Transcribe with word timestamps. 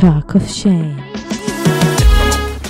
Talk 0.00 0.34
of 0.34 0.64
Shame. 0.64 1.18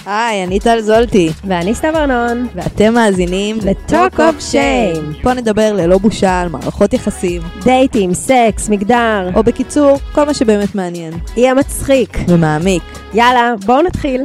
היי, 0.07 0.45
אני 0.45 0.61
טל 0.61 0.81
זולטי, 0.81 1.31
ואני 1.45 1.75
סתיו 1.75 1.97
ארנון. 1.97 2.47
ואתם 2.55 2.95
מאזינים 2.95 3.57
ל-Talk 3.57 4.17
of 4.17 4.53
Shame. 4.53 5.23
פה 5.23 5.35
נדבר 5.35 5.73
ללא 5.73 5.99
בושה 5.99 6.41
על 6.41 6.49
מערכות 6.49 6.93
יחסים, 6.93 7.43
דייטים, 7.65 8.15
סקס, 8.15 8.69
מגדר. 8.69 9.31
או 9.35 9.43
בקיצור, 9.43 9.99
כל 10.13 10.25
מה 10.25 10.35
שבאמת 10.35 10.75
מעניין. 10.75 11.13
יהיה 11.37 11.55
מצחיק. 11.55 12.19
ומעמיק. 12.29 12.83
יאללה, 13.15 13.55
בואו 13.67 13.83
נתחיל. 13.83 14.23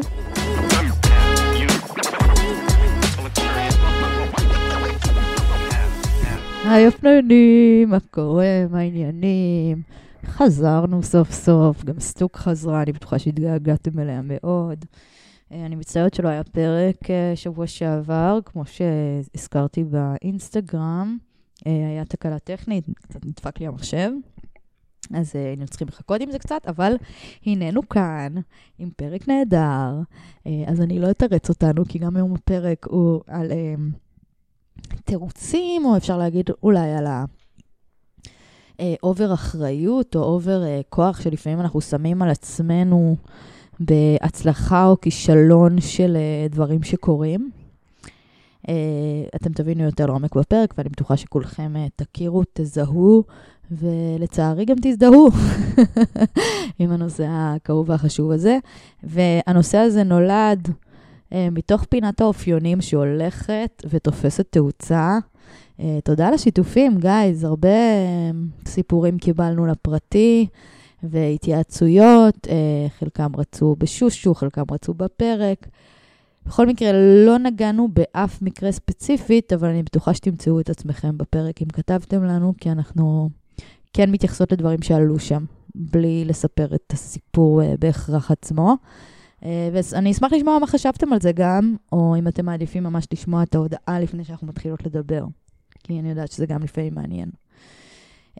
היי 6.69 6.87
אופנונים, 6.87 7.89
מה 7.89 7.97
קורה, 8.11 8.65
מה 8.71 8.79
העניינים? 8.79 10.04
חזרנו 10.25 11.03
סוף 11.03 11.31
סוף, 11.31 11.83
גם 11.83 11.99
סטוק 11.99 12.37
חזרה, 12.37 12.81
אני 12.81 12.91
בטוחה 12.91 13.19
שהתגעגעתם 13.19 13.99
אליה 13.99 14.21
מאוד. 14.23 14.85
אה, 15.51 15.65
אני 15.65 15.75
מצטערת 15.75 16.13
שלא 16.13 16.29
היה 16.29 16.43
פרק 16.43 17.09
אה, 17.09 17.35
שבוע 17.35 17.67
שעבר, 17.67 18.39
כמו 18.45 18.63
שהזכרתי 18.65 19.83
באינסטגרם. 19.83 21.17
אה, 21.67 21.71
היה 21.71 22.05
תקלה 22.05 22.39
טכנית, 22.39 22.85
קצת 23.01 23.25
נדפק 23.25 23.59
לי 23.59 23.67
המחשב. 23.67 24.11
אז 25.13 25.35
היינו 25.35 25.65
צריכים 25.67 25.87
לחכות 25.87 26.21
עם 26.21 26.31
זה 26.31 26.39
קצת, 26.39 26.61
אבל 26.67 26.95
הננו 27.45 27.89
כאן 27.89 28.35
עם 28.79 28.89
פרק 28.95 29.27
נהדר. 29.27 30.01
אז 30.67 30.81
אני 30.81 30.99
לא 30.99 31.11
אתרץ 31.11 31.49
אותנו, 31.49 31.85
כי 31.85 31.99
גם 31.99 32.15
היום 32.15 32.33
הפרק 32.33 32.87
הוא 32.89 33.21
על 33.27 33.51
תירוצים, 35.03 35.85
או 35.85 35.97
אפשר 35.97 36.17
להגיד 36.17 36.49
אולי 36.63 36.93
על 36.93 37.07
ה 38.79 38.90
over 38.90 39.33
אחריות, 39.33 40.15
או 40.15 40.23
over 40.23 40.63
כוח 40.89 41.21
שלפעמים 41.21 41.61
אנחנו 41.61 41.81
שמים 41.81 42.21
על 42.21 42.29
עצמנו. 42.29 43.15
בהצלחה 43.79 44.85
או 44.85 45.01
כישלון 45.01 45.81
של 45.81 46.17
uh, 46.17 46.53
דברים 46.53 46.83
שקורים. 46.83 47.51
Uh, 48.67 48.69
אתם 49.35 49.53
תבינו 49.53 49.83
יותר 49.83 50.05
לעומק 50.05 50.35
בפרק, 50.35 50.73
ואני 50.77 50.89
בטוחה 50.89 51.17
שכולכם 51.17 51.73
uh, 51.75 51.89
תכירו, 51.95 52.43
תזהו, 52.53 53.23
ולצערי 53.71 54.65
גם 54.65 54.75
תזדהו 54.81 55.29
עם 56.79 56.91
הנושא 56.91 57.25
הכאוב 57.29 57.89
והחשוב 57.89 58.31
הזה. 58.31 58.57
והנושא 59.03 59.77
הזה 59.77 60.03
נולד 60.03 60.67
uh, 60.67 61.35
מתוך 61.51 61.83
פינת 61.83 62.21
האופיונים 62.21 62.81
שהולכת 62.81 63.83
ותופסת 63.89 64.47
תאוצה. 64.49 65.17
Uh, 65.79 65.83
תודה 66.03 66.27
על 66.27 66.33
השיתופים, 66.33 66.97
גייז, 66.97 67.43
הרבה 67.43 67.69
uh, 67.69 68.69
סיפורים 68.69 69.17
קיבלנו 69.17 69.65
לפרטי. 69.65 70.47
והתייעצויות, 71.09 72.47
אה, 72.49 72.87
חלקם 72.99 73.31
רצו 73.37 73.75
בשושו, 73.79 74.33
חלקם 74.35 74.63
רצו 74.71 74.93
בפרק. 74.93 75.67
בכל 76.45 76.65
מקרה, 76.67 76.91
לא 77.25 77.37
נגענו 77.37 77.87
באף 77.93 78.41
מקרה 78.41 78.71
ספציפית, 78.71 79.53
אבל 79.53 79.69
אני 79.69 79.83
בטוחה 79.83 80.13
שתמצאו 80.13 80.59
את 80.59 80.69
עצמכם 80.69 81.17
בפרק 81.17 81.61
אם 81.61 81.67
כתבתם 81.67 82.23
לנו, 82.23 82.53
כי 82.57 82.71
אנחנו 82.71 83.29
כן 83.93 84.11
מתייחסות 84.11 84.51
לדברים 84.51 84.81
שעלו 84.81 85.19
שם, 85.19 85.45
בלי 85.75 86.25
לספר 86.25 86.75
את 86.75 86.93
הסיפור 86.93 87.61
אה, 87.61 87.73
בהכרח 87.79 88.31
עצמו. 88.31 88.75
אה, 89.45 89.69
ואני 89.73 90.11
אשמח 90.11 90.33
לשמוע 90.33 90.59
מה 90.59 90.67
חשבתם 90.67 91.13
על 91.13 91.21
זה 91.21 91.31
גם, 91.31 91.75
או 91.91 92.15
אם 92.19 92.27
אתם 92.27 92.45
מעדיפים 92.45 92.83
ממש 92.83 93.07
לשמוע 93.13 93.43
את 93.43 93.55
ההודעה 93.55 93.99
לפני 93.99 94.23
שאנחנו 94.23 94.47
מתחילות 94.47 94.85
לדבר, 94.85 95.25
כי 95.85 95.99
אני 95.99 96.09
יודעת 96.09 96.31
שזה 96.31 96.45
גם 96.45 96.63
לפעמים 96.63 96.95
מעניין. 96.95 97.29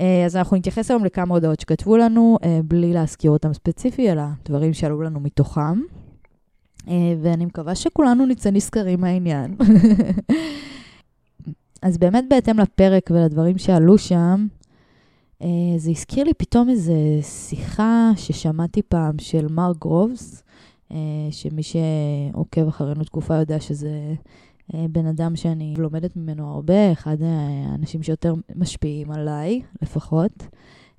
אה, 0.02 0.26
אז 0.26 0.36
אנחנו 0.36 0.58
נתייחס 0.58 0.92
היום 0.92 1.06
לכמה 1.06 1.34
הודעות 1.34 1.60
שכתבו 1.60 1.98
לנו, 1.98 2.38
אה, 2.44 2.60
בלי 2.64 2.94
להזכיר 2.94 3.32
אותם 3.32 3.54
ספציפי, 3.54 4.12
אלא 4.12 4.24
דברים 4.46 4.74
שעלו 4.74 5.02
לנו 5.02 5.20
מתוכם. 5.20 5.82
אה, 6.88 7.14
ואני 7.22 7.45
מקווה 7.45 7.76
שכולנו 7.76 8.26
נצא 8.26 8.52
נזכרים 8.52 9.02
מהעניין. 9.02 9.55
אז 11.82 11.98
באמת 11.98 12.23
בהתאם 12.30 12.60
לפרק 12.60 13.10
ולדברים 13.11 13.58
שעלו 13.58 13.98
שם, 13.98 14.48
זה 15.78 15.92
הזכיר 15.92 16.23
לי 16.23 16.34
פתאום 16.34 16.70
איזו 16.70 16.94
שיחה 17.22 18.11
ששמעתי 18.16 18.82
פעם 18.82 19.20
של 19.20 19.48
מר 19.48 19.72
גרובס, 19.80 20.44
שמי 21.32 21.61
שעוקב 21.64 22.67
אחרינו 22.67 23.04
תקופה 23.04 23.36
יודע 23.36 23.60
שזה 23.60 24.14
בן 24.73 25.05
אדם 25.05 25.36
שאני 25.36 25.73
לומדת 25.77 26.15
ממנו 26.15 26.53
הרבה, 26.53 26.92
אחד 26.92 27.17
האנשים 27.21 28.03
שיותר 28.03 28.33
משפיעים 28.55 29.11
עליי, 29.11 29.61
לפחות. 29.81 30.48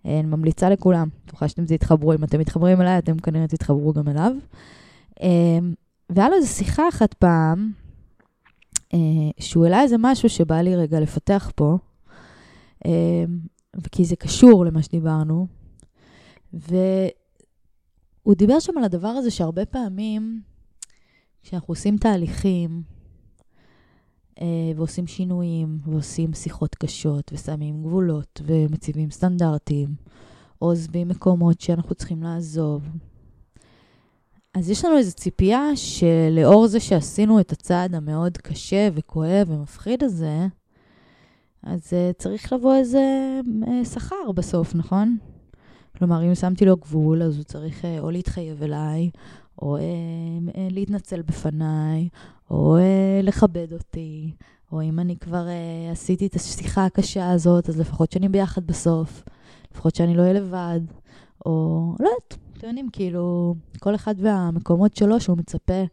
אה, 0.07 0.21
אני 0.21 0.29
ממליצה 0.29 0.71
לכולם, 0.71 1.09
בטוחה 1.25 1.49
שאתם 1.49 1.67
תתחברו, 1.67 2.15
אם 2.15 2.25
אתם 2.25 2.41
מתחברים 2.41 2.81
אליי, 2.81 2.99
אתם 2.99 3.19
כנראה 3.19 3.47
תתחברו 3.47 3.93
גם 3.93 4.09
אליו. 4.09 4.33
אה, 5.23 5.59
והיה 6.11 6.29
לו 6.29 6.35
איזו 6.37 6.49
שיחה 6.49 6.89
אחת 6.89 7.15
פעם, 7.15 7.73
שהוא 9.39 9.65
העלה 9.65 9.83
איזה 9.83 9.97
משהו 9.99 10.29
שבא 10.29 10.61
לי 10.61 10.77
רגע 10.77 11.01
לפתח 11.01 11.53
פה, 11.55 11.79
כי 13.93 14.05
זה 14.05 14.17
קשור 14.17 14.65
למה 14.65 14.83
שדיברנו, 14.83 15.47
והוא 16.53 18.35
דיבר 18.37 18.61
שם 18.61 18.79
על 18.79 18.85
הדבר 18.85 19.09
הזה 19.09 19.31
שהרבה 19.31 19.65
פעמים, 19.67 20.41
כשאנחנו 21.43 21.73
עושים 21.73 21.97
תהליכים, 21.97 22.83
אה, 22.83 22.96
ועושים 24.77 25.07
שינויים, 25.07 25.79
ועושים 25.87 26.33
שיחות 26.33 26.75
קשות, 26.75 27.31
ושמים 27.35 27.83
גבולות, 27.83 28.41
ומציבים 28.47 29.11
סטנדרטים, 29.11 29.89
עוזבים 30.59 31.09
מקומות 31.09 31.61
שאנחנו 31.61 31.95
צריכים 31.95 32.23
לעזוב. 32.23 32.89
אז 34.55 34.71
יש 34.71 34.85
לנו 34.85 34.99
איזו 34.99 35.13
ציפייה 35.13 35.63
שלאור 35.75 36.67
זה 36.67 36.81
שעשינו 36.81 37.41
את 37.41 37.53
הצעד 37.53 37.95
המאוד 37.95 38.37
קשה 38.37 38.89
וכואב 38.95 39.51
ומפחיד 39.51 40.05
הזה, 40.05 40.47
אז 41.63 41.81
uh, 41.93 42.13
צריך 42.19 42.53
לבוא 42.53 42.75
איזה 42.75 43.41
uh, 43.63 43.85
שכר 43.85 44.33
בסוף, 44.35 44.75
נכון? 44.75 45.17
כלומר, 45.99 46.23
אם 46.23 46.35
שמתי 46.35 46.65
לו 46.65 46.77
גבול, 46.77 47.23
אז 47.23 47.37
הוא 47.37 47.45
צריך 47.45 47.83
uh, 47.83 47.87
או 47.99 48.11
להתחייב 48.11 48.63
אליי, 48.63 49.11
או 49.63 49.77
uh, 49.77 49.81
uh, 49.81 50.59
להתנצל 50.71 51.23
בפניי, 51.23 52.09
או 52.51 52.77
uh, 52.77 53.27
לכבד 53.27 53.73
אותי, 53.73 54.33
או 54.73 54.83
אם 54.83 54.99
אני 54.99 55.17
כבר 55.17 55.47
uh, 55.47 55.93
עשיתי 55.93 56.27
את 56.27 56.35
השיחה 56.35 56.85
הקשה 56.85 57.31
הזאת, 57.31 57.69
אז 57.69 57.81
לפחות 57.81 58.13
שאני 58.13 58.29
ביחד 58.29 58.67
בסוף, 58.67 59.25
לפחות 59.75 59.95
שאני 59.95 60.17
לא 60.17 60.23
אהיה 60.23 60.33
לבד, 60.33 60.81
או 61.47 61.95
לא 62.01 62.09
יודעת, 62.09 62.39
אתם 62.59 62.67
יודעים, 62.67 62.89
כאילו, 62.93 63.55
כל 63.81 63.95
אחד 63.95 64.15
והמקומות 64.19 64.97
שלו 64.97 65.21
שהוא 65.21 65.39
מצפה 65.39 65.85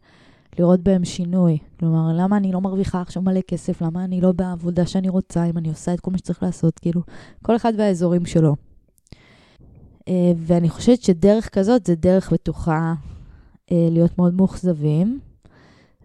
לראות 0.58 0.80
בהם 0.80 1.04
שינוי. 1.04 1.58
כלומר, 1.80 2.12
למה 2.16 2.36
אני 2.36 2.52
לא 2.52 2.60
מרוויחה 2.60 3.00
עכשיו 3.00 3.22
מלא 3.22 3.40
כסף? 3.40 3.82
למה 3.82 4.04
אני 4.04 4.20
לא 4.20 4.32
בעבודה 4.32 4.86
שאני 4.86 5.08
רוצה, 5.08 5.44
אם 5.44 5.58
אני 5.58 5.68
עושה 5.68 5.94
את 5.94 6.00
כל 6.00 6.10
מה 6.10 6.18
שצריך 6.18 6.42
לעשות? 6.42 6.78
כאילו, 6.78 7.02
כל 7.42 7.56
אחד 7.56 7.72
והאזורים 7.78 8.26
שלו. 8.26 8.56
Uh, 10.00 10.06
ואני 10.36 10.68
חושבת 10.68 11.02
שדרך 11.02 11.48
כזאת 11.48 11.86
זה 11.86 11.94
דרך 11.94 12.32
בטוחה 12.32 12.94
להיות 13.90 14.18
מאוד 14.18 14.34
מאוכזבים. 14.34 15.20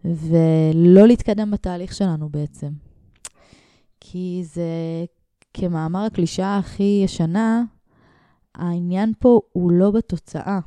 ולא 0.06 1.08
להתקדם 1.08 1.52
בתהליך 1.52 1.94
שלנו 1.94 2.30
בעצם. 2.30 2.70
כי 4.00 4.44
זה, 4.46 4.64
כמאמר 5.54 6.06
הקלישה 6.06 6.58
הכי 6.58 7.02
ישנה, 7.04 7.64
העניין 8.56 9.14
פה 9.20 9.42
הוא 9.52 9.72
לא 9.72 9.92
בתוצאה. 9.92 10.60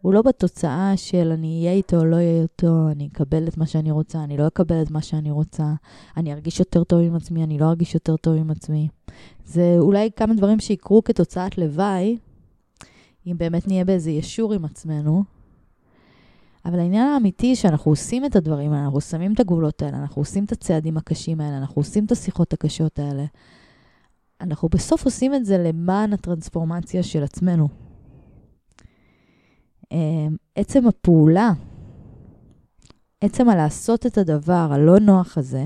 הוא 0.00 0.14
לא 0.14 0.22
בתוצאה 0.22 0.92
של 0.96 1.32
אני 1.32 1.58
אהיה 1.60 1.72
איתו 1.72 1.96
או 1.96 2.04
לא 2.04 2.16
אהיה 2.16 2.42
איתו, 2.42 2.88
אני 2.90 3.08
אקבל 3.12 3.48
את 3.48 3.56
מה 3.56 3.66
שאני 3.66 3.90
רוצה, 3.90 4.24
אני 4.24 4.36
לא 4.36 4.46
אקבל 4.46 4.82
את 4.82 4.90
מה 4.90 5.02
שאני 5.02 5.30
רוצה, 5.30 5.74
אני 6.16 6.32
ארגיש 6.32 6.60
יותר 6.60 6.84
טוב 6.84 7.00
עם 7.00 7.14
עצמי, 7.14 7.44
אני 7.44 7.58
לא 7.58 7.64
ארגיש 7.64 7.94
יותר 7.94 8.16
טוב 8.16 8.36
עם 8.36 8.50
עצמי. 8.50 8.88
זה 9.44 9.76
אולי 9.78 10.10
כמה 10.16 10.34
דברים 10.34 10.60
שיקרו 10.60 11.04
כתוצאת 11.04 11.58
לוואי, 11.58 12.18
אם 13.26 13.38
באמת 13.38 13.68
נהיה 13.68 13.84
באיזה 13.84 14.10
ישור 14.10 14.52
עם 14.52 14.64
עצמנו, 14.64 15.24
אבל 16.64 16.78
העניין 16.78 17.08
האמיתי 17.08 17.56
שאנחנו 17.56 17.92
עושים 17.92 18.24
את 18.24 18.36
הדברים 18.36 18.72
האלה, 18.72 18.84
אנחנו 18.84 19.00
שמים 19.00 19.32
את 19.32 19.40
הגבולות 19.40 19.82
האלה, 19.82 19.96
אנחנו 19.98 20.22
עושים 20.22 20.44
את 20.44 20.52
הצעדים 20.52 20.96
הקשים 20.96 21.40
האלה, 21.40 21.58
אנחנו 21.58 21.80
עושים 21.80 22.04
את 22.04 22.12
השיחות 22.12 22.52
הקשות 22.52 22.98
האלה. 22.98 23.24
אנחנו 24.40 24.68
בסוף 24.68 25.04
עושים 25.04 25.34
את 25.34 25.44
זה 25.44 25.58
למען 25.58 26.12
הטרנספורמציה 26.12 27.02
של 27.02 27.22
עצמנו. 27.22 27.68
אמ, 29.92 30.36
עצם 30.54 30.86
הפעולה, 30.86 31.52
עצם 33.20 33.48
הלעשות 33.48 34.06
את 34.06 34.18
הדבר 34.18 34.68
הלא 34.70 34.98
נוח 34.98 35.38
הזה, 35.38 35.64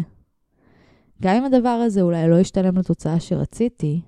גם 1.22 1.34
אם 1.36 1.44
הדבר 1.44 1.68
הזה 1.68 2.02
אולי 2.02 2.28
לא 2.28 2.36
ישתלם 2.36 2.78
לתוצאה 2.78 3.20
שרציתי, 3.20 4.00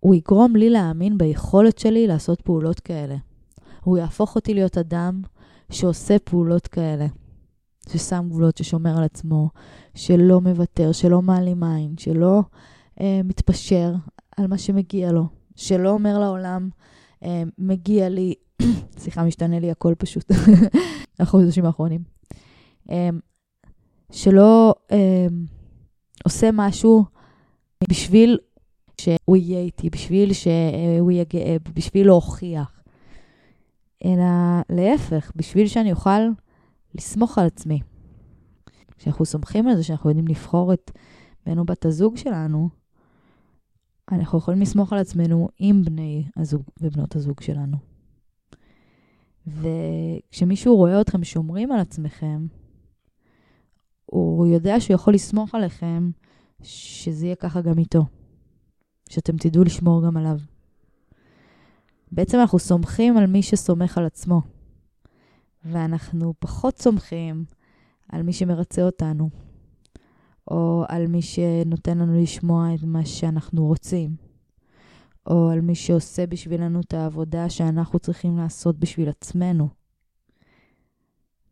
הוא 0.00 0.14
יגרום 0.14 0.56
לי 0.56 0.70
להאמין 0.70 1.18
ביכולת 1.18 1.78
שלי 1.78 2.06
לעשות 2.06 2.40
פעולות 2.40 2.80
כאלה. 2.80 3.16
הוא 3.84 3.98
יהפוך 3.98 4.36
אותי 4.36 4.54
להיות 4.54 4.78
אדם 4.78 5.22
שעושה 5.70 6.18
פעולות 6.18 6.66
כאלה, 6.66 7.06
ששם 7.88 8.26
גבולות, 8.28 8.56
ששומר 8.56 8.98
על 8.98 9.04
עצמו, 9.04 9.50
שלא 9.94 10.40
מוותר, 10.40 10.92
שלא 10.92 11.22
מעלים 11.22 11.62
עין, 11.62 11.94
שלא 11.98 12.42
אה, 13.00 13.20
מתפשר 13.24 13.94
על 14.36 14.46
מה 14.46 14.58
שמגיע 14.58 15.12
לו, 15.12 15.24
שלא 15.56 15.90
אומר 15.90 16.18
לעולם, 16.18 16.68
אה, 17.22 17.42
מגיע 17.58 18.08
לי, 18.08 18.34
סליחה, 18.98 19.24
משתנה 19.24 19.60
לי 19.60 19.70
הכל 19.70 19.94
פשוט, 19.98 20.30
החודשים 21.20 21.64
האחרונים, 21.64 22.02
אה, 22.90 23.08
שלא 24.12 24.74
אה, 24.92 25.26
עושה 26.24 26.50
משהו 26.52 27.04
בשביל 27.88 28.38
שהוא 29.00 29.36
יהיה 29.36 29.60
איתי, 29.60 29.90
בשביל 29.90 30.32
שהוא 30.32 31.10
יהיה 31.10 31.24
גאה, 31.24 31.56
בשביל 31.74 32.06
להוכיח, 32.06 32.73
אלא 34.04 34.24
להפך, 34.70 35.32
בשביל 35.36 35.66
שאני 35.66 35.92
אוכל 35.92 36.20
לסמוך 36.94 37.38
על 37.38 37.46
עצמי. 37.46 37.80
כשאנחנו 38.98 39.24
סומכים 39.24 39.68
על 39.68 39.76
זה 39.76 39.82
שאנחנו 39.82 40.10
יודעים 40.10 40.28
לבחור 40.28 40.72
את 40.72 40.90
בן 41.46 41.58
או 41.58 41.64
בת 41.64 41.84
הזוג 41.84 42.16
שלנו, 42.16 42.68
אנחנו 44.12 44.38
יכולים 44.38 44.60
לסמוך 44.60 44.92
על 44.92 44.98
עצמנו 44.98 45.48
עם 45.58 45.82
בני 45.82 46.24
הזוג 46.36 46.62
ובנות 46.80 47.16
הזוג 47.16 47.40
שלנו. 47.40 47.76
וכשמישהו 49.46 50.76
רואה 50.76 51.00
אתכם 51.00 51.24
שומרים 51.24 51.72
על 51.72 51.80
עצמכם, 51.80 52.46
הוא 54.06 54.46
יודע 54.46 54.80
שהוא 54.80 54.94
יכול 54.94 55.14
לסמוך 55.14 55.54
עליכם 55.54 56.10
שזה 56.62 57.26
יהיה 57.26 57.36
ככה 57.36 57.60
גם 57.60 57.78
איתו. 57.78 58.04
שאתם 59.08 59.36
תדעו 59.36 59.64
לשמור 59.64 60.06
גם 60.06 60.16
עליו. 60.16 60.38
בעצם 62.14 62.38
אנחנו 62.38 62.58
סומכים 62.58 63.16
על 63.16 63.26
מי 63.26 63.42
שסומך 63.42 63.98
על 63.98 64.06
עצמו, 64.06 64.40
ואנחנו 65.64 66.34
פחות 66.38 66.78
סומכים 66.78 67.44
על 68.08 68.22
מי 68.22 68.32
שמרצה 68.32 68.82
אותנו, 68.82 69.30
או 70.50 70.84
על 70.88 71.06
מי 71.06 71.22
שנותן 71.22 71.98
לנו 71.98 72.22
לשמוע 72.22 72.74
את 72.74 72.82
מה 72.82 73.06
שאנחנו 73.06 73.66
רוצים, 73.66 74.16
או 75.26 75.50
על 75.50 75.60
מי 75.60 75.74
שעושה 75.74 76.26
בשבילנו 76.26 76.80
את 76.80 76.94
העבודה 76.94 77.50
שאנחנו 77.50 77.98
צריכים 77.98 78.38
לעשות 78.38 78.78
בשביל 78.78 79.08
עצמנו. 79.08 79.68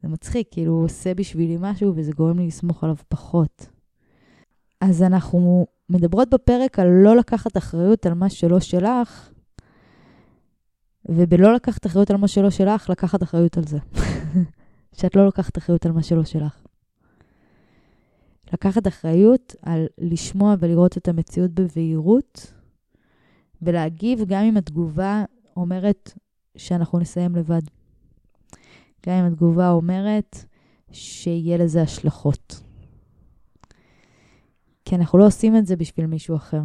זה 0.02 0.08
מצחיק, 0.08 0.48
כאילו 0.50 0.72
הוא 0.72 0.84
עושה 0.84 1.14
בשבילי 1.14 1.56
משהו 1.60 1.92
וזה 1.96 2.12
גורם 2.12 2.38
לי 2.38 2.46
לסמוך 2.46 2.84
עליו 2.84 2.96
פחות. 3.08 3.66
אז 4.80 5.02
אנחנו 5.02 5.66
מדברות 5.88 6.30
בפרק 6.30 6.78
על 6.78 6.88
לא 6.88 7.16
לקחת 7.16 7.56
אחריות 7.56 8.06
על 8.06 8.14
מה 8.14 8.30
שלא 8.30 8.60
שלך, 8.60 9.31
ובלא 11.08 11.54
לקחת 11.54 11.86
אחריות 11.86 12.10
על 12.10 12.16
מה 12.16 12.28
שלא 12.28 12.50
שלך, 12.50 12.90
לקחת 12.90 13.22
אחריות 13.22 13.56
על 13.56 13.64
זה. 13.64 13.78
שאת 14.98 15.16
לא 15.16 15.24
לוקחת 15.24 15.58
אחריות 15.58 15.86
על 15.86 15.92
מה 15.92 16.02
שלא 16.02 16.24
שלך. 16.24 16.62
לקחת 18.52 18.86
אחריות 18.86 19.54
על 19.62 19.86
לשמוע 19.98 20.54
ולראות 20.58 20.96
את 20.96 21.08
המציאות 21.08 21.50
בבהירות, 21.50 22.52
ולהגיב 23.62 24.20
גם 24.26 24.44
אם 24.44 24.56
התגובה 24.56 25.24
אומרת 25.56 26.12
שאנחנו 26.56 26.98
נסיים 26.98 27.36
לבד. 27.36 27.62
גם 29.06 29.14
אם 29.14 29.24
התגובה 29.24 29.70
אומרת 29.70 30.44
שיהיה 30.92 31.56
לזה 31.56 31.82
השלכות. 31.82 32.60
כי 34.84 34.96
אנחנו 34.96 35.18
לא 35.18 35.26
עושים 35.26 35.56
את 35.56 35.66
זה 35.66 35.76
בשביל 35.76 36.06
מישהו 36.06 36.36
אחר. 36.36 36.62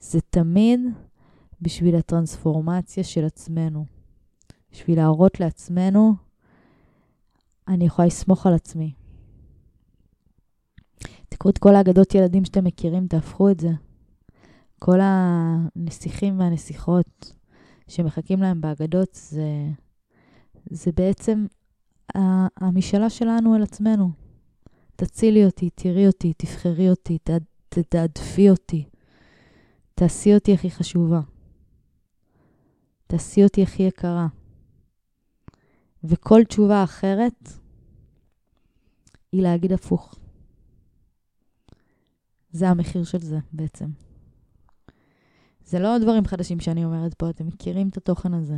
זה 0.00 0.20
תמיד 0.20 0.80
בשביל 1.62 1.96
הטרנספורמציה 1.96 3.04
של 3.04 3.24
עצמנו. 3.24 3.84
בשביל 4.72 4.98
להראות 4.98 5.40
לעצמנו, 5.40 6.14
אני 7.68 7.84
יכולה 7.84 8.06
לסמוך 8.06 8.46
על 8.46 8.54
עצמי. 8.54 8.92
תקראו 11.28 11.50
את 11.50 11.58
כל 11.58 11.74
האגדות 11.74 12.14
ילדים 12.14 12.44
שאתם 12.44 12.64
מכירים, 12.64 13.06
תהפכו 13.06 13.50
את 13.50 13.60
זה. 13.60 13.70
כל 14.78 14.98
הנסיכים 15.02 16.40
והנסיכות 16.40 17.32
שמחכים 17.88 18.42
להם 18.42 18.60
באגדות, 18.60 19.14
זה, 19.14 19.70
זה 20.70 20.90
בעצם 20.92 21.46
המשאלה 22.56 23.10
שלנו 23.10 23.56
אל 23.56 23.62
עצמנו. 23.62 24.10
תצילי 24.96 25.44
אותי, 25.44 25.70
תראי 25.70 26.06
אותי, 26.06 26.32
תבחרי 26.32 26.90
אותי, 26.90 27.18
תתעדפי 27.68 28.50
אותי. 28.50 28.88
תעשי 29.94 30.34
אותי 30.34 30.54
הכי 30.54 30.70
חשובה. 30.70 31.20
תעשי 33.12 33.44
אותי 33.44 33.62
הכי 33.62 33.82
יקרה. 33.82 34.26
וכל 36.04 36.40
תשובה 36.48 36.84
אחרת 36.84 37.48
היא 39.32 39.42
להגיד 39.42 39.72
הפוך. 39.72 40.14
זה 42.52 42.68
המחיר 42.68 43.04
של 43.04 43.18
זה 43.18 43.38
בעצם. 43.52 43.90
זה 45.64 45.78
לא 45.78 45.98
דברים 45.98 46.24
חדשים 46.26 46.60
שאני 46.60 46.84
אומרת 46.84 47.14
פה, 47.14 47.30
אתם 47.30 47.46
מכירים 47.46 47.88
את 47.88 47.96
התוכן 47.96 48.34
הזה. 48.34 48.56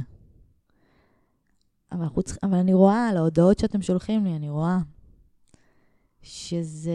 אבל, 1.93 2.23
צריכים, 2.23 2.51
אבל 2.51 2.59
אני 2.59 2.75
רואה 2.75 3.09
על 3.09 3.17
ההודעות 3.17 3.59
שאתם 3.59 3.83
שולחים 3.83 4.25
לי, 4.25 4.37
אני 4.37 4.51
רואה 4.51 4.79
שזה 6.23 6.93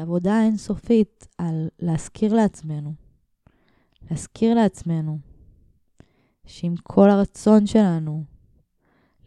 עבודה 0.00 0.42
אינסופית 0.42 1.28
על 1.38 1.68
להזכיר 1.78 2.34
לעצמנו, 2.34 2.94
להזכיר 4.10 4.54
לעצמנו 4.54 5.31
שעם 6.46 6.74
כל 6.82 7.10
הרצון 7.10 7.66
שלנו 7.66 8.24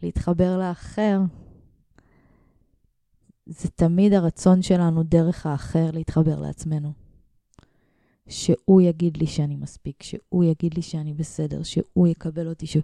להתחבר 0.02 0.58
לאחר, 0.58 1.20
זה 3.46 3.68
תמיד 3.68 4.12
הרצון 4.12 4.62
שלנו 4.62 5.02
דרך 5.02 5.46
האחר 5.46 5.90
להתחבר 5.92 6.40
לעצמנו. 6.40 6.92
שהוא 8.28 8.80
יגיד 8.80 9.16
לי 9.16 9.26
שאני 9.26 9.56
מספיק, 9.56 10.02
שהוא 10.02 10.44
יגיד 10.44 10.74
לי 10.74 10.82
שאני 10.82 11.14
בסדר, 11.14 11.62
שהוא 11.62 12.06
יקבל 12.06 12.48
אותי, 12.48 12.66
ש... 12.66 12.76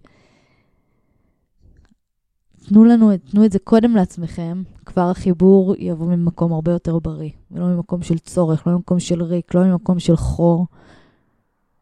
תנו 2.69 2.85
לנו, 2.85 3.11
תנו 3.17 3.45
את 3.45 3.53
זה 3.53 3.59
קודם 3.59 3.97
לעצמכם, 3.97 4.63
כבר 4.87 5.11
החיבור 5.11 5.75
יבוא 5.79 6.07
ממקום 6.07 6.53
הרבה 6.53 6.73
יותר 6.73 6.99
בריא, 6.99 7.31
ולא 7.51 7.67
ממקום 7.67 8.03
של 8.03 8.19
צורך, 8.19 8.67
לא 8.67 8.73
ממקום 8.73 9.01
של 9.01 9.23
ריק, 9.23 9.55
לא 9.55 9.65
ממקום 9.65 9.99
של 9.99 10.17
חור, 10.17 10.67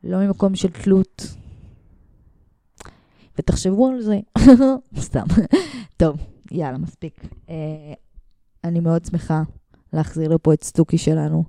לא 0.04 0.18
ממקום 0.26 0.54
של 0.54 0.70
תלות. 0.70 1.22
ותחשבו 3.38 3.88
על 3.88 4.00
זה. 4.00 4.20
סתם. 4.98 5.24
טוב, 5.96 6.16
יאללה, 6.50 6.78
מספיק. 6.78 7.20
Uh, 7.46 7.50
אני 8.64 8.80
מאוד 8.80 9.04
שמחה 9.04 9.42
להחזיר 9.92 10.28
לפה 10.28 10.52
את 10.52 10.64
סטוקי 10.64 10.98
שלנו, 10.98 11.44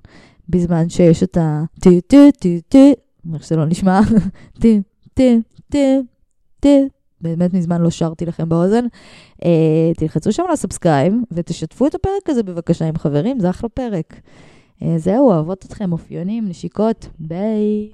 בזמן 0.50 0.90
שיש 0.90 1.24
את 1.24 1.38
ה... 1.38 1.64
טו 1.82 1.90
טו 2.08 2.18
טו 2.40 2.50
טו, 2.70 2.92
איך 3.34 3.44
שלא 3.44 3.66
נשמע, 3.66 4.00
טו 4.62 4.68
טו 5.14 5.24
טו 5.72 6.02
טו. 6.60 6.88
באמת 7.22 7.54
מזמן 7.54 7.82
לא 7.82 7.90
שרתי 7.90 8.26
לכם 8.26 8.50
באוזן. 8.50 8.86
אה, 9.42 9.46
תלחצו 9.98 10.32
שם 10.32 10.44
על 10.48 10.52
ה 10.52 10.58
subscribe 10.58 11.14
ותשתפו 11.32 11.88
את 11.88 11.96
הפרק 11.96 12.30
הזה 12.30 12.44
בבקשה 12.44 12.86
עם 12.86 12.98
חברים, 12.98 13.40
זה 13.40 13.50
אחלה 13.50 13.70
פרק. 13.70 14.14
אה, 14.80 14.86
זהו, 14.98 15.32
אוהבות 15.32 15.66
אתכם, 15.66 15.92
אופיונים, 15.92 16.48
נשיקות, 16.48 17.08
ביי. 17.20 17.90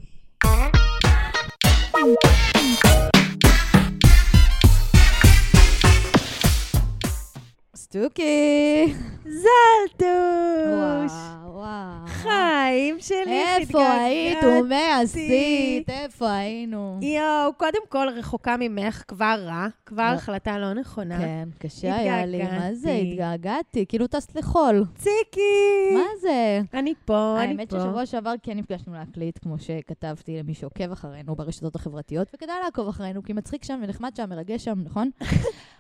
סטוקי! 7.90 8.94
זלטוש! 9.24 11.12
וואו, 11.12 11.54
וואו. 11.56 12.08
חיים 12.08 12.96
שלי, 13.00 13.42
איפה 13.58 13.92
היית, 13.92 14.38
ומה 14.44 15.00
עשית? 15.00 15.90
איפה 15.90 16.32
היינו? 16.32 17.00
יואו, 17.02 17.54
קודם 17.58 17.80
כל 17.90 18.08
רחוקה 18.16 18.56
ממך, 18.60 19.04
כבר 19.08 19.36
רע, 19.46 19.68
כבר 19.86 20.12
לא. 20.12 20.16
החלטה 20.16 20.58
לא 20.58 20.74
נכונה. 20.74 21.18
כן, 21.20 21.50
קשה 21.60 21.96
היה 21.96 22.26
לי, 22.26 22.44
מה 22.44 22.74
זה? 22.74 22.92
התגעגעתי. 22.92 23.12
התגעגעתי, 23.12 23.86
כאילו 23.90 24.08
טסת 24.08 24.36
לחול. 24.36 24.84
ציקי! 24.96 25.94
מה 25.94 26.06
זה? 26.22 26.62
אני 26.74 26.94
פה, 27.06 27.36
אני 27.40 27.48
האמת 27.48 27.70
פה. 27.70 27.80
ששבוע 27.80 28.06
שעבר 28.06 28.34
כן 28.44 28.58
נפגשנו 28.58 28.94
להקליט, 28.94 29.40
כמו 29.42 29.60
שכתבתי 29.60 30.38
למי 30.40 30.54
שעוקב 30.54 30.92
אחרינו 30.92 31.36
ברשתות 31.36 31.76
החברתיות, 31.76 32.28
וכדאי 32.36 32.56
לעקוב 32.66 32.88
אחרינו, 32.88 33.24
כי 33.24 33.34
מצחיק 33.34 33.64
שם 33.64 33.80
ונחמד 33.84 34.16
שם, 34.16 34.30
מרגש 34.30 34.64
שם, 34.66 34.80
נכון? 34.84 35.10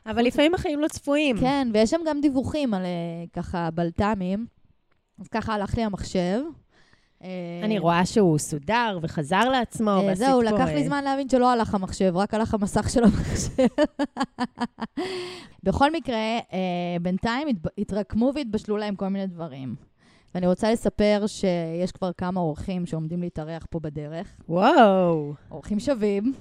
אבל 0.09 0.25
לפעמים 0.25 0.53
החיים 0.53 0.79
לא 0.79 0.87
צפויים. 0.87 1.37
כן, 1.39 1.67
ויש 1.73 1.89
שם 1.89 1.96
גם 2.07 2.21
דיווחים 2.21 2.73
על 2.73 2.85
אה, 2.85 3.25
ככה 3.33 3.69
בלת"מים. 3.71 4.45
אז 5.19 5.27
ככה 5.27 5.53
הלך 5.53 5.77
לי 5.77 5.83
המחשב. 5.83 6.41
אה, 7.23 7.29
אני 7.63 7.79
רואה 7.79 8.05
שהוא 8.05 8.37
סודר 8.37 8.99
וחזר 9.01 9.49
לעצמו, 9.49 9.89
אה, 9.89 9.95
ועשית 10.05 10.17
זהו, 10.17 10.41
לקח 10.41 10.67
אה, 10.67 10.73
לי 10.73 10.83
זמן 10.83 11.03
להבין 11.03 11.29
שלא 11.29 11.51
הלך 11.51 11.75
המחשב, 11.75 12.11
רק 12.15 12.33
הלך 12.33 12.53
המסך 12.53 12.89
של 12.89 13.03
המחשב. 13.03 13.67
בכל 15.63 15.91
מקרה, 15.91 16.37
אה, 16.53 16.97
בינתיים 17.01 17.47
התרקמו 17.77 18.31
והתבשלו 18.35 18.77
להם 18.77 18.95
כל 18.95 19.07
מיני 19.07 19.27
דברים. 19.27 19.75
ואני 20.35 20.47
רוצה 20.47 20.71
לספר 20.71 21.23
שיש 21.27 21.91
כבר 21.91 22.11
כמה 22.13 22.39
אורחים 22.39 22.85
שעומדים 22.85 23.21
להתארח 23.21 23.65
פה 23.69 23.79
בדרך. 23.79 24.27
וואו. 24.49 25.33
אורחים 25.51 25.79
שווים, 25.79 26.33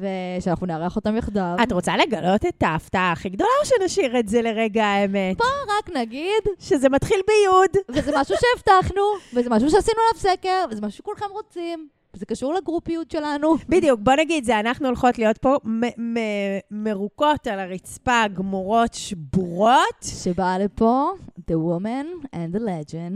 ושאנחנו 0.00 0.66
נארח 0.66 0.96
אותם 0.96 1.16
יחדיו. 1.16 1.56
את 1.62 1.72
רוצה 1.72 1.96
לגלות 1.96 2.46
את 2.46 2.62
ההפתעה 2.62 3.12
הכי 3.12 3.28
גדולה, 3.28 3.50
או 3.60 3.66
שנשאיר 3.66 4.18
את 4.18 4.28
זה 4.28 4.42
לרגע 4.42 4.84
האמת? 4.84 5.36
רק 5.78 5.96
נגיד, 5.96 6.42
שזה 6.58 6.88
מתחיל 6.88 7.20
ביוד. 7.26 7.70
וזה 7.88 8.12
משהו 8.14 8.34
שהבטחנו, 8.40 9.02
וזה 9.34 9.50
משהו 9.50 9.70
שעשינו 9.70 9.98
עליו 10.10 10.20
סקר, 10.36 10.64
וזה 10.70 10.80
משהו 10.80 10.98
שכולכם 10.98 11.26
רוצים. 11.32 11.88
זה 12.12 12.26
קשור 12.26 12.54
לגרופיות 12.54 13.10
שלנו. 13.10 13.54
בדיוק, 13.68 14.00
בוא 14.00 14.12
נגיד, 14.18 14.44
זה 14.44 14.60
אנחנו 14.60 14.86
הולכות 14.86 15.18
להיות 15.18 15.38
פה 15.38 15.56
מ- 15.64 16.14
מ- 16.14 16.58
מרוקות 16.70 17.46
על 17.46 17.60
הרצפה, 17.60 18.22
גמורות, 18.34 18.94
שבורות. 18.94 20.02
שבאה 20.02 20.58
לפה, 20.58 21.10
The 21.50 21.54
Woman 21.54 22.26
and 22.34 22.56
the 22.56 22.60
Legend 22.60 23.14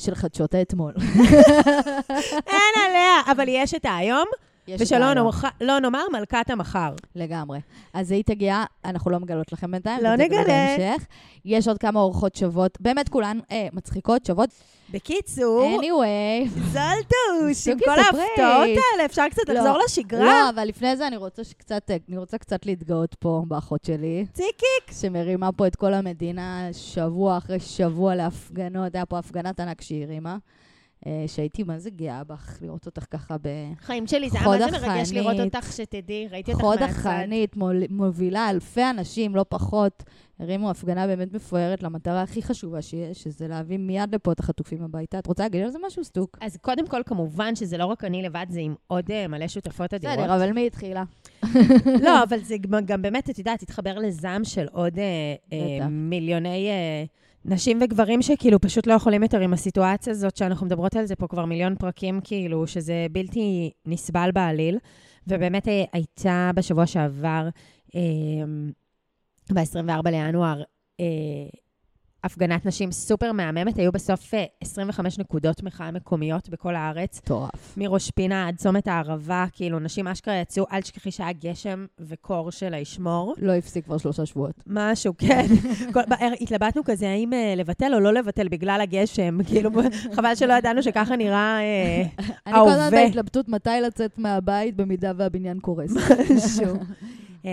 של 0.00 0.14
חדשות 0.14 0.54
האתמול. 0.54 0.92
אין 2.46 2.74
עליה, 2.86 3.20
אבל 3.32 3.44
יש 3.48 3.74
את 3.74 3.86
היום, 3.88 4.26
ושלא 4.78 5.14
נאמר, 5.14 5.30
לא 5.60 5.78
נאמר 5.78 6.04
מלכת 6.12 6.50
המחר. 6.50 6.94
לגמרי. 7.14 7.60
אז 7.94 8.10
היא 8.10 8.24
תגיע, 8.24 8.64
אנחנו 8.84 9.10
לא 9.10 9.20
מגלות 9.20 9.52
לכם 9.52 9.70
בינתיים. 9.70 10.04
לא 10.04 10.16
נגלה. 10.16 10.44
בהמשך. 10.46 11.06
יש 11.44 11.68
עוד 11.68 11.78
כמה 11.78 12.00
אורחות 12.00 12.34
שוות, 12.34 12.78
באמת 12.80 13.08
כולן 13.08 13.38
אה, 13.50 13.68
מצחיקות, 13.72 14.26
שוות. 14.26 14.50
בקיצור, 14.90 15.80
anyway. 15.80 16.48
זלטוש, 16.48 17.68
עם 17.68 17.78
כל. 17.78 17.90
ההפתעות 17.90 18.78
האלה, 18.92 19.04
אפשר 19.04 19.24
קצת 19.30 19.48
לא. 19.48 19.54
לחזור 19.54 19.78
לשגרה? 19.84 20.24
לא, 20.24 20.50
אבל 20.50 20.64
לפני 20.64 20.96
זה 20.96 21.06
אני 21.06 21.16
רוצה 21.16 21.44
שקצת, 21.44 21.90
אני 22.08 22.18
רוצה 22.18 22.38
קצת 22.38 22.66
להתגאות 22.66 23.14
פה 23.14 23.42
באחות 23.48 23.84
שלי, 23.84 24.26
ציקיק. 24.32 25.00
שמרימה 25.00 25.52
פה 25.52 25.66
את 25.66 25.76
כל 25.76 25.94
המדינה 25.94 26.68
שבוע 26.72 27.38
אחרי 27.38 27.60
שבוע 27.60 28.14
להפגנות. 28.14 28.94
היה 28.94 29.06
פה 29.06 29.18
הפגנת 29.18 29.60
ענק 29.60 29.80
שהיא 29.80 30.04
הרימה, 30.04 30.32
אה, 30.32 30.36
שהייתי 31.26 31.62
מה 31.62 31.78
זה 31.78 31.90
גאה 31.90 32.24
בך, 32.24 32.58
לראות 32.62 32.86
אותך 32.86 33.04
ככה 33.10 33.36
ב... 33.42 33.48
חיים 33.80 34.06
שלי, 34.06 34.30
זה 34.30 34.36
היה 34.38 34.44
חוד 34.46 34.58
מה 34.60 34.78
זה 34.80 34.86
מרגש 34.88 35.12
לראות 35.12 35.34
החנית. 35.34 35.54
אותך, 35.56 35.72
שתדעי, 35.72 36.28
ראיתי 36.30 36.52
אותך 36.52 36.64
חוד 36.64 36.80
מהצד. 36.80 36.92
החנית, 36.92 37.56
מול- 37.56 37.82
מובילה 37.90 38.50
אלפי 38.50 38.82
אנשים, 38.90 39.36
לא 39.36 39.44
פחות. 39.48 40.02
הרימו 40.40 40.70
הפגנה 40.70 41.06
באמת 41.06 41.32
מפוארת 41.32 41.82
למטרה 41.82 42.22
הכי 42.22 42.42
חשובה 42.42 42.82
שיש, 42.82 43.22
שזה 43.22 43.48
להביא 43.48 43.78
מיד 43.78 44.14
לפה 44.14 44.32
את 44.32 44.40
החטופים 44.40 44.82
הביתה. 44.84 45.18
את 45.18 45.26
רוצה 45.26 45.42
להגיד 45.42 45.62
על 45.62 45.70
זה 45.70 45.78
משהו, 45.86 46.04
סטוק? 46.04 46.38
אז 46.40 46.56
קודם 46.56 46.86
כל, 46.86 47.00
כמובן 47.06 47.54
שזה 47.54 47.78
לא 47.78 47.84
רק 47.86 48.04
אני 48.04 48.22
לבד, 48.22 48.46
זה 48.48 48.60
עם 48.60 48.74
עוד 48.86 49.10
אה, 49.10 49.28
מלא 49.28 49.48
שותפות 49.48 49.94
אדירות. 49.94 50.18
בסדר, 50.18 50.36
אבל 50.36 50.52
מי 50.52 50.66
התחילה? 50.66 51.04
לא, 52.04 52.22
אבל 52.22 52.38
זה 52.40 52.56
גם- 52.86 53.02
באמת, 53.02 53.30
את 53.30 53.38
יודעת, 53.38 53.62
התחבר 53.62 53.98
לזעם 53.98 54.44
של 54.44 54.66
עוד 54.72 54.98
אה, 54.98 55.04
אה. 55.52 55.88
מיליוני 55.88 56.68
אה, 56.68 57.04
נשים 57.48 57.78
וגברים 57.82 58.22
שכאילו 58.22 58.60
פשוט 58.60 58.86
לא 58.86 58.92
יכולים 58.92 59.22
יותר 59.22 59.40
עם 59.40 59.52
הסיטואציה 59.52 60.10
הזאת, 60.10 60.36
שאנחנו 60.36 60.66
מדברות 60.66 60.96
על 60.96 61.06
זה 61.06 61.16
פה 61.16 61.26
כבר 61.26 61.44
מיליון 61.44 61.74
פרקים, 61.76 62.20
כאילו, 62.24 62.66
שזה 62.66 63.06
בלתי 63.12 63.70
נסבל 63.86 64.30
בעליל. 64.34 64.78
ובאמת 65.26 65.68
אה, 65.68 65.84
הייתה 65.92 66.50
בשבוע 66.54 66.86
שעבר, 66.86 67.48
אה, 67.94 68.00
ב-24 69.52 70.10
לינואר, 70.10 70.62
אה, 71.00 71.06
הפגנת 72.24 72.66
נשים 72.66 72.92
סופר 72.92 73.32
מהממת. 73.32 73.78
היו 73.78 73.92
בסוף 73.92 74.34
אה, 74.34 74.44
25 74.60 75.18
נקודות 75.18 75.62
מחאה 75.62 75.90
מקומיות 75.90 76.48
בכל 76.48 76.74
הארץ. 76.74 77.20
מטורף. 77.24 77.74
מראש 77.76 78.10
פינה 78.10 78.48
עד 78.48 78.56
צומת 78.56 78.88
הערבה, 78.88 79.46
כאילו, 79.52 79.78
נשים 79.78 80.08
אשכרה 80.08 80.36
יצאו, 80.36 80.64
אל 80.72 80.80
תשכחי 80.80 81.10
שהיה 81.10 81.32
גשם 81.32 81.86
וקור 82.00 82.50
של 82.50 82.74
הישמור. 82.74 83.34
לא 83.38 83.52
הפסיק 83.52 83.84
כבר 83.84 83.98
שלושה 83.98 84.26
שבועות. 84.26 84.62
משהו, 84.66 85.12
כן. 85.18 85.46
כל, 85.94 86.00
התלבטנו 86.40 86.84
כזה, 86.84 87.08
האם 87.08 87.32
אה, 87.32 87.54
לבטל 87.56 87.94
או 87.94 88.00
לא 88.00 88.12
לבטל 88.12 88.48
בגלל 88.48 88.80
הגשם. 88.80 89.38
כאילו, 89.48 89.70
חבל 90.12 90.34
שלא 90.34 90.52
ידענו 90.52 90.82
שככה 90.82 91.16
נראה 91.16 91.58
אה, 91.60 92.02
אני 92.46 92.54
כל 92.54 92.68
הזמן 92.68 92.82
ההווה. 92.82 92.90
בהתלבטות 92.90 93.48
מתי 93.48 93.70
לצאת 93.86 94.18
מהבית 94.18 94.76
במידה 94.76 95.12
והבניין 95.16 95.60
קורס. 95.60 95.92
משהו. 96.36 96.76
אה, 97.46 97.50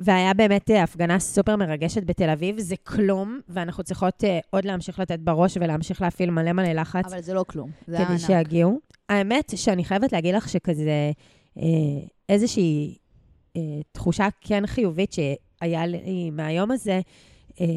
והיה 0.00 0.34
באמת 0.34 0.70
אה, 0.70 0.82
הפגנה 0.82 1.18
סופר 1.18 1.56
מרגשת 1.56 2.04
בתל 2.04 2.30
אביב, 2.30 2.60
זה 2.60 2.76
כלום, 2.76 3.40
ואנחנו 3.48 3.84
צריכות 3.84 4.24
אה, 4.24 4.38
עוד 4.50 4.64
להמשיך 4.64 4.98
לתת 4.98 5.18
בראש 5.18 5.56
ולהמשיך 5.60 6.02
להפעיל 6.02 6.30
מלא 6.30 6.52
מלא 6.52 6.72
לחץ. 6.72 7.12
אבל 7.12 7.20
זה 7.20 7.34
לא 7.34 7.44
כלום. 7.48 7.70
זה 7.86 7.96
כדי 7.96 8.06
ענק. 8.06 8.20
שיגיעו. 8.20 8.80
האמת 9.08 9.52
שאני 9.56 9.84
חייבת 9.84 10.12
להגיד 10.12 10.34
לך 10.34 10.48
שכזה 10.48 11.10
אה, 11.58 11.62
איזושהי 12.28 12.98
תחושה 13.92 14.28
כן 14.40 14.66
חיובית 14.66 15.12
שהיה 15.12 15.86
לי 15.86 16.30
מהיום 16.30 16.70
הזה, 16.70 17.00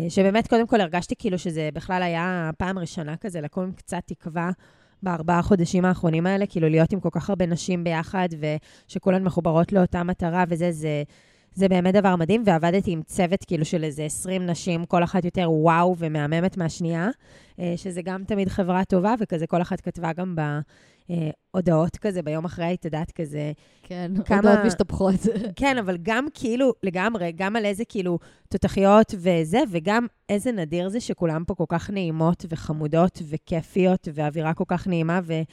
שבאמת 0.10 0.48
קודם 0.48 0.68
כל 0.68 0.82
הרגשתי 0.82 1.16
כאילו 1.20 1.40
שזה 1.40 1.70
בכלל 1.74 2.04
היה 2.04 2.52
פעם 2.58 2.80
ראשונה 2.80 3.18
כזה 3.18 3.42
לקום 3.42 3.64
עם 3.64 3.72
קצת 3.72 4.02
תקווה. 4.06 4.52
בארבעה 5.04 5.42
חודשים 5.42 5.86
האחרונים 5.86 6.26
האלה, 6.26 6.46
כאילו 6.46 6.70
להיות 6.70 6.94
עם 6.94 7.00
כל 7.00 7.10
כך 7.12 7.30
הרבה 7.30 7.46
נשים 7.46 7.84
ביחד, 7.84 8.28
ושכולן 8.88 9.24
מחוברות 9.24 9.72
לאותה 9.72 10.04
מטרה, 10.04 10.44
וזה, 10.50 10.72
זה, 10.72 11.04
זה 11.58 11.70
באמת 11.70 11.94
דבר 11.94 12.16
מדהים. 12.16 12.44
ועבדתי 12.46 12.92
עם 12.92 13.02
צוות 13.06 13.44
כאילו 13.48 13.66
של 13.66 13.84
איזה 13.84 14.04
20 14.04 14.46
נשים, 14.46 14.86
כל 14.86 15.04
אחת 15.04 15.26
יותר 15.26 15.52
וואו 15.52 15.96
ומהממת 15.98 16.58
מהשנייה, 16.58 17.10
אה, 17.60 17.74
שזה 17.78 18.02
גם 18.02 18.24
תמיד 18.24 18.48
חברה 18.50 18.84
טובה, 18.86 19.14
וכזה 19.20 19.48
כל 19.48 19.62
אחת 19.62 19.82
כתבה 19.82 20.14
גם 20.14 20.36
בהודעות 21.54 21.98
כזה 21.98 22.22
ביום 22.22 22.46
אחרי, 22.46 22.74
את 22.74 22.86
יודעת, 22.86 23.12
כזה, 23.12 23.52
כן, 23.84 24.12
כמה- 24.26 24.38
הודעות 24.38 24.60
משתפכות. 24.66 25.16
כן, 25.56 25.78
אבל 25.78 25.98
גם 26.02 26.28
כאילו, 26.34 26.74
לגמרי, 26.84 27.32
גם 27.36 27.56
על 27.56 27.66
איזה 27.66 27.84
כאילו 27.90 28.20
תותחיות 28.50 29.16
וזה, 29.18 29.60
וגם 29.72 30.06
איזה 30.30 30.52
נדיר 30.52 30.90
זה 30.90 31.00
שכולם 31.00 31.44
פה 31.48 31.56
כל 31.56 31.66
כך 31.70 31.90
נעימות 31.90 32.46
וחמודות 32.50 33.22
וכיפיות, 33.30 34.08
ואווירה 34.14 34.54
כל 34.54 34.64
כך 34.68 34.88
נעימה, 34.88 35.20
וזה 35.24 35.44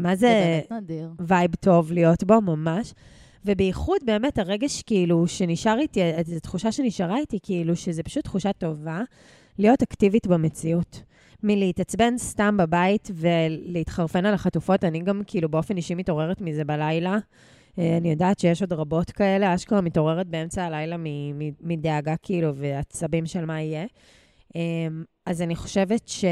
מה 0.00 0.16
זה 0.16 0.26
זה 0.26 0.60
באמת 0.70 0.82
נדיר. 0.82 1.10
vibe 1.20 1.54
טוב 1.54 1.92
להיות 1.92 2.24
בו, 2.24 2.40
ממש. 2.40 2.94
ובייחוד 3.44 3.98
באמת 4.04 4.38
הרגש 4.38 4.82
כאילו 4.82 5.26
שנשאר 5.26 5.78
איתי, 5.78 6.00
זו 6.24 6.40
תחושה 6.40 6.72
שנשארה 6.72 7.18
איתי, 7.18 7.38
כאילו 7.42 7.76
שזה 7.76 8.02
פשוט 8.02 8.24
תחושה 8.24 8.52
טובה 8.52 9.00
להיות 9.58 9.82
אקטיבית 9.82 10.26
במציאות. 10.26 11.02
מלהתעצבן 11.42 12.18
סתם 12.18 12.56
בבית 12.56 13.10
ולהתחרפן 13.14 14.26
על 14.26 14.34
החטופות, 14.34 14.84
אני 14.84 15.00
גם 15.00 15.22
כאילו 15.26 15.48
באופן 15.48 15.76
אישי 15.76 15.94
מתעוררת 15.94 16.40
מזה 16.40 16.64
בלילה. 16.64 17.18
אה, 17.78 17.96
אני 17.96 18.10
יודעת 18.10 18.38
שיש 18.38 18.60
עוד 18.62 18.72
רבות 18.72 19.10
כאלה, 19.10 19.54
אשכרה 19.54 19.80
מתעוררת 19.80 20.26
באמצע 20.26 20.64
הלילה 20.64 20.96
מדאגה 21.60 22.14
כאילו 22.22 22.56
ועצבים 22.56 23.26
של 23.26 23.44
מה 23.44 23.60
יהיה. 23.60 23.86
אה, 24.56 24.60
אז 25.26 25.42
אני 25.42 25.56
חושבת 25.56 26.08
ש... 26.08 26.24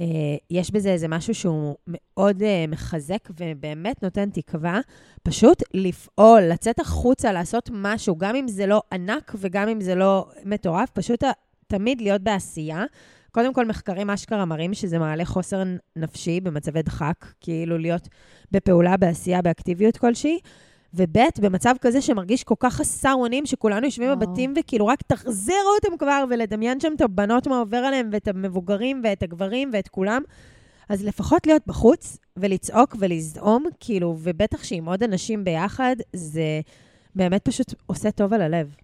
אה, 0.00 0.06
יש 0.50 0.70
בזה 0.70 0.90
איזה 0.90 1.08
משהו 1.08 1.34
שהוא 1.34 1.76
מאוד 1.86 2.42
אה, 2.42 2.64
מחזק 2.68 3.28
ובאמת 3.40 4.02
נותן 4.02 4.30
תקווה. 4.30 4.80
פשוט 5.22 5.62
לפעול, 5.74 6.42
לצאת 6.42 6.80
החוצה, 6.80 7.32
לעשות 7.32 7.70
משהו, 7.72 8.16
גם 8.16 8.36
אם 8.36 8.48
זה 8.48 8.66
לא 8.66 8.82
ענק 8.92 9.32
וגם 9.38 9.68
אם 9.68 9.80
זה 9.80 9.94
לא 9.94 10.26
מטורף, 10.44 10.90
פשוט 10.90 11.24
תמיד 11.66 12.00
להיות 12.00 12.22
בעשייה. 12.22 12.84
קודם 13.32 13.54
כל, 13.54 13.66
מחקרים 13.66 14.10
אשכרה 14.10 14.44
מראים 14.44 14.74
שזה 14.74 14.98
מעלה 14.98 15.24
חוסר 15.24 15.62
נפשי 15.96 16.40
במצבי 16.40 16.82
דחק, 16.82 17.26
כאילו 17.40 17.78
להיות 17.78 18.08
בפעולה, 18.52 18.96
בעשייה, 18.96 19.42
באקטיביות 19.42 19.96
כלשהי. 19.96 20.38
וב', 20.96 21.18
במצב 21.40 21.74
כזה 21.80 22.00
שמרגיש 22.00 22.44
כל 22.44 22.54
כך 22.58 22.74
חסר 22.74 23.14
אונים, 23.14 23.46
שכולנו 23.46 23.86
יושבים 23.86 24.08
וואו. 24.08 24.20
בבתים 24.20 24.54
וכאילו 24.60 24.86
רק 24.86 25.02
תחזירו 25.02 25.74
אותם 25.74 25.96
כבר, 25.96 26.24
ולדמיין 26.30 26.80
שם 26.80 26.92
את 26.96 27.00
הבנות, 27.00 27.46
מה 27.46 27.58
עובר 27.58 27.76
עליהם, 27.76 28.08
ואת 28.12 28.28
המבוגרים, 28.28 29.00
ואת 29.04 29.22
הגברים, 29.22 29.70
ואת 29.72 29.88
כולם. 29.88 30.22
אז 30.88 31.04
לפחות 31.04 31.46
להיות 31.46 31.62
בחוץ 31.66 32.18
ולצעוק 32.36 32.96
ולזעום, 32.98 33.64
כאילו, 33.80 34.16
ובטח 34.18 34.64
שעם 34.64 34.88
עוד 34.88 35.02
אנשים 35.02 35.44
ביחד, 35.44 35.96
זה 36.12 36.60
באמת 37.14 37.44
פשוט 37.44 37.74
עושה 37.86 38.10
טוב 38.10 38.32
על 38.32 38.42
הלב. 38.42 38.76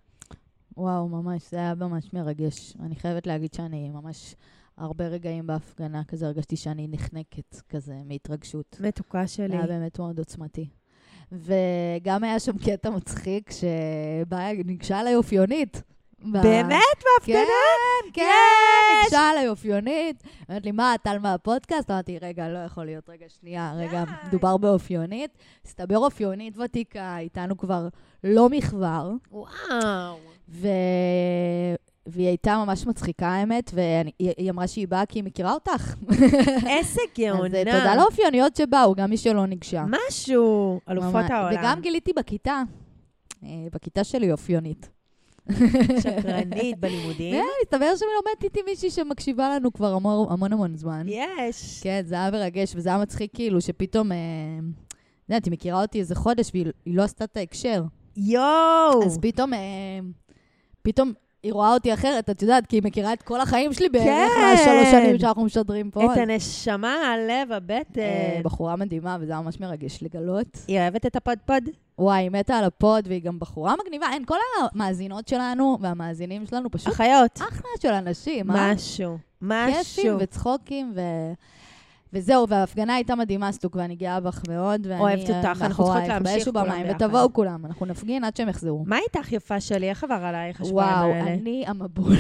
וואו, 0.76 1.09
ממש, 1.09 1.50
זה 1.50 1.57
היה 1.57 1.75
ממש 1.75 2.12
מרגש. 2.12 2.75
אני 2.81 2.97
חייבת 2.97 3.26
להגיד 3.26 3.54
שאני 3.54 3.90
ממש, 3.90 4.35
הרבה 4.76 5.07
רגעים 5.07 5.47
בהפגנה 5.47 6.04
כזה 6.04 6.26
הרגשתי 6.26 6.57
שאני 6.57 6.88
נחנקת 6.90 7.57
כזה 7.69 7.95
מהתרגשות. 8.04 8.76
מתוקה 8.81 9.26
שלי. 9.26 9.57
היה 9.57 9.66
באמת 9.66 9.99
מאוד 9.99 10.19
עוצמתי. 10.19 10.69
וגם 11.32 12.24
היה 12.24 12.40
שם 12.40 12.58
קטע 12.58 12.90
מצחיק, 12.90 13.50
שבאה, 13.50 14.52
ניגשה 14.64 15.00
אליי 15.00 15.16
אופיונית. 15.16 15.82
באמת? 16.24 16.82
כן, 17.24 17.44
כן, 18.12 18.24
ניגשה 19.02 19.30
אליי 19.30 19.48
אופיונית. 19.48 20.22
אמרת 20.50 20.64
לי, 20.64 20.72
מה, 20.72 20.94
טל 21.02 21.18
מהפודקאסט? 21.18 21.90
אמרתי, 21.90 22.18
רגע, 22.18 22.48
לא 22.48 22.58
יכול 22.58 22.84
להיות, 22.84 23.10
רגע, 23.10 23.26
שנייה, 23.28 23.72
רגע. 23.76 24.04
מדובר 24.26 24.56
באופיונית. 24.56 25.38
הסתבר 25.64 25.98
אופיונית 25.98 26.58
ותיקה, 26.58 27.18
איתנו 27.18 27.58
כבר 27.58 27.88
לא 28.24 28.48
מכבר. 28.48 29.10
וואו. 29.32 30.16
והיא 32.06 32.26
הייתה 32.26 32.64
ממש 32.66 32.87
מצחיקה, 32.87 33.28
האמת, 33.28 33.71
והיא 33.75 34.50
אמרה 34.50 34.66
שהיא 34.66 34.88
באה 34.88 35.06
כי 35.06 35.18
היא 35.18 35.25
מכירה 35.25 35.52
אותך. 35.52 35.94
איזה 36.68 37.00
גאונה. 37.18 37.47
אז 37.61 37.66
אה, 37.68 37.78
תודה 37.78 37.97
לאופיוניות 37.97 38.56
שבאו, 38.56 38.94
גם 38.94 39.11
מי 39.11 39.16
שלא 39.16 39.47
ניגשה. 39.47 39.85
משהו. 39.88 40.80
אלופות. 40.88 41.30
העולם. 41.30 41.61
וגם 41.61 41.80
גיליתי 41.80 42.12
בכיתה, 42.12 42.62
אה, 43.44 43.49
בכיתה 43.73 44.04
שלי 44.04 44.32
אופיונית. 44.32 44.88
שקרנית 46.02 46.80
בלימודים. 46.80 47.35
כן, 47.35 47.44
מסתבר 47.64 47.92
שלומדת 47.97 48.44
איתי 48.44 48.61
מישהי 48.66 48.90
שמקשיבה 48.90 49.56
לנו 49.56 49.73
כבר 49.73 49.92
המון 50.30 50.52
המון, 50.52 50.76
זמן. 50.76 51.06
יש. 51.09 51.80
כן, 51.82 52.02
זה 52.04 52.14
היה 52.14 52.30
מרגש, 52.30 52.76
וזה 52.76 52.88
היה 52.88 52.99
מצחיק 52.99 53.30
כאילו 53.35 53.61
שפתאום, 53.61 54.12
אה, 54.12 54.16
את 55.25 55.28
יודעת, 55.28 55.44
היא 55.44 55.52
מכירה 55.52 55.82
אותי 55.82 56.00
איזה 56.00 56.14
חודש 56.14 56.50
והיא 56.52 56.66
היא 56.85 56.97
לא 56.97 57.02
עשתה 57.02 57.25
את 57.25 57.37
ההקשר. 57.37 57.85
יואו. 58.16 59.04
אז 59.04 59.18
פתאום, 59.23 59.54
אה, 59.54 59.59
פתאום 60.82 61.12
היא 61.42 61.52
רואה 61.52 61.75
אותי 61.75 61.94
אחרת, 61.94 62.30
את 62.30 62.42
יודעת, 62.42 62.66
כי 62.66 62.76
היא 62.76 62.82
מכירה 62.84 63.12
את 63.12 63.22
כל 63.22 63.40
החיים 63.40 63.72
שלי 63.72 63.88
בערך 63.88 64.06
כן. 64.34 64.40
מהשלוש 64.40 64.90
שנים 64.90 65.18
שאנחנו 65.18 65.44
משדרים 65.44 65.90
פה. 65.90 66.04
את 66.04 66.11
אז- 66.11 66.16
הנשמה, 66.18 66.94
הלב, 66.94 67.50
אה, 67.52 67.56
הבטן. 67.56 68.42
בחורה 68.42 68.76
מדהימה, 68.76 69.16
וזה 69.20 69.34
ממש 69.34 69.61
מרגש 69.61 70.02
לגלות. 70.02 70.46
היא 70.68 70.80
אוהבת 70.80 71.06
את 71.06 71.16
הפודפוד? 71.16 71.62
וואי, 71.99 72.22
היא 72.22 72.30
מתה 72.30 72.54
על 72.58 72.64
הפוד, 72.64 73.08
והיא 73.08 73.22
גם 73.22 73.38
בחורה 73.38 73.75
מגניבה. 73.84 74.06
אין, 74.12 74.25
כל 74.25 74.37
המאזינות 74.75 75.28
שלנו 75.28 75.78
והמאזינים 75.80 76.46
שלנו 76.46 76.70
פשוט 76.70 76.92
אחיות. 76.92 77.37
אחלה 77.37 77.68
של 77.82 77.92
אנשים, 77.92 78.50
אה? 78.50 78.72
משהו. 78.75 79.18
כיפים 79.40 79.49
משהו. 79.80 80.16
וצחוקים, 80.20 80.92
ו... 80.94 81.00
וזהו, 82.12 82.49
וההפגנה 82.49 82.95
הייתה 82.95 83.14
מדהימה, 83.14 83.52
סטוק, 83.52 83.76
ואני 83.76 83.97
גאה 83.97 84.21
בך 84.21 84.42
מאוד, 84.49 84.87
ואני 84.87 85.00
אוהבת 85.00 85.31
אה, 85.31 85.37
אותך, 85.37 85.62
אנחנו 85.62 85.85
צריכות 85.85 86.09
להמשיך 86.09 86.49
כולם 86.49 86.83
ביחד. 86.83 87.02
ותבואו 87.02 87.33
כולם, 87.33 87.66
אנחנו 87.66 87.87
נפגין 87.87 88.25
עד 88.25 88.37
שהם 88.37 88.49
יחזרו. 88.49 88.85
מה 88.87 88.99
איתך 88.99 89.33
יפה 89.33 89.61
שלי? 89.61 89.88
איך 89.88 90.04
עבר 90.04 90.14
עלייך 90.14 90.61
השבועיים 90.61 90.92
וואו, 90.92 91.12
האלה? 91.12 91.33
אני 91.33 91.64
המבול. 91.66 92.16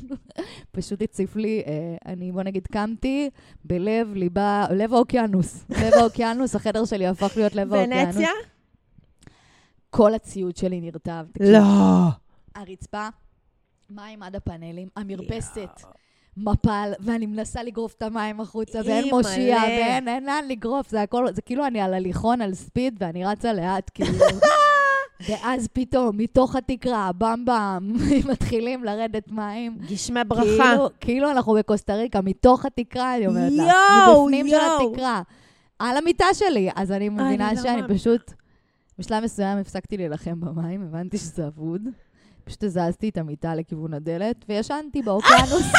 פשוט 0.76 1.02
הציף 1.02 1.36
לי, 1.36 1.62
אה, 1.66 2.12
אני, 2.12 2.32
בוא 2.32 2.42
נגיד, 2.42 2.66
קמתי 2.66 3.30
בלב 3.64 4.14
ליבה, 4.14 4.66
לב 4.70 4.94
האוקיינוס. 4.94 5.64
לב 5.70 5.94
האוקיינוס, 6.00 6.54
החדר 6.54 6.84
שלי 6.84 7.06
הפך 7.06 7.32
להיות 7.36 7.54
לב 7.54 7.74
האוקיינוס. 7.74 8.16
ונציה? 8.16 8.30
כל 9.90 10.14
הציוד 10.14 10.56
שלי 10.56 10.80
נרטב. 10.80 11.26
לא. 11.40 11.60
הרצפה, 12.54 13.08
מים 13.90 14.22
עד 14.22 14.36
הפאנלים, 14.36 14.88
המרפסת, 14.96 15.82
מפל, 16.36 16.92
ואני 17.00 17.26
מנסה 17.26 17.62
לגרוף 17.62 17.94
את 17.94 18.02
המים 18.02 18.40
החוצה, 18.40 18.80
ואין. 18.84 19.14
מושיע, 19.14 19.56
ואין 19.62 20.08
אין 20.08 20.24
לאן 20.24 20.44
לגרוף, 20.48 20.90
זה 20.90 21.02
הכל, 21.02 21.32
זה 21.32 21.42
כאילו 21.42 21.66
אני 21.66 21.80
על 21.80 21.94
הליכון, 21.94 22.40
על 22.40 22.54
ספיד, 22.54 22.96
ואני 23.00 23.24
רצה 23.24 23.52
לאט, 23.52 23.90
כאילו. 23.94 24.18
ואז 25.28 25.68
פתאום, 25.72 26.16
מתוך 26.16 26.56
התקרה, 26.56 27.10
במבם, 27.18 27.92
מתחילים 28.32 28.84
לרדת 28.84 29.32
מים. 29.32 29.78
גשמי 29.90 30.20
ברכה. 30.24 30.42
כאילו, 30.44 30.88
כאילו 31.00 31.30
אנחנו 31.30 31.54
בקוסטה 31.54 31.94
ריקה, 31.94 32.20
מתוך 32.20 32.64
התקרה, 32.64 33.16
אני 33.16 33.26
אומרת 33.26 33.52
לך. 33.52 33.72
יואו, 34.06 34.22
מבפנים 34.22 34.48
של 34.48 34.54
יואו. 34.54 34.90
התקרה. 34.90 35.22
על 35.78 35.96
המיטה 35.96 36.26
שלי. 36.34 36.70
אז 36.76 36.92
אני 36.92 37.08
מבינה 37.08 37.52
לא 37.52 37.62
שאני. 37.62 37.82
פשוט... 37.88 38.32
בשלב 38.98 39.24
מסוים 39.24 39.58
הפסקתי 39.58 39.96
להילחם 39.96 40.40
במים, 40.40 40.82
הבנתי 40.82 41.18
שזה 41.18 41.46
אבוד. 41.46 41.82
פשוט 42.46 42.64
הזזתי 42.64 43.08
את 43.08 43.18
המיטה 43.18 43.54
לכיוון 43.54 43.94
הדלת, 43.94 44.44
וישנתי 44.48 45.02
באוקיינוס. 45.02 45.62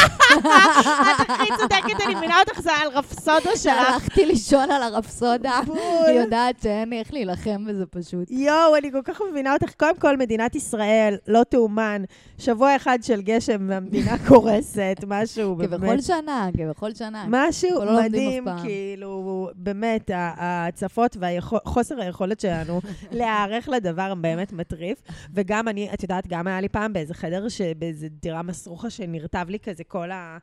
את 1.21 1.29
הכי 1.29 1.49
צודקת, 1.57 2.01
אני 2.05 2.15
מבינה 2.15 2.39
אותך, 2.39 2.59
זה 2.61 2.71
על 2.71 2.87
רפסודו 2.93 3.57
שלך. 3.57 3.73
הלכתי 3.77 4.25
לישון 4.25 4.71
על 4.71 4.83
הרפסודה. 4.83 5.59
היא 6.07 6.19
יודעת 6.19 6.61
שאין 6.61 6.89
לי 6.89 6.99
איך 6.99 7.13
להילחם 7.13 7.65
בזה 7.67 7.85
פשוט. 7.85 8.31
יואו, 8.31 8.75
אני 8.77 8.91
כל 8.91 9.01
כך 9.03 9.21
מבינה 9.31 9.53
אותך. 9.53 9.73
קודם 9.73 9.95
כל, 9.99 10.17
מדינת 10.17 10.55
ישראל, 10.55 11.17
לא 11.27 11.43
תאומן. 11.43 12.03
שבוע 12.37 12.75
אחד 12.75 12.99
של 13.01 13.21
גשם 13.21 13.67
והמדינה 13.69 14.17
קורסת, 14.27 14.97
משהו 15.07 15.55
כבכל 15.55 15.77
באמת. 15.77 16.03
שנה, 16.03 16.49
כבכל 16.57 16.93
שנה. 16.93 17.25
משהו 17.27 17.81
מדהים. 18.03 18.45
כאילו, 18.63 19.49
באמת, 19.55 20.11
ההצפות 20.13 21.17
וחוסר 21.19 22.01
היכולת 22.01 22.39
שלנו 22.39 22.81
להיערך 23.11 23.69
לדבר 23.69 24.15
באמת 24.15 24.53
מטריף. 24.53 25.01
וגם 25.33 25.67
אני, 25.67 25.89
את 25.93 26.03
יודעת, 26.03 26.27
גם 26.27 26.47
היה 26.57 26.61
לי 26.61 26.69
פעם 26.69 26.93
באיזה 26.93 27.13
חדר, 27.13 27.47
באיזה 27.77 28.07
דירה 28.09 28.41
מסרוחה 28.41 28.89
שנרטב 28.89 29.45
לי 29.49 29.59
כזה 29.59 29.83
כל 29.83 30.11
ה... 30.11 30.37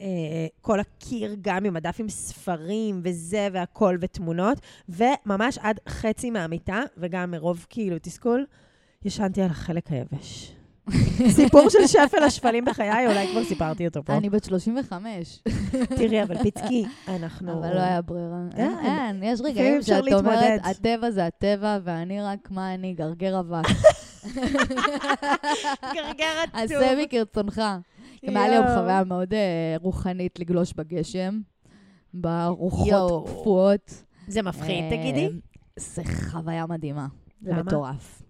אה, 0.00 0.46
כל 0.60 0.80
הקיר 0.80 1.36
גם 1.40 1.64
עם 1.64 1.76
הדף 1.76 1.96
עם 1.98 2.08
ספרים 2.08 3.00
וזה 3.04 3.48
והכל 3.52 3.98
ותמונות, 4.00 4.60
וממש 4.88 5.58
עד 5.58 5.80
חצי 5.88 6.30
מהמיטה, 6.30 6.82
וגם 6.96 7.30
מרוב 7.30 7.66
כאילו 7.70 7.96
תסכול, 8.02 8.46
ישנתי 9.04 9.42
על 9.42 9.50
החלק 9.50 9.90
היבש. 9.90 10.52
סיפור 11.36 11.70
של 11.70 11.86
שפל 11.86 12.22
השפלים 12.22 12.64
בחיי, 12.64 13.06
אולי 13.06 13.28
כבר 13.32 13.44
סיפרתי 13.44 13.86
אותו 13.86 14.04
פה. 14.04 14.16
אני 14.16 14.30
בת 14.30 14.44
35, 14.44 15.42
תראי, 15.96 16.22
אבל 16.22 16.42
פיצקי, 16.42 16.84
אנחנו... 17.08 17.52
אבל 17.52 17.74
לא 17.74 17.80
היה 17.80 18.02
ברירה. 18.02 18.42
אין, 18.56 18.78
אין. 18.84 19.22
יש 19.22 19.40
רגעים 19.40 19.82
שאת 19.82 20.12
אומרת. 20.12 20.60
הטבע 20.64 21.10
זה 21.10 21.26
הטבע, 21.26 21.78
ואני 21.84 22.22
רק, 22.22 22.50
מה 22.50 22.74
אני, 22.74 22.94
גרגר 22.94 23.40
אבק. 23.40 23.64
גרגר 25.94 26.44
עצוב. 26.52 26.76
עשה 26.76 27.06
כרצונך. 27.10 27.62
גם 28.26 28.36
היה 28.36 28.48
לי 28.48 28.54
היום. 28.54 28.66
חוויה 28.66 29.04
מאוד 29.04 29.34
אה, 29.34 29.76
רוחנית 29.80 30.38
לגלוש 30.40 30.72
בגשם, 30.72 31.40
ברוחות. 32.14 33.26
קפואות. 33.26 34.04
זה 34.28 34.42
מפחיד, 34.42 34.84
אה, 34.84 34.90
תגידי. 34.90 35.28
זה 35.76 36.02
חוויה 36.04 36.66
מדהימה. 36.66 37.06
זה? 37.42 37.54
מטורף. 37.54 38.22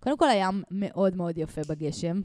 קודם 0.00 0.18
כל, 0.18 0.28
הים 0.28 0.62
מאוד 0.70 1.16
מאוד 1.16 1.38
יפה 1.38 1.60
בגשם. 1.68 2.20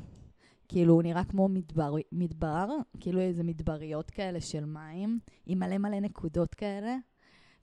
כאילו, 0.68 0.94
הוא 0.94 1.04
נראה 1.04 1.24
כמו 1.24 1.48
מדבר, 1.48 1.96
מדבר, 2.12 2.68
כאילו 3.00 3.20
איזה 3.20 3.44
מדבריות 3.44 4.10
כאלה 4.10 4.42
של 4.42 4.66
מים, 4.66 5.20
עם 5.46 5.60
מלא 5.60 5.78
מלא 5.78 6.00
נקודות 6.00 6.56
כאלה. 6.56 6.96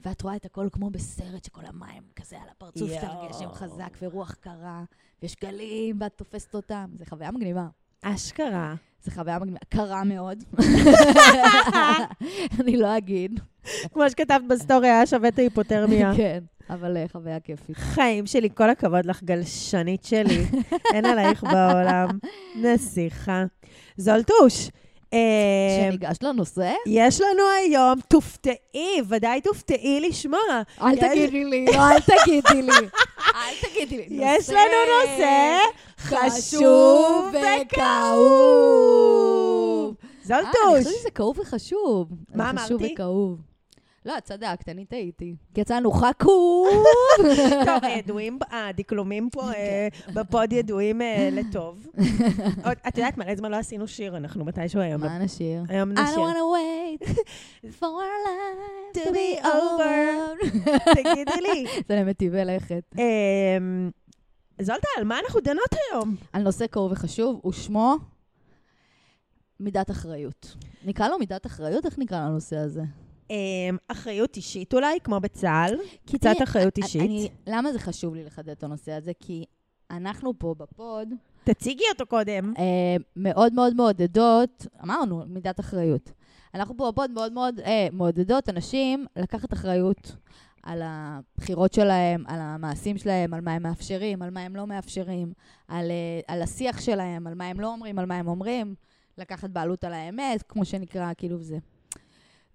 ואת 0.00 0.22
רואה 0.22 0.36
את 0.36 0.44
הכל 0.44 0.68
כמו 0.72 0.90
בסרט, 0.90 1.44
שכל 1.44 1.60
המים 1.64 2.02
כזה 2.16 2.36
על 2.36 2.48
הפרצוף 2.50 2.88
של 2.88 3.06
יואו. 3.06 3.28
גשם 3.28 3.52
חזק 3.52 3.96
ורוח 4.02 4.34
קרה, 4.40 4.84
ויש 5.22 5.36
גלים 5.42 5.96
ואת 6.00 6.12
תופסת 6.16 6.54
אותם. 6.54 6.86
זה 6.98 7.06
חוויה 7.06 7.30
מגניבה. 7.30 7.66
אשכרה. 8.02 8.74
זה 9.02 9.10
חוויה 9.10 9.38
מגניבה. 9.38 9.58
קרה 9.68 10.04
מאוד. 10.04 10.44
אני 12.60 12.76
לא 12.76 12.98
אגיד. 12.98 13.40
כמו 13.92 14.10
שכתבת 14.10 14.42
בסטורי, 14.48 14.88
היה 14.88 15.06
שווה 15.06 15.28
את 15.28 15.38
ההיפותרמיה. 15.38 16.12
כן, 16.16 16.44
אבל 16.70 16.96
אה, 16.96 17.04
חוויה 17.12 17.40
כיפית. 17.40 17.76
חיים 17.76 18.26
שלי, 18.26 18.48
כל 18.54 18.70
הכבוד 18.70 19.06
לך, 19.06 19.22
גלשנית 19.22 20.04
שלי. 20.04 20.44
אין 20.94 21.06
עלייך 21.06 21.44
בעולם. 21.44 22.08
נסיכה. 22.56 23.44
זולטוש, 23.96 24.70
שניגש 25.90 26.16
לנושא? 26.22 26.72
יש 26.86 27.20
לנו 27.20 27.42
היום, 27.58 27.98
תופתעי, 28.08 29.00
ודאי 29.08 29.40
תופתעי 29.40 30.00
לשמוע. 30.00 30.40
אל 30.82 30.96
תגידי 30.96 31.44
לי, 31.44 31.64
לא, 31.66 31.72
אל 31.92 32.00
תגידי 32.00 32.62
לי. 32.62 32.72
אל 33.34 33.54
תגידי 33.60 33.96
לי. 33.96 34.06
יש 34.10 34.50
לנו 34.50 34.78
נושא 35.02 35.58
חשוב 35.98 37.26
וכאוב. 38.36 39.94
אה, 40.30 40.38
אני 40.38 40.44
זולטוש. 40.44 40.78
חושבת 40.84 41.00
שזה 41.00 41.10
כאוב 41.10 41.38
וחשוב. 41.38 42.08
מה 42.34 42.52
זה 42.52 42.58
חשוב 42.64 42.80
אמרתי? 42.80 42.94
וכאוב. 42.94 43.38
לא, 44.06 44.18
את 44.18 44.24
צדקת, 44.24 44.68
אני 44.68 44.84
טעיתי. 44.84 45.36
יצאנו 45.56 45.90
חכוב. 45.92 46.68
טוב, 47.66 47.78
הידועים, 47.82 48.38
הדקלומים 48.50 49.28
פה 49.32 49.52
אה, 49.52 49.88
בפוד 50.14 50.52
ידועים 50.52 51.02
אה, 51.02 51.28
לטוב. 51.32 51.86
את 52.88 52.98
יודעת, 52.98 53.18
מלא 53.18 53.34
זמן 53.36 53.50
לא 53.50 53.56
עשינו 53.56 53.88
שיר, 53.88 54.16
אנחנו 54.16 54.44
מתישהו 54.44 54.80
היום. 54.80 55.00
מה 55.00 55.18
נשיר? 55.18 55.62
היום 55.68 55.92
I 55.92 55.94
don't 55.94 56.00
נשיר. 56.00 56.18
wanna 56.18 56.36
wait 56.56 57.08
for 57.80 57.84
our 57.84 58.18
life 58.26 58.96
To 58.96 59.08
to 59.08 59.12
be 59.12 59.44
over. 59.46 60.46
תגידי 60.94 61.40
לי. 61.42 61.66
זה 61.88 61.96
למטיבי 61.96 62.44
לכת. 62.44 62.94
אמ, 62.98 63.90
זולטה, 64.60 64.88
על 64.98 65.04
מה 65.04 65.18
אנחנו 65.24 65.40
דנות 65.40 65.70
היום? 65.92 66.16
על 66.32 66.42
נושא 66.42 66.66
כאוב 66.72 66.92
וחשוב, 66.92 67.46
ושמו 67.46 67.96
מידת 69.60 69.90
אחריות. 69.90 70.56
נקרא 70.84 71.08
לו 71.08 71.18
מידת 71.18 71.46
אחריות? 71.46 71.86
איך 71.86 71.98
נקרא 71.98 72.18
לנושא 72.28 72.56
הזה? 72.56 72.82
אמ, 73.30 73.76
אחריות 73.88 74.36
אישית 74.36 74.74
אולי, 74.74 74.98
כמו 75.04 75.20
בצה"ל. 75.20 75.76
קצת 76.06 76.20
תראי, 76.20 76.42
אחריות 76.42 76.78
אישית. 76.78 77.02
אני, 77.02 77.28
למה 77.46 77.72
זה 77.72 77.78
חשוב 77.78 78.14
לי 78.14 78.24
לחדד 78.24 78.48
את 78.48 78.62
הנושא 78.62 78.92
הזה? 78.92 79.12
כי 79.20 79.44
אנחנו 79.90 80.32
פה 80.38 80.54
בפוד 80.58 81.08
תציגי 81.44 81.84
אותו 81.92 82.06
קודם. 82.06 82.54
אה, 82.58 82.96
מאוד 83.16 83.52
מאוד 83.52 83.74
מעודדות, 83.74 84.66
אמרנו, 84.84 85.22
מידת 85.26 85.60
אחריות. 85.60 86.12
אנחנו 86.54 86.76
פה 86.76 86.90
בפוד 86.90 87.10
מאוד 87.10 87.32
מאוד 87.32 87.60
אה, 87.60 87.88
מעודדות 87.92 88.48
אנשים 88.48 89.06
לקחת 89.16 89.52
אחריות 89.52 90.16
על 90.62 90.82
הבחירות 90.84 91.72
שלהם, 91.74 92.24
על 92.26 92.40
המעשים 92.40 92.98
שלהם, 92.98 93.34
על 93.34 93.40
מה 93.40 93.52
הם 93.52 93.62
מאפשרים, 93.62 94.22
על 94.22 94.30
מה 94.30 94.40
הם 94.40 94.56
לא 94.56 94.66
מאפשרים, 94.66 95.32
על, 95.68 95.90
אה, 95.90 96.34
על 96.34 96.42
השיח 96.42 96.80
שלהם, 96.80 97.26
על 97.26 97.34
מה 97.34 97.46
הם 97.46 97.60
לא 97.60 97.72
אומרים, 97.72 97.98
על 97.98 98.06
מה 98.06 98.14
הם 98.14 98.28
אומרים, 98.28 98.74
לקחת 99.18 99.50
בעלות 99.50 99.84
על 99.84 99.92
האמת, 99.92 100.42
כמו 100.48 100.64
שנקרא, 100.64 101.12
כאילו 101.16 101.42
זה. 101.42 101.58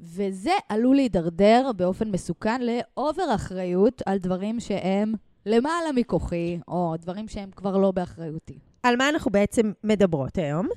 וזה 0.02 0.52
עלול 0.70 0.96
להידרדר 0.96 1.72
באופן 1.76 2.12
מסוכן 2.12 2.62
לאובר 2.62 3.36
אחריות 3.36 4.02
על 4.06 4.18
דברים 4.18 4.60
שהם 4.60 5.14
למעלה 5.46 5.92
מכוחי, 5.96 6.60
או 6.68 6.96
דברים 7.02 7.28
שהם 7.28 7.50
כבר 7.56 7.78
לא 7.78 7.92
באחריותי. 7.92 8.60
על 8.84 8.96
מה 8.96 9.10
אנחנו 9.10 9.32
בעצם 9.32 9.72
מדברות 9.84 10.38
היום? 10.38 10.68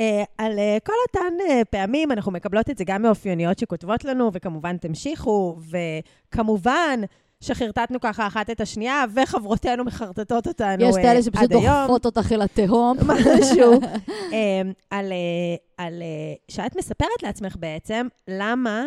Uh, 0.00 0.02
על 0.38 0.52
uh, 0.52 0.80
כל 0.86 0.92
אותן 1.08 1.34
uh, 1.40 1.64
פעמים, 1.64 2.12
אנחנו 2.12 2.32
מקבלות 2.32 2.70
את 2.70 2.78
זה 2.78 2.84
גם 2.84 3.02
מאופייניות 3.02 3.58
שכותבות 3.58 4.04
לנו, 4.04 4.30
וכמובן 4.32 4.76
תמשיכו, 4.76 5.56
וכמובן 5.70 7.00
שחרטטנו 7.44 8.00
ככה 8.00 8.26
אחת 8.26 8.50
את 8.50 8.60
השנייה, 8.60 9.04
וחברותינו 9.14 9.84
מחרטטות 9.84 10.46
אותנו 10.46 10.84
יש 10.84 10.94
uh, 10.94 11.02
כאלה 11.02 11.22
שפשוט 11.22 11.44
עד 11.44 11.52
היום. 11.52 11.64
דוחפות 11.64 12.06
אותך 12.06 12.32
אל 12.32 12.42
התהום. 12.42 12.96
משהו. 13.40 13.72
um, 13.74 14.34
על, 14.90 15.12
uh, 15.12 15.60
על 15.78 16.02
uh, 16.02 16.52
שאת 16.54 16.76
מספרת 16.76 17.22
לעצמך 17.22 17.56
בעצם 17.58 18.06
למה 18.28 18.84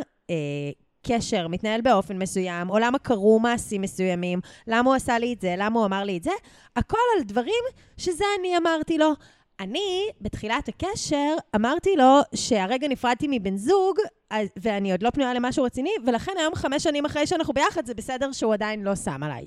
קשר 1.07 1.47
מתנהל 1.47 1.81
באופן 1.81 2.17
מסוים, 2.17 2.69
או 2.69 2.79
למה 2.79 2.99
קרו 2.99 3.39
מעשים 3.39 3.81
מסוימים, 3.81 4.39
למה 4.67 4.89
הוא 4.89 4.95
עשה 4.95 5.19
לי 5.19 5.33
את 5.33 5.41
זה, 5.41 5.55
למה 5.57 5.79
הוא 5.79 5.85
אמר 5.85 6.03
לי 6.03 6.17
את 6.17 6.23
זה, 6.23 6.31
הכל 6.75 6.97
על 7.17 7.23
דברים 7.23 7.63
שזה 7.97 8.23
אני 8.39 8.57
אמרתי 8.57 8.97
לו. 8.97 9.13
אני, 9.59 10.07
בתחילת 10.21 10.67
הקשר, 10.67 11.35
אמרתי 11.55 11.95
לו 11.95 12.19
שהרגע 12.35 12.87
נפרדתי 12.87 13.27
מבן 13.29 13.57
זוג, 13.57 13.97
אז, 14.29 14.47
ואני 14.61 14.91
עוד 14.91 15.03
לא 15.03 15.09
פנויה 15.09 15.33
למשהו 15.33 15.63
רציני, 15.63 15.89
ולכן 16.05 16.31
היום, 16.39 16.55
חמש 16.55 16.83
שנים 16.83 17.05
אחרי 17.05 17.27
שאנחנו 17.27 17.53
ביחד, 17.53 17.85
זה 17.85 17.93
בסדר 17.93 18.31
שהוא 18.31 18.53
עדיין 18.53 18.83
לא 18.83 18.95
שם 18.95 19.23
עליי. 19.23 19.45